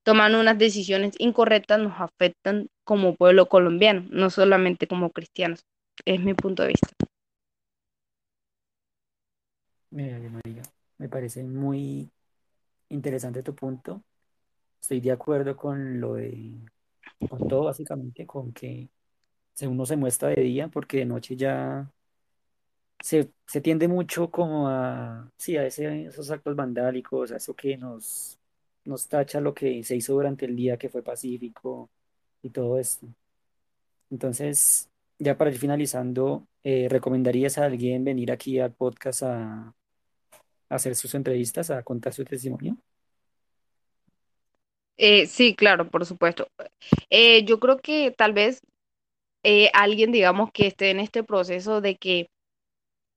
toman 0.05 0.35
unas 0.35 0.59
decisiones 0.59 1.15
incorrectas, 1.19 1.81
nos 1.81 2.01
afectan 2.01 2.69
como 2.85 3.15
pueblo 3.15 3.47
colombiano, 3.49 4.07
no 4.11 4.31
solamente 4.31 4.87
como 4.87 5.11
cristianos. 5.11 5.65
Es 6.05 6.21
mi 6.21 6.35
punto 6.35 6.63
de 6.63 6.69
vista. 6.71 6.89
Mira, 9.91 10.19
María, 10.31 10.63
me 10.99 11.09
parece 11.09 11.45
muy 11.45 12.11
interesante 12.91 13.43
tu 13.43 13.55
punto. 13.55 14.03
Estoy 14.81 15.01
de 15.01 15.13
acuerdo 15.13 15.57
con 15.57 16.01
lo 16.01 16.15
de, 16.15 16.59
con 17.31 17.49
todo 17.49 17.65
básicamente, 17.65 18.27
con 18.27 18.53
que 18.53 18.91
uno 19.63 19.87
se 19.87 19.97
muestra 19.97 20.29
de 20.31 20.43
día 20.43 20.69
porque 20.69 20.99
de 20.99 21.07
noche 21.07 21.37
ya 21.37 21.91
se, 23.03 23.31
se 23.47 23.61
tiende 23.61 23.89
mucho 23.89 24.31
como 24.31 24.69
a, 24.69 25.31
sí, 25.37 25.57
a 25.57 25.67
ese, 25.67 26.07
esos 26.07 26.31
actos 26.31 26.57
vandálicos, 26.57 27.33
a 27.33 27.37
eso 27.37 27.55
que 27.55 27.77
nos, 27.77 28.39
nos 28.85 29.09
tacha 29.09 29.41
lo 29.41 29.55
que 29.55 29.83
se 29.85 29.97
hizo 29.97 30.15
durante 30.15 30.47
el 30.47 30.57
día 30.57 30.77
que 30.77 30.89
fue 30.89 31.03
pacífico 31.03 31.91
y 32.43 32.51
todo 32.51 32.79
esto. 32.79 33.07
Entonces, 34.11 34.89
ya 35.19 35.37
para 35.37 35.51
ir 35.51 35.59
finalizando, 35.59 36.47
eh, 36.65 36.89
¿recomendarías 36.89 37.59
a 37.59 37.67
alguien 37.67 38.05
venir 38.05 38.33
aquí 38.33 38.59
al 38.59 38.73
podcast 38.73 39.23
a, 39.23 39.75
hacer 40.71 40.95
sus 40.97 41.15
entrevistas, 41.15 41.71
a 41.71 41.83
contar 41.83 42.13
su 42.13 42.25
testimonio? 42.25 42.77
Eh, 44.97 45.27
sí, 45.27 45.55
claro, 45.55 45.89
por 45.89 46.05
supuesto. 46.05 46.49
Eh, 47.09 47.45
yo 47.45 47.59
creo 47.61 47.79
que 47.79 48.11
tal 48.11 48.33
vez 48.33 48.61
alguien, 49.73 50.13
digamos, 50.13 50.51
que 50.53 50.67
esté 50.67 50.91
en 50.91 51.01
este 51.01 51.23
proceso 51.25 51.81
de 51.81 51.97
que 51.97 52.29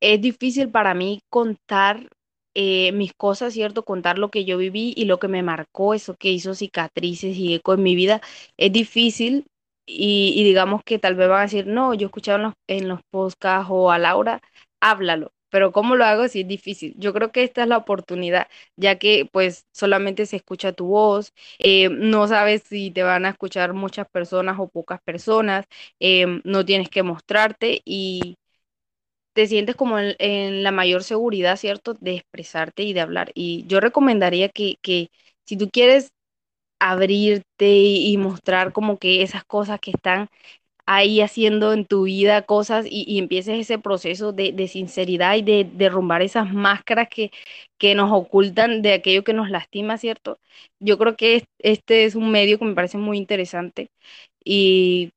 es 0.01 0.21
difícil 0.21 0.69
para 0.71 0.93
mí 0.93 1.21
contar 1.29 2.09
eh, 2.53 2.91
mis 2.93 3.13
cosas, 3.13 3.53
¿cierto? 3.53 3.83
Contar 3.85 4.19
lo 4.19 4.29
que 4.31 4.45
yo 4.45 4.57
viví 4.57 4.93
y 4.97 5.05
lo 5.05 5.19
que 5.19 5.27
me 5.29 5.43
marcó, 5.43 5.93
eso 5.93 6.15
que 6.15 6.29
hizo 6.31 6.53
cicatrices 6.55 7.35
y 7.37 7.53
eco 7.55 7.73
en 7.73 7.83
mi 7.83 7.95
vida, 7.95 8.21
es 8.57 8.71
difícil 8.73 9.45
y, 9.85 10.43
digamos 10.43 10.81
que 10.85 10.99
tal 10.99 11.15
vez 11.15 11.27
van 11.29 11.39
a 11.39 11.41
decir, 11.43 11.67
no, 11.67 11.93
yo 11.93 12.05
he 12.05 12.07
escuchado 12.07 12.37
en 12.37 12.43
los, 12.43 12.53
en 12.67 12.87
los 12.87 12.99
podcasts 13.09 13.67
o 13.71 13.91
a 13.91 13.99
Laura, 13.99 14.41
háblalo. 14.79 15.31
pero 15.49 15.71
¿cómo 15.73 15.95
lo 15.95 16.05
hago 16.05 16.27
si 16.27 16.41
es 16.41 16.47
difícil? 16.47 16.93
Yo 16.97 17.13
creo 17.13 17.31
que 17.31 17.43
esta 17.43 17.63
es 17.63 17.67
la 17.67 17.77
oportunidad, 17.77 18.47
ya 18.77 18.97
que 18.99 19.27
pues 19.31 19.65
solamente 19.73 20.25
se 20.25 20.37
escucha 20.37 20.71
tu 20.73 20.87
voz, 20.87 21.33
eh, 21.59 21.89
no 21.89 22.27
sabes 22.27 22.63
si 22.63 22.91
te 22.91 23.03
van 23.03 23.25
a 23.25 23.29
escuchar 23.29 23.73
muchas 23.73 24.07
personas 24.09 24.57
o 24.59 24.69
pocas 24.69 25.01
personas, 25.03 25.65
eh, 25.99 26.25
no 26.45 26.65
tienes 26.65 26.89
que 26.89 27.03
mostrarte 27.03 27.81
y 27.85 28.35
te 29.33 29.47
sientes 29.47 29.75
como 29.75 29.99
en, 29.99 30.63
la 30.63 30.71
mayor 30.71 31.03
seguridad, 31.03 31.57
¿cierto?, 31.57 31.95
de 31.99 32.15
expresarte 32.17 32.83
y 32.83 32.93
de 32.93 33.01
hablar. 33.01 33.31
Y 33.35 33.65
yo 33.67 33.79
recomendaría 33.79 34.49
que, 34.49 34.77
si 35.45 35.57
tú 35.57 35.69
quieres 35.71 36.11
abrirte 36.79 37.67
y, 37.69 38.17
mostrar 38.17 38.73
como 38.73 38.97
que 38.99 39.21
esas 39.23 39.43
cosas 39.45 39.79
que 39.79 39.91
están 39.91 40.27
ahí 40.85 41.21
haciendo 41.21 41.73
en 41.73 41.85
tu 41.85 42.03
vida 42.05 42.43
cosas 42.43 42.85
y, 42.89 43.19
empieces 43.19 43.59
ese 43.59 43.79
proceso 43.79 44.33
de, 44.33 44.51
de 44.53 44.67
sinceridad 44.67 45.35
y 45.37 45.41
de 45.43 45.65
derrumbar 45.73 46.21
esas 46.23 46.53
máscaras 46.53 47.07
que, 47.09 47.31
que 47.79 47.95
nos 47.95 48.11
ocultan 48.11 48.81
de 48.81 48.93
aquello 48.93 49.23
que 49.23 49.33
nos 49.33 49.49
lastima, 49.51 49.97
¿cierto? 49.97 50.39
Yo 50.79 50.97
creo 50.97 51.15
que 51.17 51.37
es- 51.37 51.45
este 51.59 52.05
es 52.05 52.15
un 52.15 52.31
medio 52.31 52.59
que 52.59 52.65
me 52.65 52.75
parece 52.75 52.97
muy 52.97 53.17
interesante 53.17 53.89
y 54.45 55.11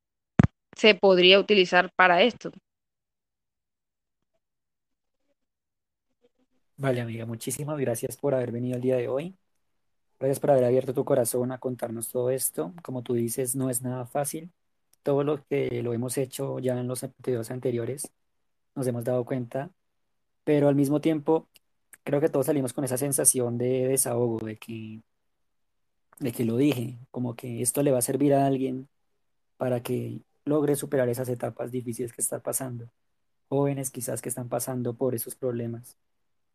se 0.77 0.95
podría 0.95 1.41
utilizar 1.41 1.91
para 1.97 2.23
esto. 2.23 2.53
Vale, 6.77 7.01
amiga, 7.01 7.25
muchísimas 7.25 7.79
gracias 7.79 8.17
por 8.17 8.35
haber 8.35 8.51
venido 8.51 8.77
el 8.77 8.83
día 8.83 8.97
de 8.97 9.09
hoy. 9.09 9.37
Gracias 10.19 10.41
por 10.41 10.51
haber 10.53 10.65
abierto 10.65 10.95
tu 10.95 11.05
corazón 11.05 11.53
a 11.53 11.59
contarnos 11.59 12.09
todo 12.11 12.31
esto. 12.31 12.75
Como 12.83 13.03
tú 13.03 13.15
dices, 13.15 13.55
no 13.57 13.71
es 13.71 13.83
nada 13.83 14.07
fácil. 14.07 14.53
Todo 15.03 15.25
lo 15.25 15.45
que 15.47 15.83
lo 15.83 15.93
hemos 15.95 16.19
hecho 16.19 16.59
ya 16.61 16.79
en 16.79 16.89
los 16.89 17.03
episodios 17.05 17.51
anteriores, 17.51 18.13
nos 18.75 18.87
hemos 18.87 19.05
dado 19.05 19.25
cuenta, 19.25 19.71
pero 20.45 20.69
al 20.69 20.77
mismo 20.77 21.01
tiempo 21.01 21.49
creo 22.05 22.21
que 22.21 22.29
todos 22.31 22.47
salimos 22.47 22.73
con 22.75 22.85
esa 22.85 22.99
sensación 22.99 23.59
de 23.59 23.89
desahogo, 23.89 24.39
de 24.47 24.57
que, 24.59 25.03
de 26.19 26.33
que 26.33 26.45
lo 26.45 26.57
dije, 26.57 26.99
como 27.11 27.35
que 27.37 27.63
esto 27.63 27.83
le 27.83 27.91
va 27.93 27.99
a 27.99 28.03
servir 28.03 28.35
a 28.35 28.47
alguien 28.47 28.89
para 29.59 29.83
que 29.83 30.23
logre 30.45 30.77
superar 30.77 31.09
esas 31.09 31.29
etapas 31.29 31.71
difíciles 31.73 32.13
que 32.13 32.23
está 32.23 32.41
pasando. 32.41 32.91
Jóvenes 33.49 33.91
quizás 33.91 34.23
que 34.23 34.29
están 34.31 34.49
pasando 34.49 34.95
por 34.95 35.15
esos 35.15 35.35
problemas 35.37 35.99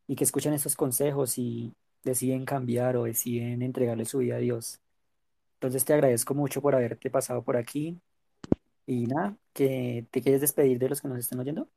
y 0.10 0.16
que 0.16 0.24
escuchan 0.24 0.54
estos 0.54 0.76
consejos 0.76 1.38
y 1.38 1.72
deciden 2.04 2.44
cambiar 2.44 2.98
o 2.98 3.04
deciden 3.04 3.62
entregarle 3.62 4.06
su 4.06 4.18
vida 4.18 4.38
a 4.38 4.40
Dios. 4.40 4.80
Entonces 5.58 5.86
te 5.86 5.94
agradezco 5.94 6.34
mucho 6.34 6.62
por 6.62 6.74
haberte 6.74 7.12
pasado 7.12 7.44
por 7.44 7.56
aquí 7.56 7.96
y 8.88 9.06
nada, 9.06 9.36
que 9.54 10.06
te 10.10 10.22
quieres 10.22 10.42
despedir 10.42 10.80
de 10.80 10.90
los 10.90 11.00
que 11.00 11.08
nos 11.10 11.20
están 11.20 11.40
oyendo. 11.40 11.68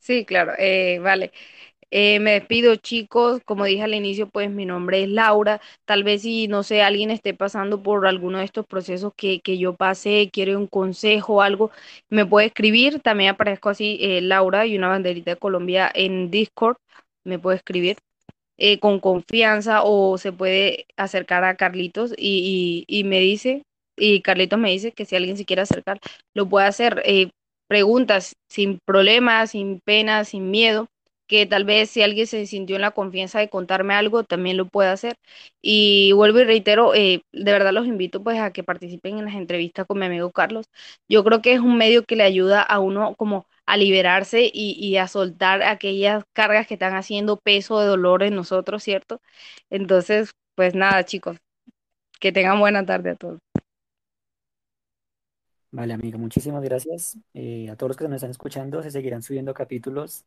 Sí, 0.00 0.24
claro, 0.24 0.54
eh, 0.58 0.98
vale. 0.98 1.30
Eh, 1.92 2.20
me 2.20 2.32
despido, 2.32 2.76
chicos. 2.76 3.42
Como 3.44 3.64
dije 3.64 3.82
al 3.82 3.94
inicio, 3.94 4.28
pues 4.28 4.50
mi 4.50 4.64
nombre 4.66 5.02
es 5.04 5.08
Laura. 5.08 5.60
Tal 5.84 6.04
vez 6.04 6.22
si, 6.22 6.48
no 6.48 6.62
sé, 6.64 6.82
alguien 6.82 7.10
esté 7.10 7.34
pasando 7.34 7.82
por 7.82 8.06
alguno 8.06 8.38
de 8.38 8.44
estos 8.44 8.66
procesos 8.66 9.12
que, 9.16 9.40
que 9.40 9.58
yo 9.58 9.74
pasé, 9.76 10.30
quiere 10.32 10.56
un 10.56 10.66
consejo 10.66 11.36
o 11.36 11.42
algo, 11.42 11.70
me 12.08 12.26
puede 12.26 12.48
escribir. 12.48 13.00
También 13.00 13.30
aparezco 13.30 13.68
así, 13.68 13.98
eh, 14.00 14.20
Laura 14.20 14.66
y 14.66 14.76
una 14.76 14.88
banderita 14.88 15.32
de 15.32 15.36
Colombia 15.36 15.90
en 15.94 16.30
Discord. 16.30 16.76
Me 17.24 17.38
puede 17.38 17.56
escribir 17.58 17.98
eh, 18.58 18.78
con 18.78 19.00
confianza 19.00 19.82
o 19.84 20.18
se 20.18 20.32
puede 20.32 20.86
acercar 20.96 21.44
a 21.44 21.56
Carlitos 21.56 22.12
y, 22.16 22.84
y, 22.88 23.00
y 23.00 23.04
me 23.04 23.20
dice, 23.20 23.62
y 23.96 24.22
Carlitos 24.22 24.58
me 24.58 24.70
dice 24.70 24.92
que 24.92 25.04
si 25.04 25.16
alguien 25.16 25.36
se 25.36 25.44
quiere 25.44 25.62
acercar, 25.62 26.00
lo 26.34 26.48
puede 26.48 26.66
hacer. 26.66 27.02
Eh, 27.04 27.30
preguntas 27.68 28.34
sin 28.48 28.80
problemas, 28.84 29.52
sin 29.52 29.80
pena, 29.84 30.24
sin 30.24 30.50
miedo, 30.50 30.88
que 31.30 31.46
tal 31.46 31.64
vez 31.64 31.90
si 31.90 32.02
alguien 32.02 32.26
se 32.26 32.44
sintió 32.46 32.74
en 32.74 32.82
la 32.82 32.90
confianza 32.90 33.38
de 33.38 33.48
contarme 33.48 33.94
algo, 33.94 34.24
también 34.24 34.56
lo 34.56 34.66
puede 34.66 34.90
hacer. 34.90 35.14
Y 35.62 36.10
vuelvo 36.12 36.40
y 36.40 36.44
reitero, 36.44 36.92
eh, 36.92 37.22
de 37.32 37.52
verdad 37.52 37.72
los 37.72 37.86
invito 37.86 38.20
pues 38.24 38.40
a 38.40 38.52
que 38.52 38.64
participen 38.64 39.16
en 39.18 39.26
las 39.26 39.34
entrevistas 39.36 39.86
con 39.86 40.00
mi 40.00 40.06
amigo 40.06 40.32
Carlos. 40.32 40.66
Yo 41.08 41.22
creo 41.22 41.40
que 41.40 41.52
es 41.52 41.60
un 41.60 41.78
medio 41.78 42.04
que 42.04 42.16
le 42.16 42.24
ayuda 42.24 42.62
a 42.62 42.80
uno 42.80 43.14
como 43.16 43.46
a 43.64 43.76
liberarse 43.76 44.50
y, 44.52 44.96
a 44.96 45.06
soltar 45.06 45.62
aquellas 45.62 46.24
cargas 46.32 46.66
que 46.66 46.74
están 46.74 46.96
haciendo 46.96 47.36
peso 47.36 47.78
de 47.80 47.86
dolor 47.86 48.24
en 48.24 48.34
nosotros, 48.34 48.82
¿cierto? 48.82 49.20
Entonces, 49.70 50.32
pues 50.56 50.74
nada, 50.74 51.04
chicos, 51.04 51.36
que 52.18 52.32
tengan 52.32 52.58
buena 52.58 52.84
tarde 52.84 53.10
a 53.10 53.14
todos. 53.14 53.38
Vale, 55.70 55.94
amigo, 55.94 56.18
muchísimas 56.18 56.62
gracias. 56.64 57.16
Eh, 57.34 57.70
a 57.70 57.76
todos 57.76 57.90
los 57.90 57.96
que 57.96 58.04
nos 58.04 58.16
están 58.16 58.32
escuchando, 58.32 58.82
se 58.82 58.90
seguirán 58.90 59.22
subiendo 59.22 59.54
capítulos 59.54 60.24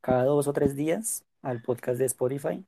cada 0.00 0.24
dos 0.24 0.48
o 0.48 0.52
tres 0.52 0.76
días 0.76 1.24
al 1.42 1.62
podcast 1.62 1.98
de 1.98 2.06
Spotify. 2.06 2.64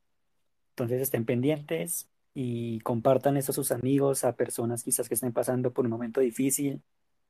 Entonces 0.70 1.02
estén 1.02 1.24
pendientes 1.24 2.08
y 2.34 2.80
compartan 2.80 3.36
esto 3.36 3.52
a 3.52 3.54
sus 3.54 3.72
amigos, 3.72 4.24
a 4.24 4.36
personas 4.36 4.84
quizás 4.84 5.08
que 5.08 5.14
estén 5.14 5.32
pasando 5.32 5.72
por 5.72 5.84
un 5.84 5.90
momento 5.92 6.20
difícil. 6.20 6.82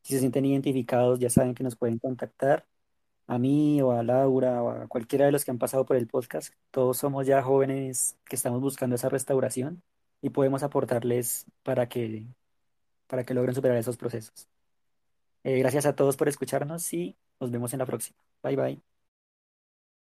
Si 0.03 0.15
se 0.15 0.21
sienten 0.21 0.45
identificados, 0.47 1.19
ya 1.19 1.31
saben 1.31 1.55
que 1.55 1.65
nos 1.65 1.77
pueden 1.77 1.99
contactar 1.99 2.67
a 3.27 3.39
mí 3.39 3.81
o 3.83 3.93
a 3.93 4.03
Laura 4.03 4.63
o 4.63 4.71
a 4.71 4.89
cualquiera 4.89 5.27
de 5.27 5.33
los 5.33 5.45
que 5.45 5.53
han 5.53 5.59
pasado 5.59 5.87
por 5.87 5.97
el 5.97 6.07
podcast. 6.09 6.55
Todos 6.71 6.99
somos 6.99 7.27
ya 7.27 7.43
jóvenes 7.43 8.17
que 8.27 8.37
estamos 8.37 8.61
buscando 8.61 8.97
esa 8.97 9.09
restauración 9.09 9.83
y 10.23 10.31
podemos 10.31 10.63
aportarles 10.63 11.47
para 11.63 11.89
que, 11.89 12.27
para 13.07 13.25
que 13.25 13.35
logren 13.35 13.55
superar 13.55 13.77
esos 13.79 13.97
procesos. 13.97 14.49
Eh, 15.45 15.59
gracias 15.59 15.87
a 15.87 15.95
todos 15.95 16.17
por 16.17 16.29
escucharnos 16.29 16.93
y 16.93 17.17
nos 17.41 17.51
vemos 17.51 17.73
en 17.73 17.79
la 17.81 17.87
próxima. 17.87 18.19
Bye 18.43 18.57
bye. 18.57 18.90